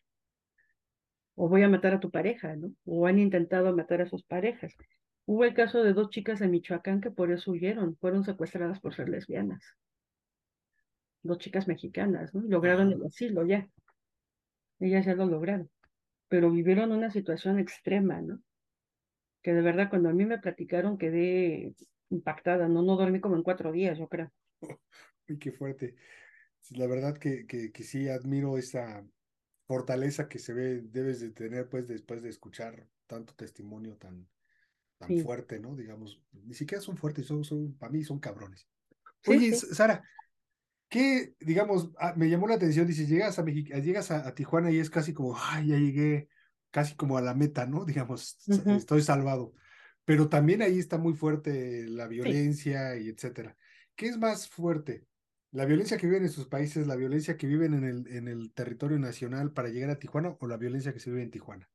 O 1.35 1.49
voy 1.49 1.63
a 1.63 1.67
matar 1.67 1.93
a 1.95 1.99
tu 1.99 2.09
pareja, 2.09 2.55
¿no? 2.55 2.71
O 2.85 3.05
han 3.05 3.19
intentado 3.19 3.75
matar 3.75 4.01
a 4.01 4.05
sus 4.05 4.23
parejas. 4.23 4.77
Hubo 5.25 5.45
el 5.45 5.53
caso 5.53 5.83
de 5.83 5.93
dos 5.93 6.09
chicas 6.09 6.39
de 6.39 6.47
Michoacán 6.47 7.01
que 7.01 7.11
por 7.11 7.31
eso 7.31 7.51
huyeron, 7.51 7.95
fueron 7.97 8.23
secuestradas 8.23 8.79
por 8.79 8.93
ser 8.93 9.09
lesbianas. 9.09 9.63
Dos 11.23 11.37
chicas 11.37 11.67
mexicanas, 11.67 12.33
¿no? 12.33 12.41
Lograron 12.41 12.91
el 12.91 13.05
asilo 13.05 13.45
ya. 13.45 13.69
Ellas 14.79 15.05
ya 15.05 15.13
lo 15.15 15.25
lograron. 15.27 15.69
Pero 16.27 16.49
vivieron 16.49 16.91
una 16.91 17.11
situación 17.11 17.59
extrema, 17.59 18.21
¿no? 18.21 18.41
Que 19.43 19.53
de 19.53 19.61
verdad 19.61 19.89
cuando 19.89 20.09
a 20.09 20.13
mí 20.13 20.25
me 20.25 20.39
platicaron 20.39 20.97
quedé 20.97 21.73
impactada, 22.09 22.67
¿no? 22.67 22.81
No 22.81 22.95
dormí 22.95 23.19
como 23.19 23.35
en 23.35 23.43
cuatro 23.43 23.71
días, 23.71 23.97
yo 23.97 24.07
creo. 24.07 24.31
Uy, 25.29 25.37
qué 25.37 25.51
fuerte. 25.51 25.95
La 26.71 26.87
verdad 26.87 27.17
que, 27.17 27.45
que, 27.45 27.71
que 27.71 27.83
sí 27.83 28.09
admiro 28.09 28.57
esa 28.57 29.05
fortaleza 29.67 30.27
que 30.27 30.39
se 30.39 30.53
ve, 30.53 30.81
debes 30.81 31.19
de 31.21 31.31
tener 31.31 31.69
pues 31.69 31.87
después 31.87 32.21
de 32.23 32.29
escuchar 32.29 32.87
tanto 33.07 33.33
testimonio 33.35 33.97
tan, 33.97 34.27
tan 35.01 35.09
sí. 35.09 35.21
fuerte, 35.21 35.59
¿no? 35.59 35.75
Digamos, 35.75 36.21
ni 36.31 36.53
siquiera 36.53 36.81
son 36.81 36.95
fuertes, 36.95 37.25
son, 37.25 37.43
son 37.43 37.73
para 37.77 37.91
mí 37.91 38.03
son 38.03 38.19
cabrones. 38.19 38.67
Oye, 39.27 39.53
sí. 39.53 39.73
Sara, 39.73 40.03
¿qué, 40.89 41.35
digamos, 41.39 41.91
ah, 41.99 42.13
me 42.15 42.29
llamó 42.29 42.47
la 42.47 42.55
atención, 42.55 42.87
dices, 42.87 43.09
llegas 43.09 43.39
a 43.39 43.43
México, 43.43 43.75
llegas 43.77 44.11
a, 44.11 44.27
a, 44.27 44.35
Tijuana 44.35 44.71
y 44.71 44.79
es 44.79 44.89
casi 44.89 45.13
como, 45.13 45.35
ay, 45.37 45.67
ya 45.67 45.77
llegué, 45.77 46.29
casi 46.69 46.95
como 46.95 47.17
a 47.17 47.21
la 47.21 47.33
meta, 47.33 47.65
¿no? 47.65 47.83
Digamos, 47.85 48.37
uh 48.47 48.53
-huh. 48.53 48.77
estoy 48.77 49.01
salvado. 49.01 49.53
Pero 50.05 50.29
también 50.29 50.61
ahí 50.61 50.79
está 50.79 50.97
muy 50.97 51.13
fuerte 51.13 51.87
la 51.87 52.07
violencia 52.07 52.95
y 52.97 53.09
etcétera. 53.09 53.55
¿Qué 53.95 54.07
es 54.07 54.17
más 54.17 54.47
fuerte? 54.47 55.05
¿La 55.51 55.65
violencia 55.65 55.97
que 55.97 56.07
viven 56.07 56.23
en 56.23 56.29
sus 56.29 56.47
países, 56.47 56.87
la 56.87 56.95
violencia 56.95 57.37
que 57.37 57.47
viven 57.47 57.73
en 57.73 57.83
el, 57.83 58.07
en 58.07 58.27
el 58.27 58.53
territorio 58.53 58.97
nacional 58.99 59.51
para 59.51 59.69
llegar 59.69 59.89
a 59.89 59.99
Tijuana 59.99 60.35
o 60.39 60.47
la 60.47 60.57
violencia 60.57 60.93
que 60.93 60.99
se 60.99 61.09
vive 61.09 61.23
en 61.23 61.31
Tijuana? 61.31 61.69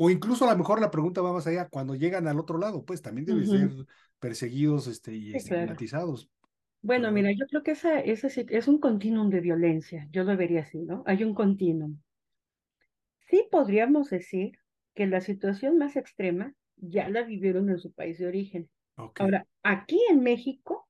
O 0.00 0.10
incluso 0.10 0.44
a 0.44 0.52
lo 0.52 0.58
mejor 0.58 0.80
la 0.80 0.92
pregunta 0.92 1.20
va 1.20 1.32
más 1.32 1.48
allá, 1.48 1.68
cuando 1.68 1.96
llegan 1.96 2.28
al 2.28 2.38
otro 2.38 2.56
lado, 2.56 2.84
pues 2.84 3.02
también 3.02 3.26
deben 3.26 3.48
uh 3.48 3.52
-huh. 3.52 3.76
ser 3.76 3.86
perseguidos 4.20 4.86
este, 4.86 5.12
y 5.16 5.34
estigmatizados. 5.34 6.26
Claro. 6.26 6.38
Bueno, 6.82 7.10
mira, 7.10 7.32
yo 7.32 7.44
creo 7.48 7.64
que 7.64 7.72
esa, 7.72 7.98
esa 7.98 8.28
es 8.28 8.68
un 8.68 8.78
continuum 8.78 9.28
de 9.28 9.40
violencia, 9.40 10.06
yo 10.12 10.22
lo 10.22 10.36
vería 10.36 10.60
así, 10.60 10.78
¿no? 10.78 11.02
Hay 11.04 11.24
un 11.24 11.34
continuum. 11.34 11.98
Sí 13.28 13.48
podríamos 13.50 14.10
decir 14.10 14.52
que 14.94 15.08
la 15.08 15.20
situación 15.20 15.78
más 15.78 15.96
extrema 15.96 16.54
ya 16.76 17.08
la 17.08 17.24
vivieron 17.24 17.68
en 17.68 17.78
su 17.78 17.92
país 17.92 18.18
de 18.18 18.28
origen. 18.28 18.70
Okay. 18.96 19.24
Ahora, 19.24 19.46
aquí 19.64 20.00
en 20.10 20.22
México 20.22 20.88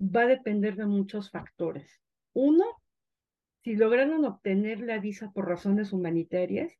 va 0.00 0.22
a 0.22 0.26
depender 0.26 0.74
de 0.76 0.86
muchos 0.86 1.30
factores. 1.30 2.00
Uno, 2.32 2.64
si 3.62 3.76
lograron 3.76 4.24
obtener 4.24 4.80
la 4.80 4.98
visa 4.98 5.30
por 5.32 5.46
razones 5.46 5.92
humanitarias 5.92 6.72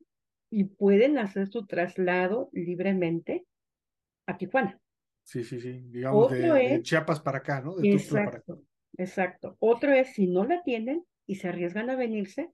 y 0.49 0.65
pueden 0.65 1.17
hacer 1.17 1.47
su 1.47 1.65
traslado 1.65 2.49
libremente 2.53 3.45
a 4.25 4.37
Tijuana. 4.37 4.79
Sí, 5.23 5.43
sí, 5.43 5.59
sí. 5.59 5.83
Digamos 5.89 6.31
de, 6.31 6.81
Chiapas 6.81 7.19
para 7.19 7.39
acá, 7.39 7.61
¿no? 7.61 7.75
De 7.75 7.91
exacto, 7.91 8.63
exacto. 8.97 9.57
Otro 9.59 9.91
es 9.91 10.13
si 10.13 10.27
no 10.27 10.45
la 10.45 10.63
tienen 10.63 11.05
y 11.27 11.35
se 11.35 11.49
arriesgan 11.49 11.89
a 11.89 11.95
venirse 11.95 12.51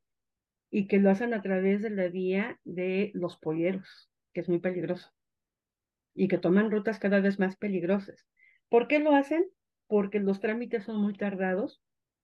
y 0.70 0.88
que 0.88 1.00
lo 1.00 1.10
hacen 1.10 1.34
a 1.34 1.42
través 1.42 1.82
de 1.82 1.90
la 1.90 2.10
vía 2.10 2.60
de 2.66 3.12
los 3.14 3.38
polleros, 3.38 4.12
que 4.34 4.42
es 4.42 4.50
muy 4.50 4.60
peligroso. 4.60 5.10
Y 6.14 6.28
que 6.28 6.38
toman 6.38 6.72
rutas 6.72 7.00
cada 7.00 7.22
vez 7.22 7.40
más 7.40 7.56
peligrosas. 7.56 8.28
¿Por 8.70 8.88
qué 8.88 9.00
lo 9.00 9.14
hacen? 9.14 9.46
Porque 9.88 10.20
los 10.20 10.42
trámites 10.42 10.84
son 10.84 11.02
muy 11.02 11.14
tardados 11.14 11.82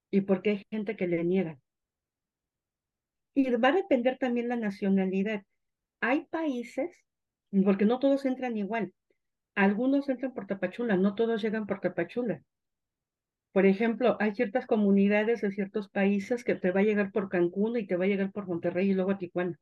y 0.09 0.21
porque 0.21 0.49
hay 0.49 0.65
gente 0.69 0.97
que 0.97 1.07
le 1.07 1.23
niega. 1.23 1.59
Y 3.33 3.49
va 3.51 3.69
a 3.69 3.73
depender 3.73 4.17
también 4.17 4.49
la 4.49 4.57
nacionalidad. 4.57 5.43
Hay 6.01 6.25
países, 6.25 7.05
porque 7.63 7.85
no 7.85 7.99
todos 7.99 8.25
entran 8.25 8.57
igual. 8.57 8.93
Algunos 9.55 10.09
entran 10.09 10.33
por 10.33 10.47
Tapachula, 10.47 10.97
no 10.97 11.15
todos 11.15 11.41
llegan 11.41 11.67
por 11.67 11.79
Tapachula. 11.79 12.43
Por 13.51 13.65
ejemplo, 13.65 14.17
hay 14.19 14.33
ciertas 14.33 14.65
comunidades 14.65 15.41
de 15.41 15.51
ciertos 15.51 15.89
países 15.89 16.43
que 16.43 16.55
te 16.55 16.71
va 16.71 16.79
a 16.79 16.83
llegar 16.83 17.11
por 17.11 17.29
Cancún 17.29 17.77
y 17.77 17.85
te 17.85 17.97
va 17.97 18.05
a 18.05 18.07
llegar 18.07 18.31
por 18.31 18.47
Monterrey 18.47 18.89
y 18.89 18.93
luego 18.93 19.11
a 19.11 19.17
Tijuana. 19.17 19.59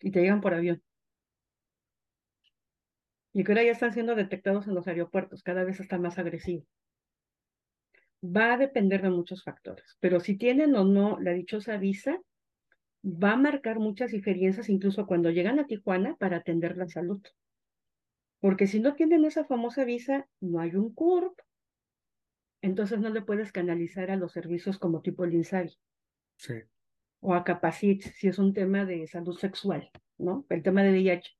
Y 0.00 0.10
te 0.10 0.20
llegan 0.20 0.40
por 0.40 0.54
avión. 0.54 0.82
Y 3.32 3.44
que 3.44 3.52
ahora 3.52 3.64
ya 3.64 3.72
están 3.72 3.92
siendo 3.92 4.14
detectados 4.14 4.66
en 4.66 4.74
los 4.74 4.86
aeropuertos, 4.88 5.42
cada 5.42 5.64
vez 5.64 5.78
está 5.78 5.98
más 5.98 6.18
agresivo. 6.18 6.64
Va 8.24 8.54
a 8.54 8.56
depender 8.56 9.02
de 9.02 9.10
muchos 9.10 9.42
factores, 9.44 9.96
pero 10.00 10.18
si 10.18 10.36
tienen 10.38 10.74
o 10.76 10.84
no 10.84 11.20
la 11.20 11.32
dichosa 11.32 11.76
visa, 11.76 12.18
va 13.04 13.32
a 13.32 13.36
marcar 13.36 13.78
muchas 13.78 14.12
diferencias 14.12 14.68
incluso 14.68 15.06
cuando 15.06 15.30
llegan 15.30 15.58
a 15.58 15.66
Tijuana 15.66 16.16
para 16.16 16.38
atender 16.38 16.76
la 16.76 16.88
salud. 16.88 17.22
Porque 18.40 18.66
si 18.66 18.80
no 18.80 18.94
tienen 18.94 19.24
esa 19.24 19.44
famosa 19.44 19.84
visa, 19.84 20.26
no 20.40 20.60
hay 20.60 20.74
un 20.74 20.92
CURP, 20.92 21.38
entonces 22.62 22.98
no 22.98 23.10
le 23.10 23.20
puedes 23.20 23.52
canalizar 23.52 24.10
a 24.10 24.16
los 24.16 24.32
servicios 24.32 24.78
como 24.78 25.02
tipo 25.02 25.24
el 25.24 25.44
Sí. 26.36 26.54
O 27.20 27.34
a 27.34 27.44
Capacit, 27.44 28.02
si 28.02 28.28
es 28.28 28.38
un 28.38 28.54
tema 28.54 28.84
de 28.86 29.06
salud 29.06 29.36
sexual, 29.38 29.90
¿no? 30.18 30.46
El 30.48 30.62
tema 30.62 30.82
de 30.82 30.92
VIH. 30.92 31.30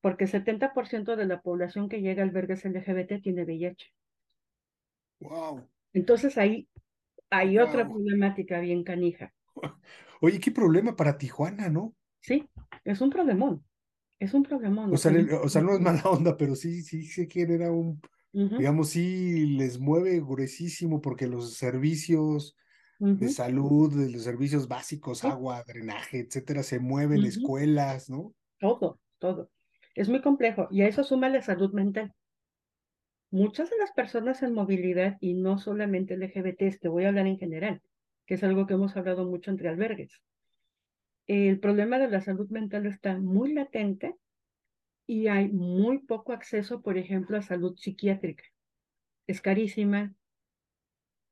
Porque 0.00 0.24
el 0.24 0.30
70% 0.30 1.16
de 1.16 1.26
la 1.26 1.40
población 1.40 1.88
que 1.88 2.00
llega 2.00 2.22
a 2.22 2.26
albergues 2.26 2.64
LGBT 2.64 3.20
tiene 3.20 3.44
VIH. 3.44 3.92
Wow. 5.20 5.68
Entonces 5.92 6.38
ahí 6.38 6.68
hay 7.30 7.58
otra 7.58 7.88
problemática 7.88 8.60
bien 8.60 8.84
canija. 8.84 9.34
Oye, 10.20 10.40
qué 10.40 10.50
problema 10.50 10.96
para 10.96 11.18
Tijuana, 11.18 11.68
¿no? 11.68 11.94
Sí, 12.20 12.48
es 12.84 13.00
un 13.00 13.10
problemón. 13.10 13.64
Es 14.18 14.34
un 14.34 14.42
problemón. 14.42 14.92
O 14.92 14.96
sea, 14.96 15.12
o 15.42 15.48
sea, 15.48 15.62
no 15.62 15.74
es 15.74 15.80
mala 15.80 16.02
onda, 16.04 16.36
pero 16.36 16.56
sí, 16.56 16.82
sí 16.82 17.04
sí 17.04 17.28
que 17.28 17.42
era 17.42 17.70
un, 17.70 18.00
digamos, 18.32 18.90
sí 18.90 19.46
les 19.56 19.78
mueve 19.78 20.20
gruesísimo 20.20 21.00
porque 21.00 21.26
los 21.26 21.54
servicios 21.54 22.56
de 22.98 23.28
salud, 23.28 23.96
de 23.96 24.10
los 24.10 24.24
servicios 24.24 24.66
básicos, 24.66 25.24
agua, 25.24 25.62
drenaje, 25.64 26.18
etcétera, 26.18 26.64
se 26.64 26.80
mueven, 26.80 27.24
escuelas, 27.24 28.10
¿no? 28.10 28.34
Todo, 28.58 28.98
todo. 29.18 29.50
Es 29.94 30.08
muy 30.08 30.20
complejo 30.20 30.66
y 30.70 30.82
a 30.82 30.88
eso 30.88 31.04
suma 31.04 31.28
la 31.28 31.42
salud 31.42 31.72
mental. 31.72 32.12
Muchas 33.30 33.70
de 33.70 33.78
las 33.78 33.92
personas 33.92 34.42
en 34.42 34.54
movilidad, 34.54 35.18
y 35.20 35.34
no 35.34 35.58
solamente 35.58 36.16
LGBT, 36.16 36.80
te 36.80 36.88
voy 36.88 37.04
a 37.04 37.08
hablar 37.08 37.26
en 37.26 37.38
general, 37.38 37.82
que 38.28 38.34
es 38.34 38.44
algo 38.44 38.66
que 38.66 38.74
hemos 38.74 38.94
hablado 38.94 39.24
mucho 39.24 39.50
entre 39.50 39.70
albergues. 39.70 40.20
El 41.26 41.58
problema 41.60 41.98
de 41.98 42.10
la 42.10 42.20
salud 42.20 42.48
mental 42.50 42.84
está 42.84 43.18
muy 43.18 43.54
latente 43.54 44.16
y 45.06 45.28
hay 45.28 45.48
muy 45.48 46.00
poco 46.00 46.34
acceso, 46.34 46.82
por 46.82 46.98
ejemplo, 46.98 47.38
a 47.38 47.42
salud 47.42 47.74
psiquiátrica. 47.78 48.44
Es 49.26 49.40
carísima, 49.40 50.14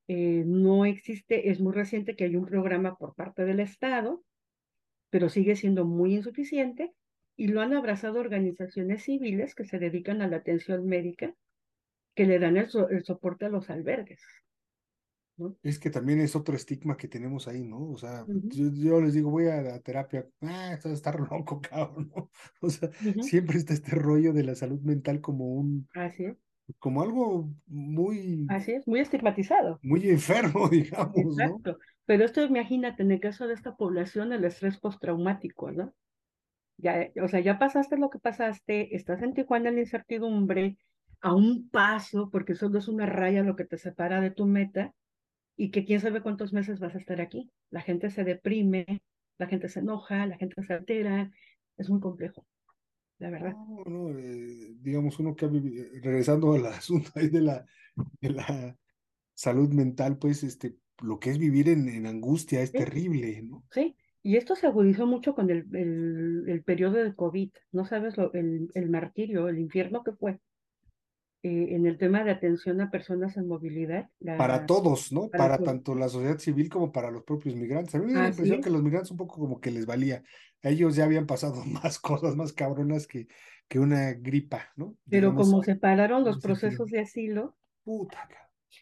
eh, 0.09 0.43
no 0.47 0.87
existe, 0.87 1.51
es 1.51 1.61
muy 1.61 1.75
reciente 1.75 2.17
que 2.17 2.25
hay 2.25 2.35
un 2.35 2.47
programa 2.47 2.97
por 2.97 3.15
parte 3.15 3.45
del 3.45 3.61
Estado, 3.61 4.25
pero 5.11 5.29
sigue 5.29 5.55
siendo 5.55 5.85
muy 5.85 6.15
insuficiente 6.15 6.95
y 7.37 7.49
lo 7.49 7.61
han 7.61 7.75
abrazado 7.75 8.21
organizaciones 8.21 9.03
civiles 9.03 9.55
que 9.55 9.67
se 9.67 9.79
dedican 9.79 10.23
a 10.23 10.29
la 10.29 10.39
atención 10.39 10.87
médica, 10.87 11.35
que 12.15 12.25
le 12.25 12.39
dan 12.39 12.57
el 12.57 13.05
soporte 13.05 13.45
a 13.45 13.51
los 13.51 13.69
albergues. 13.69 14.23
Es 15.63 15.79
que 15.79 15.91
también 15.91 16.21
es 16.21 16.35
otro 16.35 16.57
estigma 16.57 16.97
que 16.97 17.09
tenemos 17.09 17.47
ahí, 17.49 17.63
¿no? 17.63 17.91
O 17.91 17.99
sea, 17.99 18.25
yo, 18.27 19.01
les 19.01 19.15
digo, 19.15 19.31
voy 19.31 19.49
a 19.49 19.61
la 19.61 19.81
terapia, 19.81 20.27
ah, 20.41 20.73
estás 20.73 20.93
está 20.93 21.13
loco, 21.31 21.61
cabrón, 21.61 22.11
¿no? 22.15 22.31
O 22.61 22.71
sea, 22.71 22.91
siempre 23.21 23.59
está 23.59 23.75
este 23.75 23.95
rollo 23.95 24.33
de 24.33 24.45
la 24.45 24.55
salud 24.55 24.81
mental 24.81 25.21
como 25.21 25.55
un... 25.55 25.89
Así 25.95 26.27
Como 26.79 27.03
algo 27.03 27.51
muy... 27.67 28.47
Así 28.49 28.73
es, 28.73 28.87
muy 28.87 29.01
estigmatizado. 29.01 29.79
Muy 29.83 30.09
enfermo, 30.09 30.69
digamos, 30.71 31.17
Exacto. 31.17 31.79
Pero 32.07 32.25
esto, 32.25 32.43
imagínate, 32.43 33.03
en 33.03 33.11
el 33.11 33.21
caso 33.21 33.47
de 33.47 33.55
esta 33.55 33.77
población, 33.77 34.33
el 34.33 34.45
estrés 34.45 34.79
postraumático, 34.79 35.71
¿no? 35.73 35.93
Ya, 36.79 37.11
o 37.23 37.29
sea, 37.29 37.41
ya 37.41 37.59
pasaste 37.59 37.97
lo 37.97 38.11
que 38.11 38.19
pasaste, 38.19 38.95
estás 38.95 39.23
en 39.23 39.35
Tijuana 39.35 39.71
en 39.71 39.77
la 39.77 39.81
incertidumbre, 39.81 40.77
a 41.21 41.35
un 41.35 41.69
paso, 41.71 42.31
porque 42.31 42.55
solo 42.55 42.79
es 42.79 42.89
una 42.89 43.07
raya 43.07 43.43
lo 43.43 43.57
que 43.57 43.65
te 43.65 43.79
separa 43.79 44.21
de 44.21 44.31
tu 44.31 44.47
meta, 44.47 44.95
y 45.57 45.71
que 45.71 45.85
quién 45.85 46.01
sabe 46.01 46.23
cuántos 46.23 46.53
meses 46.53 46.79
vas 46.79 46.95
a 46.95 46.99
estar 46.99 47.21
aquí. 47.21 47.51
La 47.71 47.81
gente 47.81 48.11
se 48.11 48.25
deprime, 48.25 49.03
la 49.39 49.47
gente 49.47 49.69
se 49.69 49.81
enoja, 49.81 50.27
la 50.27 50.37
gente 50.37 50.63
se 50.63 50.73
altera, 50.73 51.31
es 51.77 51.89
muy 51.91 52.01
complejo, 52.01 52.47
la 53.19 53.31
verdad. 53.31 53.55
No, 53.55 53.85
no, 53.87 54.19
eh, 54.19 54.75
digamos, 54.81 55.19
uno 55.19 55.35
que 55.35 55.47
ha 55.47 55.49
vivido, 55.49 55.85
eh, 55.85 56.01
regresando 56.03 56.53
al 56.53 56.67
asunto 56.67 57.11
ahí 57.15 57.29
de 57.29 57.41
la, 57.41 57.67
de 58.21 58.31
la 58.31 58.77
salud 59.35 59.71
mental, 59.71 60.19
pues 60.19 60.43
este, 60.43 60.77
lo 61.03 61.19
que 61.19 61.31
es 61.31 61.39
vivir 61.39 61.69
en, 61.69 61.89
en 61.89 62.07
angustia 62.07 62.63
es 62.63 62.73
terrible, 62.73 63.43
¿no? 63.43 63.65
Sí, 63.71 63.97
y 64.23 64.37
esto 64.37 64.57
se 64.57 64.67
agudizó 64.67 65.07
mucho 65.07 65.35
con 65.35 65.51
el, 65.51 65.67
el, 65.75 66.45
el 66.49 66.63
periodo 66.65 66.95
de 66.97 67.15
COVID, 67.15 67.51
no 67.73 67.87
sabes 67.87 68.17
lo, 68.17 68.33
el, 68.33 68.71
el 68.75 68.91
martirio, 68.91 69.49
el 69.49 69.59
infierno 69.59 70.03
que 70.03 70.13
fue. 70.13 70.41
Eh, 71.47 71.77
en 71.77 71.87
el 71.87 71.97
tema 71.97 72.25
de 72.25 72.33
atención 72.33 72.81
a 72.81 72.91
personas 72.91 73.37
en 73.37 73.47
movilidad. 73.47 74.11
para 74.37 74.67
todos, 74.67 75.13
¿no? 75.13 75.29
Para, 75.29 75.59
tanto 75.59 75.95
la 75.95 76.09
sociedad 76.09 76.39
civil 76.39 76.69
como 76.69 76.91
para 76.91 77.13
los 77.13 77.23
propios 77.23 77.55
migrantes. 77.55 77.95
A 77.95 77.99
mí 78.01 78.07
me 78.07 78.15
da 78.15 78.23
la 78.23 78.29
impresión 78.31 78.61
que 78.61 78.69
los 78.69 78.83
migrantes 78.83 79.13
un 79.13 79.17
poco 79.17 79.39
como 79.39 79.61
que 79.61 79.71
les 79.71 79.87
valía. 79.87 80.25
A 80.65 80.71
ellos 80.71 80.97
ya 80.97 81.05
habían 81.05 81.25
pasado 81.25 81.63
más 81.85 82.01
cosas 82.01 82.35
más 82.35 82.53
cabronas 82.53 83.07
que, 83.07 83.29
que 83.69 83.79
una 83.79 84.15
gripa, 84.15 84.73
¿no? 84.75 84.97
Pero 85.09 85.37
como 85.37 85.63
separaron 85.63 86.25
los 86.25 86.41
procesos 86.41 86.91
de 86.91 86.99
asilo. 86.99 87.55
Puta. 87.85 88.29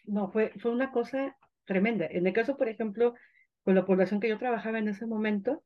No, 0.05 0.31
fue, 0.31 0.51
fue 0.57 0.71
una 0.71 0.91
cosa 0.91 1.37
tremenda. 1.65 2.07
En 2.09 2.25
el 2.25 2.33
caso, 2.33 2.57
por 2.57 2.67
ejemplo, 2.67 3.13
con 3.61 3.75
la 3.75 3.85
población 3.85 4.19
que 4.19 4.29
yo 4.29 4.39
trabajaba 4.39 4.79
en 4.79 4.87
ese 4.87 5.05
momento, 5.05 5.63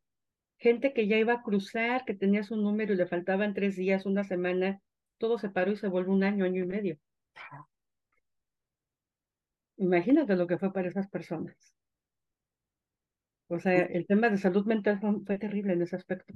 gente 0.57 0.91
que 0.91 1.07
ya 1.07 1.15
iba 1.15 1.31
a 1.31 1.43
cruzar, 1.43 2.03
que 2.03 2.13
tenía 2.13 2.43
su 2.43 2.57
número 2.57 2.91
y 2.91 2.97
le 2.97 3.07
faltaban 3.07 3.53
tres 3.53 3.77
días, 3.77 4.05
una 4.05 4.25
semana 4.25 4.81
todo 5.19 5.37
se 5.37 5.49
paró 5.49 5.71
y 5.71 5.77
se 5.77 5.87
vuelve 5.87 6.09
un 6.09 6.23
año, 6.23 6.45
año 6.45 6.63
y 6.63 6.67
medio. 6.67 6.97
Imagínate 9.77 10.35
lo 10.35 10.47
que 10.47 10.57
fue 10.57 10.73
para 10.73 10.89
esas 10.89 11.07
personas. 11.07 11.55
O 13.47 13.59
sea, 13.59 13.73
el 13.73 14.05
tema 14.05 14.29
de 14.29 14.37
salud 14.37 14.65
mental 14.65 14.99
fue, 15.25 15.37
terrible 15.37 15.73
en 15.73 15.81
ese 15.81 15.95
aspecto. 15.95 16.33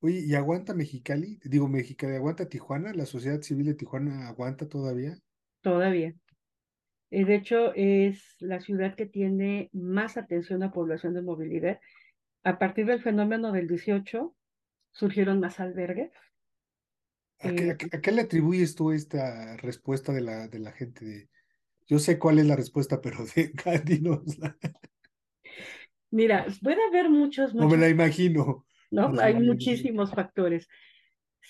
Oye, 0.00 0.20
¿y 0.26 0.34
aguanta 0.34 0.74
Mexicali? 0.74 1.38
Digo, 1.44 1.68
Mexicali, 1.68 2.16
¿aguanta 2.16 2.48
Tijuana? 2.48 2.92
¿La 2.92 3.06
sociedad 3.06 3.40
civil 3.40 3.66
de 3.66 3.74
Tijuana 3.74 4.28
aguanta 4.28 4.68
todavía? 4.68 5.16
Todavía. 5.60 6.14
Eh, 7.10 7.24
de 7.24 7.34
hecho, 7.36 7.72
es 7.74 8.36
la 8.40 8.60
ciudad 8.60 8.96
que 8.96 9.06
tiene 9.06 9.70
más 9.72 10.16
atención 10.16 10.62
a 10.62 10.72
población 10.72 11.14
de 11.14 11.22
movilidad. 11.22 11.80
A 12.42 12.58
partir 12.58 12.86
del 12.86 13.00
fenómeno 13.00 13.52
del 13.52 13.68
18, 13.68 14.34
surgieron 14.90 15.40
más 15.40 15.60
albergues 15.60 16.10
eh, 17.42 17.76
¿A 17.92 18.00
qué, 18.00 18.12
le 18.12 18.22
atribuyes 18.22 18.74
tú 18.74 18.92
esta 18.92 19.56
respuesta 19.56 20.12
de 20.12 20.20
la, 20.20 20.48
de 20.48 20.58
la 20.58 20.72
gente? 20.72 21.04
De, 21.04 21.28
yo 21.86 21.98
sé 21.98 22.18
cuál 22.18 22.38
es 22.38 22.46
la 22.46 22.56
respuesta, 22.56 23.00
pero 23.00 23.24
de, 23.34 23.52
dinosla. 23.84 24.56
Mira, 26.10 26.46
puede 26.62 26.84
haber 26.84 27.08
muchos, 27.08 27.54
No 27.54 27.68
me 27.68 27.76
la 27.76 27.88
imagino. 27.88 28.66
No, 28.90 29.18
hay 29.20 29.34
muchísimos 29.34 30.12
factores. 30.12 30.68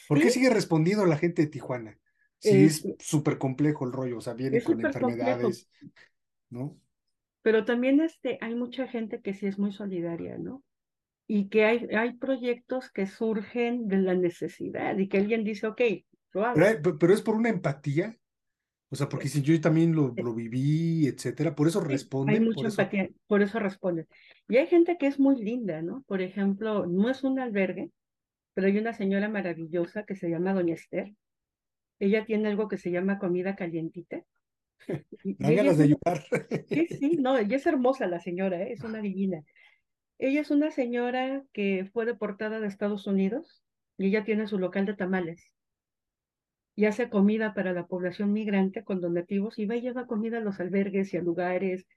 ¿Por 0.09 0.21
qué 0.21 0.31
sigue 0.31 0.51
respondiendo 0.51 1.05
la 1.07 1.19
gente 1.19 1.43
de 1.43 1.49
Tijuana? 1.49 1.99
Sí, 2.39 2.65
es 2.65 2.85
súper 2.99 3.39
complejo 3.39 3.85
el 3.85 3.93
rollo, 3.93 4.19
o 4.19 4.21
sea, 4.21 4.35
viene 4.35 4.63
con 4.63 4.85
enfermedades, 4.85 5.69
¿no? 6.51 6.77
Pero 7.43 7.65
también 7.65 8.01
este, 8.01 8.39
hay 8.41 8.55
mucha 8.55 8.89
gente 8.89 9.21
que 9.21 9.35
sí 9.35 9.47
es 9.47 9.59
muy 9.59 9.73
solidaria, 9.73 10.39
¿no? 10.39 10.63
Y 11.27 11.49
que 11.49 11.65
hay, 11.65 11.89
hay 11.97 12.15
proyectos 12.15 12.91
que 12.91 13.07
surgen 13.07 13.89
de 13.89 13.99
la 13.99 14.15
necesidad 14.15 14.97
y 14.99 15.09
que 15.09 15.19
alguien 15.19 15.45
dice, 15.45 15.67
ok, 15.67 15.81
lo 16.33 16.45
hago. 16.45 16.55
Pero, 16.55 16.99
pero, 16.99 17.15
es 17.15 17.23
por 17.23 17.35
una 17.35 17.49
empatía. 17.49 18.17
O 18.91 18.97
sea, 18.97 19.09
porque 19.09 19.29
si 19.29 19.41
yo 19.41 19.59
también 19.61 19.95
lo, 19.95 20.13
lo 20.17 20.35
viví, 20.35 21.07
etcétera, 21.07 21.55
por 21.55 21.67
eso 21.67 21.81
responden. 21.81 22.35
hay 22.35 22.41
mucha 22.41 22.57
por 22.57 22.67
eso... 22.67 22.83
empatía, 22.83 23.11
por 23.27 23.43
eso 23.43 23.59
responden. 23.59 24.07
Y 24.49 24.59
hay 24.59 24.67
gente 24.67 24.99
que 24.99 25.07
es 25.07 25.19
muy 25.19 25.43
linda, 25.43 25.81
¿no? 25.81 26.05
Por 26.07 26.21
ejemplo, 26.21 26.87
no 26.87 27.09
es 27.09 27.25
un 27.25 27.41
albergue, 27.41 27.91
pero 28.53 28.67
hay 28.67 28.77
una 28.77 28.93
señora 28.93 29.29
maravillosa 29.29 30.05
que 30.05 30.15
se 30.15 30.29
llama 30.29 30.53
Doña 30.53 30.75
Esther. 30.75 31.15
Ella 31.99 32.27
tiene 32.27 32.49
algo 32.49 32.69
que 32.69 32.77
se 32.77 32.91
llama 32.91 33.19
comida 33.19 33.57
calientita. 33.57 34.23
Ella 35.25 35.63
ganas 35.63 35.73
es 35.73 35.79
de 35.79 35.85
ayudar. 35.85 36.25
Sí, 36.69 36.87
sí, 36.89 37.17
no, 37.21 37.39
ella 37.39 37.57
es 37.57 37.67
hermosa 37.67 38.07
la 38.07 38.21
señora, 38.21 38.61
¿eh? 38.63 38.73
es 38.73 38.83
una 38.83 39.01
divina. 39.01 39.43
Ella 40.23 40.41
es 40.41 40.53
una 40.53 40.71
señora 40.71 41.43
que 41.53 41.91
fue 41.93 42.07
deportada 42.07 42.61
de 42.61 42.69
Estados 42.69 43.09
Unidos 43.09 43.65
y 43.99 44.07
ella 44.07 44.23
tiene 44.23 44.47
su 44.47 44.57
local 44.57 44.87
de 44.87 44.95
tamales 44.95 45.53
y 46.77 46.85
hace 46.85 47.11
comida 47.11 47.55
para 47.55 47.73
la 47.73 47.89
población 47.89 48.33
migrante 48.33 48.85
con 48.85 49.01
donativos 49.01 49.59
y 49.59 49.67
va 49.67 49.75
y 49.75 49.81
lleva 49.81 50.07
comida 50.07 50.39
a 50.39 50.41
los 50.41 50.61
albergues 50.61 51.13
y 51.13 51.17
a 51.17 51.23
lugares. 51.23 51.89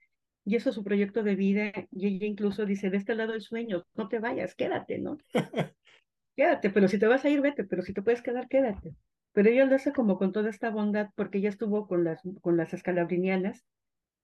Y 0.44 0.56
eso 0.56 0.70
es 0.70 0.74
su 0.74 0.82
proyecto 0.82 1.22
de 1.22 1.36
vida. 1.36 1.72
Y 1.92 2.08
ella 2.08 2.26
incluso 2.26 2.66
dice, 2.66 2.90
de 2.90 2.96
este 2.96 3.14
lado 3.14 3.32
el 3.32 3.42
sueño, 3.42 3.86
no 3.94 4.08
te 4.08 4.18
vayas, 4.18 4.56
quédate, 4.56 4.98
¿no? 4.98 5.18
Quédate, 6.34 6.70
pero 6.70 6.88
si 6.88 6.98
te 6.98 7.06
vas 7.06 7.24
a 7.24 7.28
ir, 7.28 7.40
vete, 7.40 7.62
pero 7.62 7.82
si 7.82 7.94
te 7.94 8.02
puedes 8.02 8.22
quedar, 8.22 8.48
quédate. 8.48 8.96
Pero 9.34 9.50
ella 9.50 9.66
lo 9.66 9.76
hace 9.76 9.92
como 9.92 10.18
con 10.18 10.32
toda 10.32 10.50
esta 10.50 10.70
bondad 10.70 11.10
porque 11.14 11.38
ella 11.38 11.48
estuvo 11.48 11.86
con 11.86 12.02
las, 12.02 12.22
con 12.40 12.56
las 12.56 12.74
escalabrinianas, 12.74 13.64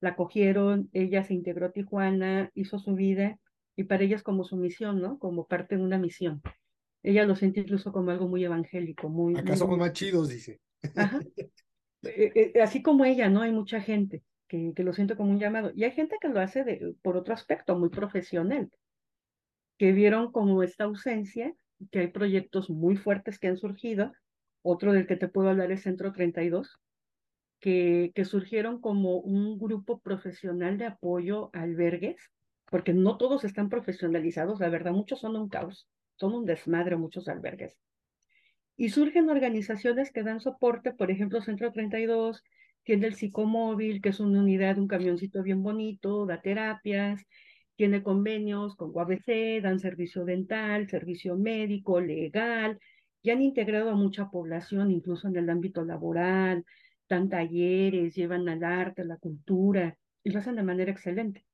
la 0.00 0.16
cogieron, 0.16 0.90
ella 0.92 1.22
se 1.22 1.34
integró 1.34 1.66
a 1.66 1.72
Tijuana, 1.72 2.50
hizo 2.55 2.80
su 2.80 2.96
vida 2.96 3.38
y 3.77 3.85
para 3.85 4.05
ella 4.05 4.16
es 4.16 4.23
como 4.23 4.45
su 4.45 4.57
misión, 4.57 5.01
¿no? 5.01 5.18
Como 5.18 5.47
parte 5.47 5.77
de 5.77 5.83
una 5.83 5.99
misión. 5.99 6.43
Ella 7.03 7.25
lo 7.25 7.35
siente 7.35 7.61
incluso 7.61 7.93
como 7.93 8.11
algo 8.11 8.29
muy 8.29 8.45
evangélico, 8.45 9.09
muy, 9.09 9.35
Acá 9.35 9.51
muy 9.51 9.57
somos 9.57 9.79
más 9.79 9.93
chidos, 9.93 10.29
dice. 10.29 10.61
Ajá. 10.97 11.20
Eh, 12.05 12.53
eh, 12.57 12.61
así 12.61 12.83
como 12.83 13.05
ella, 13.05 13.29
¿no? 13.29 13.43
Hay 13.43 13.53
mucha 13.53 13.81
gente 13.81 14.25
que, 14.49 14.73
que 14.75 14.83
lo 14.83 14.93
siente 14.93 15.14
como 15.14 15.31
un 15.31 15.39
llamado. 15.39 15.70
Y 15.73 15.85
hay 15.85 15.93
gente 15.93 16.16
que 16.20 16.27
lo 16.27 16.41
hace 16.41 16.64
de, 16.64 16.97
por 17.01 17.16
otro 17.16 17.33
aspecto, 17.33 17.79
muy 17.79 17.91
profesional, 17.91 18.73
que 19.79 19.93
vieron 19.93 20.33
como 20.33 20.64
esta 20.64 20.83
ausencia, 20.83 21.55
que 21.93 22.01
hay 22.01 22.09
proyectos 22.09 22.70
muy 22.70 22.97
fuertes 22.97 23.39
que 23.39 23.47
han 23.47 23.57
surgido. 23.57 24.12
Otro 24.62 24.93
del 24.93 25.07
que 25.07 25.14
te 25.14 25.29
puedo 25.29 25.49
hablar 25.49 25.70
es 25.70 25.83
Centro 25.83 26.12
32, 26.12 26.81
que, 27.61 28.11
que 28.16 28.25
surgieron 28.25 28.81
como 28.81 29.18
un 29.18 29.57
grupo 29.59 30.01
profesional 30.01 30.79
de 30.79 30.87
apoyo 30.87 31.51
a 31.53 31.62
albergues, 31.62 32.33
porque 32.73 32.95
no 32.95 33.18
todos 33.18 33.45
están 33.45 33.68
profesionalizados, 33.68 34.59
la 34.59 34.70
verdad, 34.70 34.93
muchos 34.93 35.20
son 35.20 35.37
un 35.37 35.51
caos, 35.51 35.91
son 36.16 36.33
un 36.33 36.47
desmadre 36.47 36.97
muchos 36.97 37.29
albergues. 37.29 37.79
Y 38.79 38.89
surgen 38.89 39.29
organizaciones 39.29 40.11
que 40.11 40.23
dan 40.23 40.41
soporte, 40.41 40.93
por 40.95 41.11
ejemplo, 41.11 41.43
Centro 41.43 41.70
32 41.70 42.43
tiene 42.83 43.09
el 43.09 43.14
psicomóvil, 43.14 44.01
que 44.01 44.09
es 44.09 44.20
una 44.20 44.41
unidad, 44.41 44.79
un 44.79 44.89
camioncito 44.89 45.43
bien 45.43 45.62
bonito, 45.62 46.25
da 46.25 46.41
terapias, 46.41 47.27
tiene 47.77 48.03
convenios 48.03 48.75
con 48.75 48.91
UABC, 48.95 49.61
dan 49.61 49.79
servicio 49.79 50.25
dental, 50.25 50.89
servicio 50.89 51.37
médico, 51.37 52.01
legal, 52.01 52.79
y 53.20 53.33
han 53.33 53.43
integrado 53.43 53.91
a 53.91 53.97
mucha 53.97 54.31
población, 54.31 54.91
incluso 54.91 55.29
en 55.29 55.37
el 55.37 55.51
ámbito 55.51 55.85
laboral, 55.85 56.64
dan 57.07 57.29
talleres, 57.29 58.14
llevan 58.14 58.49
al 58.49 58.64
arte, 58.64 59.05
la 59.05 59.18
cultura, 59.18 59.99
y 60.25 60.31
lo 60.31 60.39
hacen 60.39 60.57
de 60.57 60.62
manera 60.62 60.91
excelente, 60.91 61.45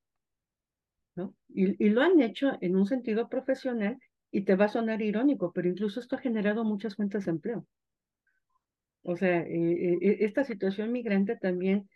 ¿no? 1.19 1.35
Y, 1.49 1.85
y 1.85 1.91
lo 1.91 2.01
han 2.03 2.21
hecho 2.21 2.53
en 2.61 2.77
un 2.77 2.87
sentido 2.87 3.29
profesional 3.29 3.99
y 4.31 4.43
te 4.43 4.57
va 4.57 4.66
a 4.66 4.69
sonar 4.69 5.03
irónico, 5.03 5.53
pero 5.53 5.69
incluso 5.69 6.01
esto 6.01 6.16
ha 6.16 6.21
generado 6.21 6.64
muchas 6.64 6.97
fuentes 6.97 7.27
de 7.27 7.33
empleo. 7.33 7.66
O 9.03 9.16
sea, 9.16 9.41
eh, 9.41 9.99
eh, 10.01 10.16
esta 10.21 10.45
situación 10.45 10.93
migrante 10.93 11.37
también 11.37 11.89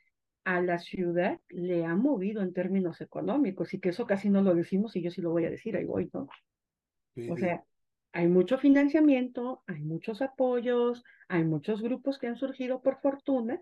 a 0.45 0.61
la 0.61 0.79
ciudad 0.79 1.39
le 1.49 1.85
ha 1.85 1.95
movido 1.95 2.43
en 2.43 2.53
términos 2.53 3.01
económicos 3.01 3.75
y 3.75 3.81
que 3.81 3.91
eso 3.91 4.07
casi 4.07 4.31
no 4.31 4.43
lo 4.43 4.55
decimos 4.55 4.97
y 4.97 5.03
yo 5.03 5.11
sí 5.11 5.21
lo 5.21 5.31
voy 5.31 5.45
a 5.45 5.51
decir, 5.51 5.77
ahí 5.77 5.85
voy, 5.85 6.11
¿no? 6.13 6.29
O 7.31 7.37
sea, 7.37 7.65
hay 8.13 8.29
mucho 8.29 8.59
financiamiento, 8.59 9.63
hay 9.67 9.83
muchos 9.83 10.23
apoyos, 10.23 11.05
hay 11.29 11.45
muchos 11.45 11.83
grupos 11.83 12.19
que 12.19 12.27
han 12.27 12.37
surgido 12.37 12.81
por 12.81 13.01
fortuna 13.01 13.61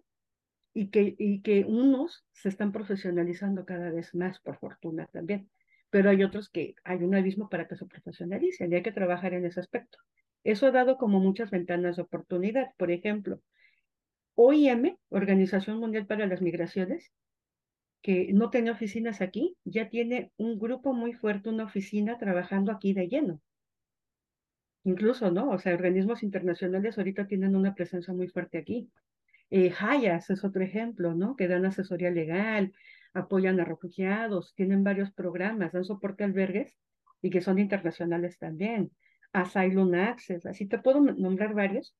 y 0.72 0.88
que, 0.90 1.14
y 1.18 1.42
que 1.42 1.64
unos 1.64 2.24
se 2.32 2.48
están 2.48 2.72
profesionalizando 2.72 3.64
cada 3.64 3.90
vez 3.90 4.14
más 4.14 4.40
por 4.40 4.58
fortuna 4.58 5.06
también 5.12 5.50
pero 5.90 6.08
hay 6.08 6.22
otros 6.22 6.48
que 6.48 6.76
hay 6.84 7.02
un 7.02 7.14
abismo 7.14 7.48
para 7.48 7.66
que 7.66 7.76
se 7.76 7.84
profesionalicen 7.84 8.72
y 8.72 8.76
hay 8.76 8.82
que 8.82 8.92
trabajar 8.92 9.34
en 9.34 9.44
ese 9.44 9.60
aspecto. 9.60 9.98
Eso 10.44 10.66
ha 10.66 10.70
dado 10.70 10.96
como 10.96 11.20
muchas 11.20 11.50
ventanas 11.50 11.96
de 11.96 12.02
oportunidad. 12.02 12.72
Por 12.78 12.90
ejemplo, 12.90 13.40
OIM, 14.36 14.96
Organización 15.10 15.78
Mundial 15.78 16.06
para 16.06 16.26
las 16.26 16.40
Migraciones, 16.40 17.12
que 18.02 18.32
no 18.32 18.48
tenía 18.50 18.72
oficinas 18.72 19.20
aquí, 19.20 19.56
ya 19.64 19.90
tiene 19.90 20.32
un 20.38 20.58
grupo 20.58 20.94
muy 20.94 21.12
fuerte, 21.12 21.50
una 21.50 21.64
oficina 21.64 22.16
trabajando 22.18 22.72
aquí 22.72 22.94
de 22.94 23.08
lleno. 23.08 23.40
Incluso, 24.84 25.30
¿no? 25.30 25.50
O 25.50 25.58
sea, 25.58 25.74
organismos 25.74 26.22
internacionales 26.22 26.96
ahorita 26.96 27.26
tienen 27.26 27.54
una 27.54 27.74
presencia 27.74 28.14
muy 28.14 28.28
fuerte 28.28 28.56
aquí. 28.56 28.88
Eh, 29.50 29.72
Hayas 29.78 30.30
es 30.30 30.44
otro 30.44 30.62
ejemplo, 30.62 31.14
¿no? 31.14 31.36
Que 31.36 31.48
dan 31.48 31.66
asesoría 31.66 32.10
legal, 32.10 32.72
apoyan 33.12 33.58
a 33.60 33.64
refugiados, 33.64 34.54
tienen 34.54 34.84
varios 34.84 35.12
programas, 35.12 35.72
dan 35.72 35.84
soporte 35.84 36.24
a 36.24 36.26
albergues 36.26 36.78
y 37.20 37.30
que 37.30 37.40
son 37.40 37.58
internacionales 37.58 38.38
también. 38.38 38.92
Asylum 39.32 39.94
Access, 39.94 40.46
así 40.46 40.66
te 40.66 40.78
puedo 40.78 41.00
nombrar 41.00 41.54
varios 41.54 41.94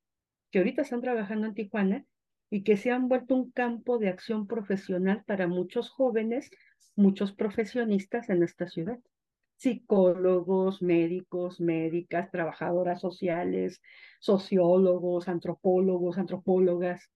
que 0.51 0.59
ahorita 0.59 0.83
están 0.83 1.01
trabajando 1.01 1.47
en 1.47 1.55
Tijuana 1.55 2.05
y 2.51 2.65
que 2.65 2.77
se 2.77 2.91
han 2.91 3.09
vuelto 3.09 3.37
un 3.37 3.53
campo 3.53 3.99
de 3.99 4.09
acción 4.09 4.47
profesional 4.47 5.23
para 5.25 5.47
muchos 5.47 5.91
jóvenes, 5.91 6.51
muchos 6.97 7.33
profesionistas 7.33 8.29
en 8.31 8.43
esta 8.43 8.67
ciudad. 8.67 8.99
Psicólogos, 9.57 10.83
médicos, 10.83 11.61
médicas, 11.61 12.31
trabajadoras 12.31 13.01
sociales, 13.01 13.81
sociólogos, 14.19 15.29
antropólogos, 15.29 16.19
antropólogas. 16.19 17.11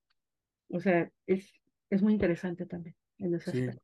O 0.74 0.80
sea, 0.80 1.10
es, 1.26 1.52
es 1.90 2.02
muy 2.02 2.12
interesante 2.14 2.66
también 2.66 2.96
en 3.18 3.34
ese 3.34 3.50
Sí. 3.50 3.50
aspecto. 3.50 3.82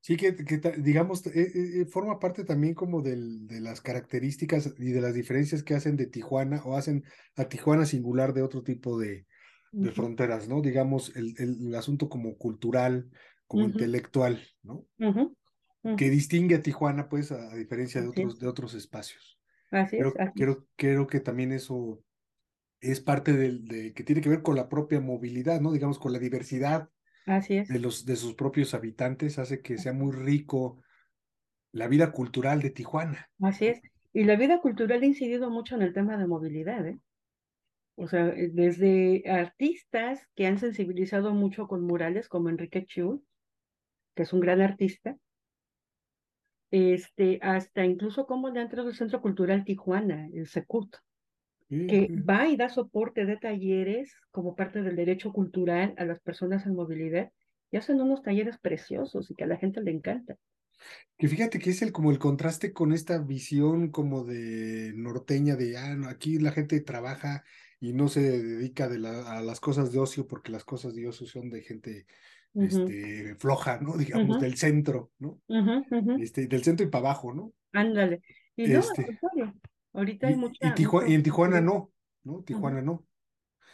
Sí, 0.00 0.16
que, 0.16 0.36
que 0.36 0.58
digamos, 0.78 1.26
eh, 1.28 1.82
eh, 1.82 1.86
forma 1.86 2.20
parte 2.20 2.44
también 2.44 2.74
como 2.74 3.02
del, 3.02 3.46
de 3.48 3.60
las 3.60 3.80
características 3.82 4.74
y 4.78 4.92
de 4.92 5.00
las 5.02 5.14
diferencias 5.14 5.62
que 5.64 5.74
hacen 5.74 5.96
de 5.96 6.06
Tijuana 6.08 6.62
o 6.64 6.76
hacen 6.76 7.04
a 7.36 7.46
Tijuana 7.48 7.86
singular 7.86 8.34
de 8.34 8.42
otro 8.42 8.62
tipo 8.64 8.98
de, 8.98 9.26
de 9.80 9.92
fronteras, 9.92 10.48
¿no? 10.48 10.62
Digamos, 10.62 11.16
el, 11.16 11.34
el, 11.38 11.68
el 11.68 11.74
asunto 11.76 12.08
como 12.08 12.36
cultural, 12.38 13.10
como 13.48 13.68
intelectual, 13.68 14.42
¿no? 14.62 14.88
ujú, 14.98 15.34
Que 15.96 16.10
distingue 16.10 16.56
a 16.56 16.62
Tijuana, 16.62 17.08
pues, 17.08 17.32
a, 17.32 17.52
a 17.52 17.56
diferencia 17.56 18.00
de 18.02 18.08
otros, 18.08 18.38
de 18.38 18.46
otros 18.48 18.74
espacios. 18.74 19.38
así 19.70 19.96
es, 19.98 20.14
así 20.16 20.48
creo 20.76 21.06
que 21.06 21.20
también 21.20 21.52
eso 21.52 22.04
es 22.82 23.00
parte 23.00 23.32
del, 23.32 23.64
de, 23.64 23.94
que 23.94 24.02
tiene 24.02 24.20
que 24.20 24.28
ver 24.28 24.42
con 24.42 24.56
la 24.56 24.68
propia 24.68 25.00
movilidad, 25.00 25.60
¿no? 25.60 25.72
Digamos, 25.72 25.98
con 25.98 26.12
la 26.12 26.18
diversidad 26.18 26.90
así 27.26 27.58
es, 27.58 27.68
de 27.68 27.78
los, 27.78 28.04
de 28.04 28.16
sus 28.16 28.34
propios 28.34 28.74
habitantes, 28.74 29.38
hace 29.38 29.62
que 29.62 29.78
sea 29.78 29.92
muy 29.92 30.12
rico 30.12 30.82
la 31.70 31.86
vida 31.86 32.12
cultural 32.12 32.60
de 32.60 32.70
Tijuana. 32.70 33.30
así 33.40 33.68
es. 33.68 33.80
Y 34.12 34.24
la 34.24 34.36
vida 34.36 34.60
cultural 34.60 35.00
ha 35.00 35.06
incidido 35.06 35.48
mucho 35.48 35.76
en 35.76 35.82
el 35.82 35.94
tema 35.94 36.18
de 36.18 36.26
movilidad, 36.26 36.86
¿eh? 36.86 36.98
O 37.94 38.08
sea, 38.08 38.28
eh, 38.28 38.50
desde 38.52 39.22
artistas 39.30 40.26
que 40.34 40.46
han 40.46 40.58
sensibilizado 40.58 41.32
mucho 41.32 41.68
con 41.68 41.86
murales, 41.86 42.28
como 42.28 42.48
Enrique 42.48 42.84
Chu, 42.84 43.24
que 44.14 44.24
es 44.24 44.32
un 44.32 44.40
gran 44.40 44.60
artista, 44.60 45.16
este, 46.70 47.38
hasta 47.42 47.84
incluso 47.84 48.26
como 48.26 48.50
dentro 48.50 48.84
del 48.84 48.94
Centro 48.94 49.20
Cultural 49.20 49.64
Tijuana, 49.64 50.28
el 50.32 50.46
Secut, 50.46 50.96
que 51.86 52.12
va 52.16 52.48
y 52.48 52.56
da 52.56 52.68
soporte 52.68 53.26
de 53.26 53.36
talleres 53.36 54.14
como 54.30 54.54
parte 54.56 54.82
del 54.82 54.96
derecho 54.96 55.32
cultural 55.32 55.94
a 55.98 56.04
las 56.04 56.20
personas 56.20 56.66
en 56.66 56.74
movilidad, 56.74 57.32
y 57.70 57.76
hacen 57.78 58.00
unos 58.00 58.22
talleres 58.22 58.58
preciosos 58.58 59.30
y 59.30 59.34
que 59.34 59.44
a 59.44 59.46
la 59.46 59.56
gente 59.56 59.80
le 59.82 59.92
encanta. 59.92 60.36
Que 61.18 61.28
fíjate 61.28 61.58
que 61.58 61.70
es 61.70 61.82
el 61.82 61.92
como 61.92 62.10
el 62.10 62.18
contraste 62.18 62.72
con 62.72 62.92
esta 62.92 63.18
visión 63.18 63.90
como 63.90 64.24
de 64.24 64.92
norteña 64.96 65.56
de 65.56 65.76
ah, 65.76 65.94
no, 65.96 66.08
aquí 66.08 66.38
la 66.38 66.52
gente 66.52 66.80
trabaja 66.80 67.44
y 67.80 67.92
no 67.92 68.08
se 68.08 68.20
dedica 68.42 68.88
de 68.88 68.98
la- 68.98 69.38
a 69.38 69.42
las 69.42 69.60
cosas 69.60 69.92
de 69.92 69.98
ocio 70.00 70.26
porque 70.26 70.52
las 70.52 70.64
cosas 70.64 70.94
de 70.94 71.06
ocio 71.08 71.26
son 71.26 71.50
de 71.50 71.62
gente 71.62 72.06
Ujú, 72.54 72.96
este, 72.98 73.36
floja, 73.36 73.78
¿no? 73.80 73.94
Digamos, 73.98 74.38
ujú, 74.38 74.38
del 74.38 74.56
centro, 74.56 75.12
¿no? 75.18 75.40
ujú, 75.48 75.74
ujú. 75.96 76.14
Este, 76.16 76.46
del 76.48 76.64
centro 76.64 76.86
y 76.86 76.90
para 76.90 77.10
abajo, 77.10 77.34
¿no? 77.34 77.54
Ándale. 77.72 78.22
Y 78.56 78.68
no, 78.68 78.80
Este, 78.80 79.18
ahorita 79.92 80.26
hay 80.28 80.34
y, 80.34 80.36
y, 80.36 80.36
mucha, 80.36 80.74
Tijua- 80.74 81.02
y 81.02 81.04
mucho 81.04 81.14
en 81.14 81.22
Tijuana 81.22 81.60
no, 81.60 81.90
¿no? 82.24 82.42
Tijuana 82.42 82.82
no. 82.82 83.04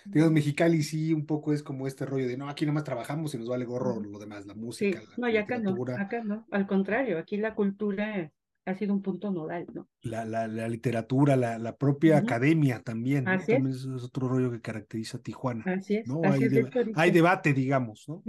Digamos, 0.05 0.33
Mexicali 0.33 0.83
sí 0.83 1.13
un 1.13 1.27
poco 1.27 1.53
es 1.53 1.63
como 1.63 1.87
este 1.87 2.07
rollo 2.07 2.27
de 2.27 2.37
no, 2.37 2.49
aquí 2.49 2.65
nomás 2.65 2.85
trabajamos 2.85 3.35
y 3.35 3.39
nos 3.39 3.49
vale 3.49 3.65
gorro 3.65 4.01
lo 4.01 4.19
demás, 4.19 4.47
la 4.47 4.55
música, 4.55 5.01
Sí, 5.01 5.07
la 5.11 5.17
no, 5.19 5.29
y 5.29 5.37
acá 5.37 5.59
no, 5.59 5.77
acá 5.97 6.25
no, 6.25 6.47
al 6.51 6.67
contrario, 6.67 7.19
aquí 7.19 7.37
la 7.37 7.55
cultura 7.55 8.31
ha 8.65 8.75
sido 8.75 8.95
un 8.95 9.03
punto 9.03 9.31
nodal, 9.31 9.67
¿no? 9.75 9.89
La, 10.03 10.25
la, 10.25 10.47
la 10.47 10.69
literatura, 10.69 11.37
la, 11.37 11.59
la 11.59 11.77
propia 11.77 12.19
academia 12.19 12.81
también, 12.83 13.25
¿no? 13.25 13.33
Así 13.33 13.53
es. 13.53 13.59
También 13.59 13.77
es 13.77 13.87
otro 14.05 14.29
rollo 14.29 14.51
que 14.51 14.61
caracteriza 14.61 15.19
a 15.19 15.21
Tijuana. 15.23 15.65
Así 15.67 15.97
es. 15.97 16.07
¿no? 16.07 16.21
así 16.25 16.45
hay, 16.45 16.45
es, 16.45 16.53
de 16.53 16.61
hecho, 16.61 16.81
hay 16.95 17.11
debate, 17.11 17.53
digamos, 17.53 18.05
¿no? 18.09 18.23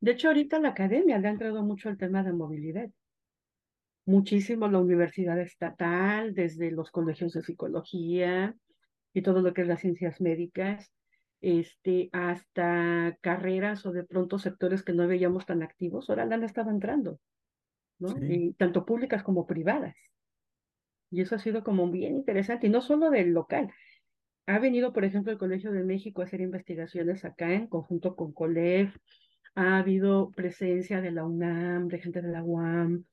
De 0.00 0.12
hecho, 0.12 0.28
ahorita 0.28 0.58
la 0.58 0.70
academia 0.70 1.18
le 1.18 1.28
ha 1.28 1.30
entrado 1.30 1.62
mucho 1.62 1.88
el 1.88 1.96
tema 1.96 2.22
de 2.22 2.32
movilidad. 2.32 2.90
Muchísimo 4.06 4.68
la 4.68 4.78
universidad 4.78 5.38
estatal, 5.40 6.32
desde 6.32 6.70
los 6.70 6.90
colegios 6.90 7.32
de 7.32 7.42
psicología 7.42 8.54
y 9.12 9.22
todo 9.22 9.42
lo 9.42 9.52
que 9.52 9.62
es 9.62 9.68
las 9.68 9.80
ciencias 9.80 10.20
médicas, 10.20 10.92
este, 11.40 12.08
hasta 12.12 13.18
carreras 13.20 13.84
o 13.84 13.92
de 13.92 14.04
pronto 14.04 14.38
sectores 14.38 14.82
que 14.82 14.92
no 14.92 15.06
veíamos 15.06 15.44
tan 15.44 15.62
activos, 15.62 16.08
ahora 16.08 16.24
la 16.24 16.36
han 16.36 16.44
estado 16.44 16.70
entrando, 16.70 17.18
¿no? 17.98 18.08
Sí. 18.08 18.26
Y 18.30 18.52
tanto 18.54 18.86
públicas 18.86 19.22
como 19.22 19.46
privadas. 19.46 19.96
Y 21.10 21.20
eso 21.20 21.34
ha 21.34 21.38
sido 21.38 21.62
como 21.62 21.90
bien 21.90 22.16
interesante, 22.16 22.68
y 22.68 22.70
no 22.70 22.80
solo 22.80 23.10
del 23.10 23.32
local. 23.32 23.72
Ha 24.46 24.60
venido, 24.60 24.92
por 24.92 25.04
ejemplo, 25.04 25.32
el 25.32 25.38
Colegio 25.38 25.72
de 25.72 25.82
México 25.82 26.22
a 26.22 26.26
hacer 26.26 26.40
investigaciones 26.40 27.24
acá 27.24 27.52
en 27.52 27.66
conjunto 27.66 28.14
con 28.14 28.32
COLEF, 28.32 28.96
ha 29.56 29.78
habido 29.78 30.30
presencia 30.30 31.00
de 31.00 31.10
la 31.10 31.24
UNAM, 31.24 31.88
de 31.88 31.98
gente 31.98 32.22
de 32.22 32.28
la 32.28 32.44
UAM, 32.44 33.04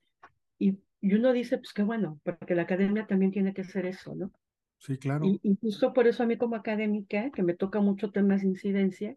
y, 0.58 0.78
y 1.04 1.12
uno 1.12 1.34
dice, 1.34 1.58
pues 1.58 1.74
qué 1.74 1.82
bueno, 1.82 2.18
porque 2.24 2.54
la 2.54 2.62
academia 2.62 3.06
también 3.06 3.30
tiene 3.30 3.52
que 3.52 3.62
ser 3.62 3.84
eso, 3.84 4.14
¿no? 4.14 4.32
Sí, 4.78 4.96
claro. 4.96 5.26
Y, 5.26 5.38
y 5.42 5.58
justo 5.60 5.92
por 5.92 6.06
eso 6.06 6.22
a 6.22 6.26
mí 6.26 6.38
como 6.38 6.56
académica, 6.56 7.30
que 7.30 7.42
me 7.42 7.52
toca 7.52 7.80
mucho 7.80 8.10
temas 8.10 8.40
de 8.40 8.48
incidencia, 8.48 9.14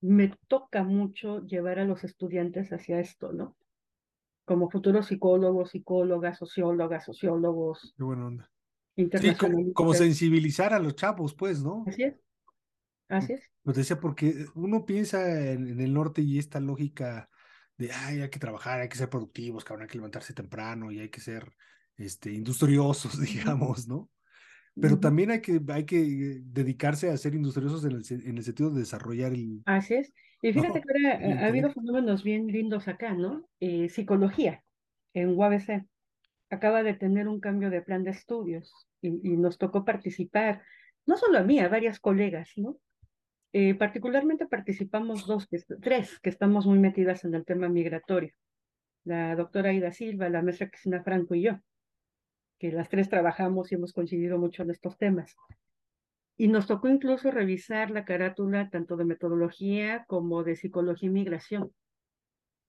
me 0.00 0.32
toca 0.46 0.84
mucho 0.84 1.44
llevar 1.46 1.80
a 1.80 1.84
los 1.84 2.04
estudiantes 2.04 2.72
hacia 2.72 3.00
esto, 3.00 3.32
¿no? 3.32 3.56
Como 4.44 4.70
futuros 4.70 5.06
psicólogos, 5.06 5.70
psicólogas, 5.70 6.38
sociólogas, 6.38 7.04
sociólogos, 7.06 7.92
Qué 7.96 8.04
buena 8.04 8.26
onda. 8.26 8.50
Sí, 8.96 9.10
como 9.74 9.94
sensibilizar 9.94 10.74
a 10.74 10.78
los 10.78 10.94
chavos, 10.94 11.34
pues, 11.34 11.60
¿no? 11.60 11.84
Así 11.88 12.04
es, 12.04 12.14
así 13.08 13.32
es. 13.32 13.50
Pues 13.64 13.76
decía, 13.76 13.98
porque 13.98 14.46
uno 14.54 14.86
piensa 14.86 15.50
en, 15.50 15.66
en 15.66 15.80
el 15.80 15.92
norte 15.92 16.22
y 16.22 16.38
esta 16.38 16.60
lógica 16.60 17.28
de, 17.80 17.90
ay, 17.92 18.20
hay 18.20 18.28
que 18.28 18.38
trabajar, 18.38 18.80
hay 18.80 18.88
que 18.88 18.98
ser 18.98 19.08
productivos, 19.08 19.64
cabrón, 19.64 19.84
hay 19.84 19.88
que 19.88 19.98
levantarse 19.98 20.34
temprano 20.34 20.92
y 20.92 21.00
hay 21.00 21.08
que 21.08 21.20
ser 21.20 21.50
este, 21.96 22.30
industriosos, 22.32 23.18
digamos, 23.20 23.88
¿no? 23.88 24.10
Pero 24.80 25.00
también 25.00 25.30
hay 25.30 25.40
que, 25.40 25.60
hay 25.68 25.84
que 25.84 26.40
dedicarse 26.44 27.10
a 27.10 27.16
ser 27.16 27.34
industriosos 27.34 27.84
en 27.84 27.92
el, 27.92 28.04
en 28.28 28.38
el 28.38 28.44
sentido 28.44 28.70
de 28.70 28.80
desarrollar 28.80 29.32
el... 29.32 29.62
Así 29.64 29.94
es. 29.94 30.12
Y 30.42 30.52
fíjate 30.52 30.80
No, 30.80 30.84
que 30.86 31.08
ahora 31.08 31.24
el 31.24 31.38
ha, 31.38 31.42
ha 31.42 31.46
habido 31.46 31.72
fenómenos 31.72 32.22
bien 32.22 32.46
lindos 32.46 32.86
acá, 32.86 33.14
¿no? 33.14 33.48
Eh, 33.58 33.88
psicología 33.88 34.62
en 35.12 35.36
UABC 35.36 35.86
acaba 36.50 36.82
de 36.82 36.94
tener 36.94 37.28
un 37.28 37.40
cambio 37.40 37.70
de 37.70 37.82
plan 37.82 38.04
de 38.04 38.10
estudios 38.10 38.72
y, 39.00 39.08
y 39.08 39.36
nos 39.36 39.58
tocó 39.58 39.84
participar, 39.84 40.62
no 41.06 41.16
solo 41.16 41.38
a 41.38 41.42
mí, 41.42 41.58
a 41.58 41.68
varias 41.68 41.98
colegas, 41.98 42.52
¿no? 42.56 42.78
Eh, 43.52 43.74
particularmente 43.74 44.46
participamos 44.46 45.26
dos, 45.26 45.48
tres, 45.80 46.20
que 46.20 46.30
estamos 46.30 46.66
muy 46.66 46.78
metidas 46.78 47.24
en 47.24 47.34
el 47.34 47.44
tema 47.44 47.68
migratorio. 47.68 48.32
La 49.04 49.34
doctora 49.34 49.70
Aida 49.70 49.92
Silva, 49.92 50.28
la 50.28 50.42
maestra 50.42 50.68
Cristina 50.68 51.02
Franco 51.02 51.34
y 51.34 51.42
yo, 51.42 51.58
que 52.58 52.70
las 52.70 52.88
tres 52.88 53.08
trabajamos 53.08 53.72
y 53.72 53.74
hemos 53.74 53.92
coincidido 53.92 54.38
mucho 54.38 54.62
en 54.62 54.70
estos 54.70 54.96
temas. 54.98 55.34
Y 56.36 56.46
nos 56.48 56.66
tocó 56.66 56.88
incluso 56.88 57.30
revisar 57.30 57.90
la 57.90 58.04
carátula 58.04 58.70
tanto 58.70 58.96
de 58.96 59.04
metodología 59.04 60.04
como 60.06 60.44
de 60.44 60.54
psicología 60.54 61.08
y 61.08 61.12
migración. 61.12 61.72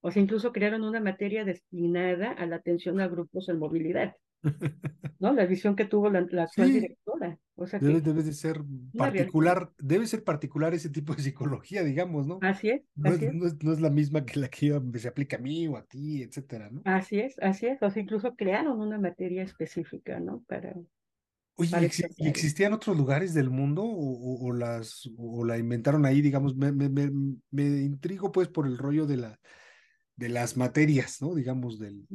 O 0.01 0.09
sea, 0.09 0.23
incluso 0.23 0.51
crearon 0.51 0.83
una 0.83 0.99
materia 0.99 1.45
destinada 1.45 2.31
a 2.31 2.45
la 2.47 2.55
atención 2.55 2.99
a 2.99 3.07
grupos 3.07 3.49
en 3.49 3.59
movilidad, 3.59 4.15
¿no? 5.19 5.33
La 5.33 5.45
visión 5.45 5.75
que 5.75 5.85
tuvo 5.85 6.09
la, 6.09 6.25
la 6.29 6.43
actual 6.43 6.67
Sí, 6.67 6.73
directora. 6.73 7.37
O 7.55 7.67
sea 7.67 7.79
debe, 7.79 8.01
que 8.01 8.01
debe 8.01 8.23
de 8.23 8.33
ser 8.33 8.61
particular, 8.97 9.71
debe 9.77 10.07
ser 10.07 10.23
particular 10.23 10.73
ese 10.73 10.89
tipo 10.89 11.13
de 11.13 11.21
psicología, 11.21 11.83
digamos, 11.83 12.25
¿no? 12.25 12.39
Así 12.41 12.69
es, 12.69 12.81
No 12.95 13.09
es, 13.09 13.17
así 13.17 13.25
es, 13.25 13.33
no 13.33 13.47
es, 13.47 13.63
no 13.63 13.73
es 13.73 13.81
la 13.81 13.89
misma 13.89 14.25
que 14.25 14.39
la 14.39 14.49
que 14.49 14.81
se 14.95 15.07
aplica 15.07 15.37
a 15.37 15.39
mí 15.39 15.67
o 15.67 15.77
a 15.77 15.83
ti, 15.83 16.23
etcétera, 16.23 16.69
¿no? 16.71 16.81
así 16.85 17.19
es, 17.19 17.37
así 17.39 17.67
es. 17.67 17.81
O 17.83 17.91
sea, 17.91 18.01
incluso 18.01 18.35
crearon 18.35 18.79
una 18.79 18.97
materia 18.97 19.43
específica, 19.43 20.19
¿no? 20.19 20.43
Para, 20.47 20.73
Oye, 21.55 21.69
¿y, 21.69 21.71
para 21.71 22.29
existían 22.29 22.73
otros 22.73 22.97
lugares 22.97 23.33
del 23.35 23.51
mundo 23.51 23.83
o, 23.85 24.51
las 24.53 25.07
o 25.17 25.45
la 25.45 25.57
inventaron 25.59 26.05
ahí, 26.05 26.21
digamos? 26.21 26.55
Me, 26.55 26.71
me, 26.71 26.89
me, 26.89 27.11
me 27.51 27.63
intrigo 27.63 28.31
pues 28.31 28.47
por 28.47 28.65
el 28.65 28.77
rollo 28.77 29.05
de 29.05 29.17
la 29.17 29.39
de 30.21 30.29
las 30.29 30.55
materias, 30.55 31.21
¿no? 31.21 31.33
Digamos 31.33 31.79
del. 31.79 32.05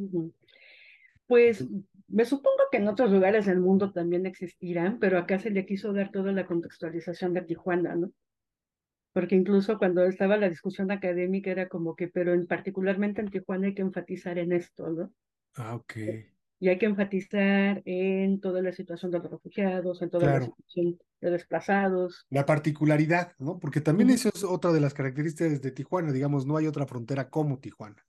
Pues 1.26 1.66
me 2.08 2.24
supongo 2.24 2.64
que 2.70 2.78
en 2.78 2.88
otros 2.88 3.10
lugares 3.10 3.46
del 3.46 3.60
mundo 3.60 3.92
también 3.92 4.26
existirán, 4.26 4.98
pero 4.98 5.18
acá 5.18 5.38
se 5.38 5.50
le 5.50 5.66
quiso 5.66 5.92
dar 5.92 6.10
toda 6.10 6.32
la 6.32 6.46
contextualización 6.46 7.34
de 7.34 7.42
Tijuana, 7.42 7.94
¿no? 7.96 8.12
Porque 9.12 9.34
incluso 9.34 9.78
cuando 9.78 10.04
estaba 10.04 10.36
la 10.36 10.48
discusión 10.48 10.90
académica 10.90 11.50
era 11.50 11.68
como 11.68 11.96
que, 11.96 12.08
pero 12.08 12.34
en 12.34 12.46
particularmente 12.46 13.22
en 13.22 13.30
Tijuana 13.30 13.68
hay 13.68 13.74
que 13.74 13.82
enfatizar 13.82 14.38
en 14.38 14.52
esto, 14.52 14.88
¿no? 14.90 15.12
Ah, 15.54 15.74
ok, 15.74 15.94
Y 16.58 16.68
hay 16.68 16.78
que 16.78 16.86
enfatizar 16.86 17.82
en 17.86 18.40
toda 18.40 18.62
la 18.62 18.72
situación 18.72 19.10
de 19.10 19.18
los 19.18 19.30
refugiados, 19.30 20.02
en 20.02 20.10
toda 20.10 20.28
la 20.28 20.40
situación 20.42 20.98
de 21.20 21.30
desplazados. 21.30 22.26
La 22.28 22.44
particularidad, 22.44 23.32
¿no? 23.38 23.58
Porque 23.58 23.80
también 23.80 24.10
eso 24.10 24.28
es 24.32 24.44
otra 24.44 24.72
de 24.72 24.80
las 24.80 24.94
características 24.94 25.62
de 25.62 25.70
Tijuana, 25.70 26.12
digamos, 26.12 26.46
no 26.46 26.56
hay 26.56 26.66
otra 26.66 26.86
frontera 26.86 27.30
como 27.30 27.58
Tijuana. 27.58 28.06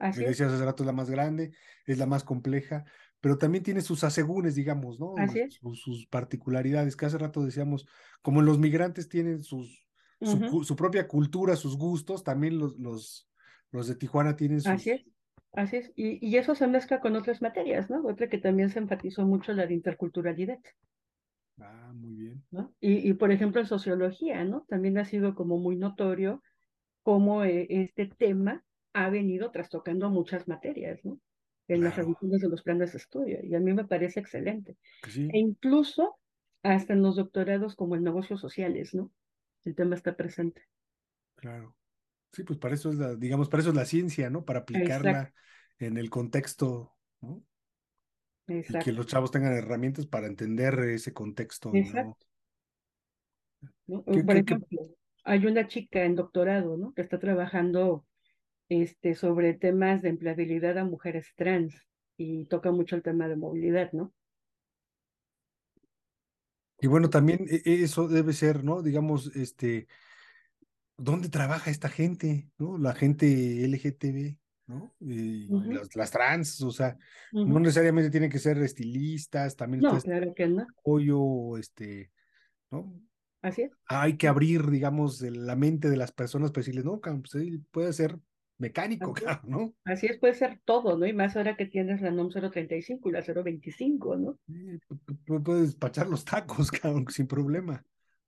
Así 0.00 0.20
Me 0.20 0.30
es, 0.30 0.40
hace 0.40 0.64
rato, 0.64 0.82
es 0.82 0.86
la 0.86 0.92
más 0.92 1.10
grande, 1.10 1.52
es 1.86 1.98
la 1.98 2.06
más 2.06 2.24
compleja, 2.24 2.84
pero 3.20 3.36
también 3.36 3.62
tiene 3.62 3.82
sus 3.82 4.02
asegúnes, 4.02 4.54
digamos, 4.54 4.98
¿no? 4.98 5.14
así 5.18 5.40
es. 5.40 5.54
Sus, 5.54 5.80
sus 5.80 6.06
particularidades, 6.06 6.96
que 6.96 7.06
hace 7.06 7.18
rato 7.18 7.44
decíamos, 7.44 7.86
como 8.22 8.40
los 8.40 8.58
migrantes 8.58 9.10
tienen 9.10 9.42
sus, 9.42 9.86
su, 10.20 10.74
propia 10.74 11.06
cultura, 11.06 11.54
sus 11.54 11.76
gustos, 11.76 12.24
también 12.24 12.58
los, 12.58 12.78
los, 12.78 13.28
los 13.70 13.88
de 13.88 13.94
Tijuana 13.94 14.36
tienen 14.36 14.58
Así 14.64 14.90
es, 14.90 15.02
sus... 15.02 15.12
así 15.52 15.76
es. 15.76 15.92
Y, 15.96 16.26
y 16.26 16.38
eso 16.38 16.54
se 16.54 16.66
mezcla 16.66 17.00
con 17.00 17.14
otras 17.14 17.42
materias, 17.42 17.90
¿no? 17.90 18.02
Otra 18.06 18.28
que 18.28 18.38
también 18.38 18.70
se 18.70 18.78
enfatizó 18.78 19.26
mucho 19.26 19.52
la 19.52 19.66
de 19.66 19.74
interculturalidad. 19.74 20.58
Ah, 21.58 21.92
muy 21.94 22.14
bien. 22.14 22.42
¿no? 22.50 22.72
Y, 22.80 23.06
y, 23.06 23.12
por 23.12 23.32
ejemplo, 23.32 23.60
en 23.60 23.66
sociología, 23.66 24.44
¿no? 24.44 24.64
También 24.68 24.96
ha 24.96 25.04
sido 25.04 25.34
como 25.34 25.58
muy 25.58 25.76
notorio 25.76 26.42
cómo 27.02 27.44
eh, 27.44 27.66
este 27.68 28.06
tema 28.06 28.64
ha 28.94 29.10
venido 29.10 29.50
trastocando 29.50 30.10
muchas 30.10 30.48
materias, 30.48 31.04
¿no? 31.04 31.20
En 31.68 31.84
las 31.84 31.96
revisiones 31.96 32.40
de 32.42 32.48
los 32.48 32.62
planes 32.62 32.92
de 32.92 32.98
estudio, 32.98 33.38
y 33.44 33.54
a 33.54 33.60
mí 33.60 33.72
me 33.72 33.84
parece 33.86 34.20
excelente. 34.20 34.76
E 35.28 35.38
incluso 35.38 36.18
hasta 36.64 36.94
en 36.94 37.02
los 37.02 37.16
doctorados 37.16 37.76
como 37.76 37.96
en 37.96 38.04
negocios 38.04 38.40
sociales, 38.40 38.94
¿no? 38.94 39.12
El 39.64 39.74
tema 39.76 39.96
está 39.96 40.16
presente. 40.16 40.62
claro. 41.34 41.76
Sí, 42.32 42.44
pues 42.44 42.58
para 42.58 42.74
eso 42.74 42.90
es 42.90 42.96
la, 42.96 43.14
digamos, 43.16 43.48
para 43.48 43.62
eso 43.62 43.70
es 43.70 43.76
la 43.76 43.86
ciencia, 43.86 44.30
¿no? 44.30 44.44
Para 44.44 44.60
Exacto, 44.72 45.30
aplicarla 45.30 45.34
en 45.78 45.98
el 45.98 46.10
contexto, 46.10 46.96
¿no? 47.20 47.44
Y 48.66 48.78
que 48.78 48.92
exacto, 48.92 48.92
los 48.92 49.06
chavos 49.06 49.30
tengan 49.30 49.52
herramientas 49.52 50.06
para 50.06 50.26
entender 50.26 50.78
ese 50.80 51.12
contexto 51.12 51.74
no... 51.74 52.16
exacto. 52.16 52.26
¿no? 53.86 54.04
¿Qué, 54.10 54.24
Por 54.24 54.36
qué- 54.44 54.44
ejemplo, 54.44 54.88
hay 55.24 55.46
una 55.46 55.66
chica 55.68 56.04
en 56.04 56.14
doctorado, 56.16 56.76
¿no? 56.76 56.92
Que 56.94 57.02
está 57.02 57.18
trabajando 57.18 58.06
este, 58.70 59.14
sobre 59.14 59.52
temas 59.52 60.00
de 60.00 60.08
empleabilidad 60.08 60.78
a 60.78 60.84
mujeres 60.84 61.34
trans 61.36 61.86
y 62.16 62.46
toca 62.46 62.72
mucho 62.72 62.96
el 62.96 63.02
tema 63.02 63.28
de 63.28 63.36
movilidad, 63.36 63.92
¿no? 63.92 64.14
Y 66.80 66.86
bueno, 66.86 67.10
también 67.10 67.46
e- 67.48 67.62
e- 67.64 67.82
eso 67.84 68.08
debe 68.08 68.32
ser, 68.32 68.64
¿no? 68.64 68.82
Digamos, 68.82 69.34
este, 69.36 69.86
¿dónde 70.96 71.28
trabaja 71.28 71.70
esta 71.70 71.88
gente, 71.88 72.50
¿no? 72.58 72.78
La 72.78 72.94
gente 72.94 73.64
LGTB, 73.64 74.38
¿no? 74.66 74.94
Y 75.00 75.48
las, 75.48 75.94
las 75.96 76.10
trans, 76.10 76.60
o 76.62 76.70
sea, 76.70 76.96
no 77.32 77.58
necesariamente 77.60 78.10
tienen 78.10 78.30
que 78.30 78.38
ser 78.38 78.58
estilistas, 78.58 79.56
también 79.56 79.82
No, 79.82 80.00
claro 80.00 80.34
que 80.34 80.46
no. 80.46 80.66
apoyo, 80.78 81.56
este, 81.56 82.12
¿no? 82.70 83.00
Así 83.42 83.62
es, 83.62 83.72
Hay 83.86 84.16
que 84.16 84.28
abrir, 84.28 84.70
digamos, 84.70 85.20
la 85.22 85.56
mente 85.56 85.90
de 85.90 85.96
las 85.96 86.12
personas 86.12 86.50
para 86.52 86.60
decirles, 86.60 86.84
no, 86.84 87.00
pues 87.00 87.44
puede 87.72 87.92
ser 87.92 88.18
mecánico, 88.60 89.12
así 89.12 89.24
cabrón, 89.24 89.50
¿no? 89.50 89.74
Así 89.84 90.06
es, 90.06 90.18
puede 90.18 90.34
ser 90.34 90.60
todo, 90.64 90.96
¿no? 90.96 91.06
Y 91.06 91.12
más 91.12 91.36
ahora 91.36 91.56
que 91.56 91.66
tienes 91.66 92.00
la 92.00 92.10
NOM 92.10 92.30
035 92.30 93.08
y 93.08 93.12
la 93.12 93.22
025, 93.22 94.16
¿no? 94.16 94.38
Eh, 94.48 94.78
pu- 94.88 95.00
pu- 95.04 95.18
pu- 95.24 95.42
Puedes 95.42 95.66
despachar 95.68 96.08
los 96.08 96.24
tacos, 96.24 96.70
cabrón, 96.82 97.06
sin 97.08 97.26
problema, 97.26 97.84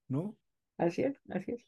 ¿no? 0.09 0.37
Así 0.79 1.03
es, 1.03 1.17
así 1.29 1.53
es. 1.53 1.65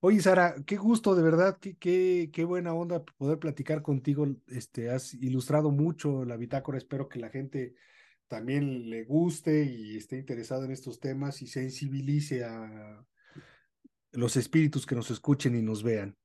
Oye, 0.00 0.20
Sara, 0.20 0.54
qué 0.66 0.76
gusto, 0.76 1.14
de 1.14 1.22
verdad, 1.22 1.58
qué, 1.58 1.76
qué, 1.76 2.30
qué 2.32 2.44
buena 2.44 2.74
onda 2.74 3.02
poder 3.04 3.38
platicar 3.38 3.82
contigo. 3.82 4.26
Este, 4.46 4.90
has 4.90 5.14
ilustrado 5.14 5.70
mucho 5.70 6.24
la 6.24 6.36
bitácora. 6.36 6.78
Espero 6.78 7.08
que 7.08 7.18
la 7.18 7.30
gente 7.30 7.74
también 8.28 8.90
le 8.90 9.04
guste 9.04 9.64
y 9.64 9.96
esté 9.96 10.18
interesado 10.18 10.64
en 10.64 10.70
estos 10.72 11.00
temas 11.00 11.42
y 11.42 11.46
sensibilice 11.46 12.44
a 12.44 13.04
los 14.12 14.36
espíritus 14.36 14.86
que 14.86 14.94
nos 14.94 15.10
escuchen 15.10 15.56
y 15.56 15.62
nos 15.62 15.82
vean. 15.82 16.16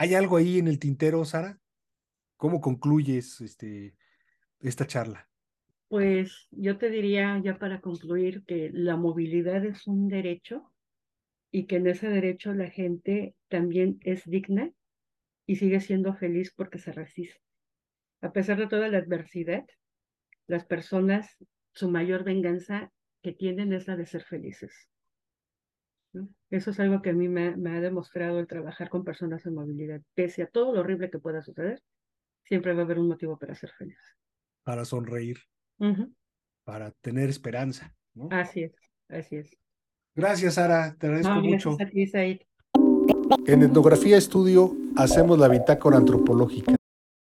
¿Hay 0.00 0.14
algo 0.14 0.38
ahí 0.38 0.58
en 0.58 0.66
el 0.66 0.78
tintero, 0.78 1.22
Sara? 1.26 1.60
¿Cómo 2.38 2.62
concluyes 2.62 3.42
este, 3.42 3.94
esta 4.60 4.86
charla? 4.86 5.28
Pues 5.88 6.48
yo 6.52 6.78
te 6.78 6.88
diría, 6.88 7.38
ya 7.44 7.58
para 7.58 7.82
concluir, 7.82 8.42
que 8.46 8.70
la 8.72 8.96
movilidad 8.96 9.62
es 9.66 9.86
un 9.86 10.08
derecho 10.08 10.72
y 11.52 11.66
que 11.66 11.76
en 11.76 11.86
ese 11.86 12.08
derecho 12.08 12.54
la 12.54 12.70
gente 12.70 13.34
también 13.48 13.98
es 14.00 14.24
digna 14.24 14.72
y 15.46 15.56
sigue 15.56 15.80
siendo 15.80 16.14
feliz 16.14 16.50
porque 16.56 16.78
se 16.78 16.92
resiste. 16.92 17.42
A 18.22 18.32
pesar 18.32 18.56
de 18.56 18.68
toda 18.68 18.88
la 18.88 18.96
adversidad, 18.96 19.66
las 20.46 20.64
personas, 20.64 21.36
su 21.74 21.90
mayor 21.90 22.24
venganza 22.24 22.90
que 23.22 23.32
tienen 23.32 23.74
es 23.74 23.86
la 23.86 23.96
de 23.96 24.06
ser 24.06 24.24
felices. 24.24 24.89
Eso 26.50 26.70
es 26.70 26.80
algo 26.80 27.02
que 27.02 27.10
a 27.10 27.12
mí 27.12 27.28
me, 27.28 27.48
ha 27.48 27.80
demostrado 27.80 28.40
el 28.40 28.46
trabajar 28.46 28.88
con 28.88 29.04
personas 29.04 29.46
en 29.46 29.54
movilidad. 29.54 30.00
Pese 30.14 30.42
a 30.42 30.46
todo 30.46 30.74
lo 30.74 30.80
horrible 30.80 31.10
que 31.10 31.18
pueda 31.18 31.42
suceder, 31.42 31.82
siempre 32.44 32.74
va 32.74 32.80
a 32.80 32.84
haber 32.84 32.98
un 32.98 33.08
motivo 33.08 33.38
para 33.38 33.54
ser 33.54 33.70
feliz. 33.78 33.98
Para 34.64 34.84
sonreír, 34.84 35.38
para 36.64 36.90
tener 37.00 37.28
esperanza. 37.28 37.94
Así 38.30 38.64
es, 38.64 38.74
así 39.08 39.36
es. 39.36 39.56
Gracias, 40.14 40.54
Sara, 40.54 40.96
te 40.98 41.06
agradezco 41.06 41.34
mucho. 41.36 41.76
A 41.80 41.86
ti, 41.86 42.10
En 43.46 43.62
Etnografía 43.62 44.16
Estudio 44.16 44.74
hacemos 44.96 45.38
la 45.38 45.48
bitácora 45.48 45.96
antropológica 45.96 46.79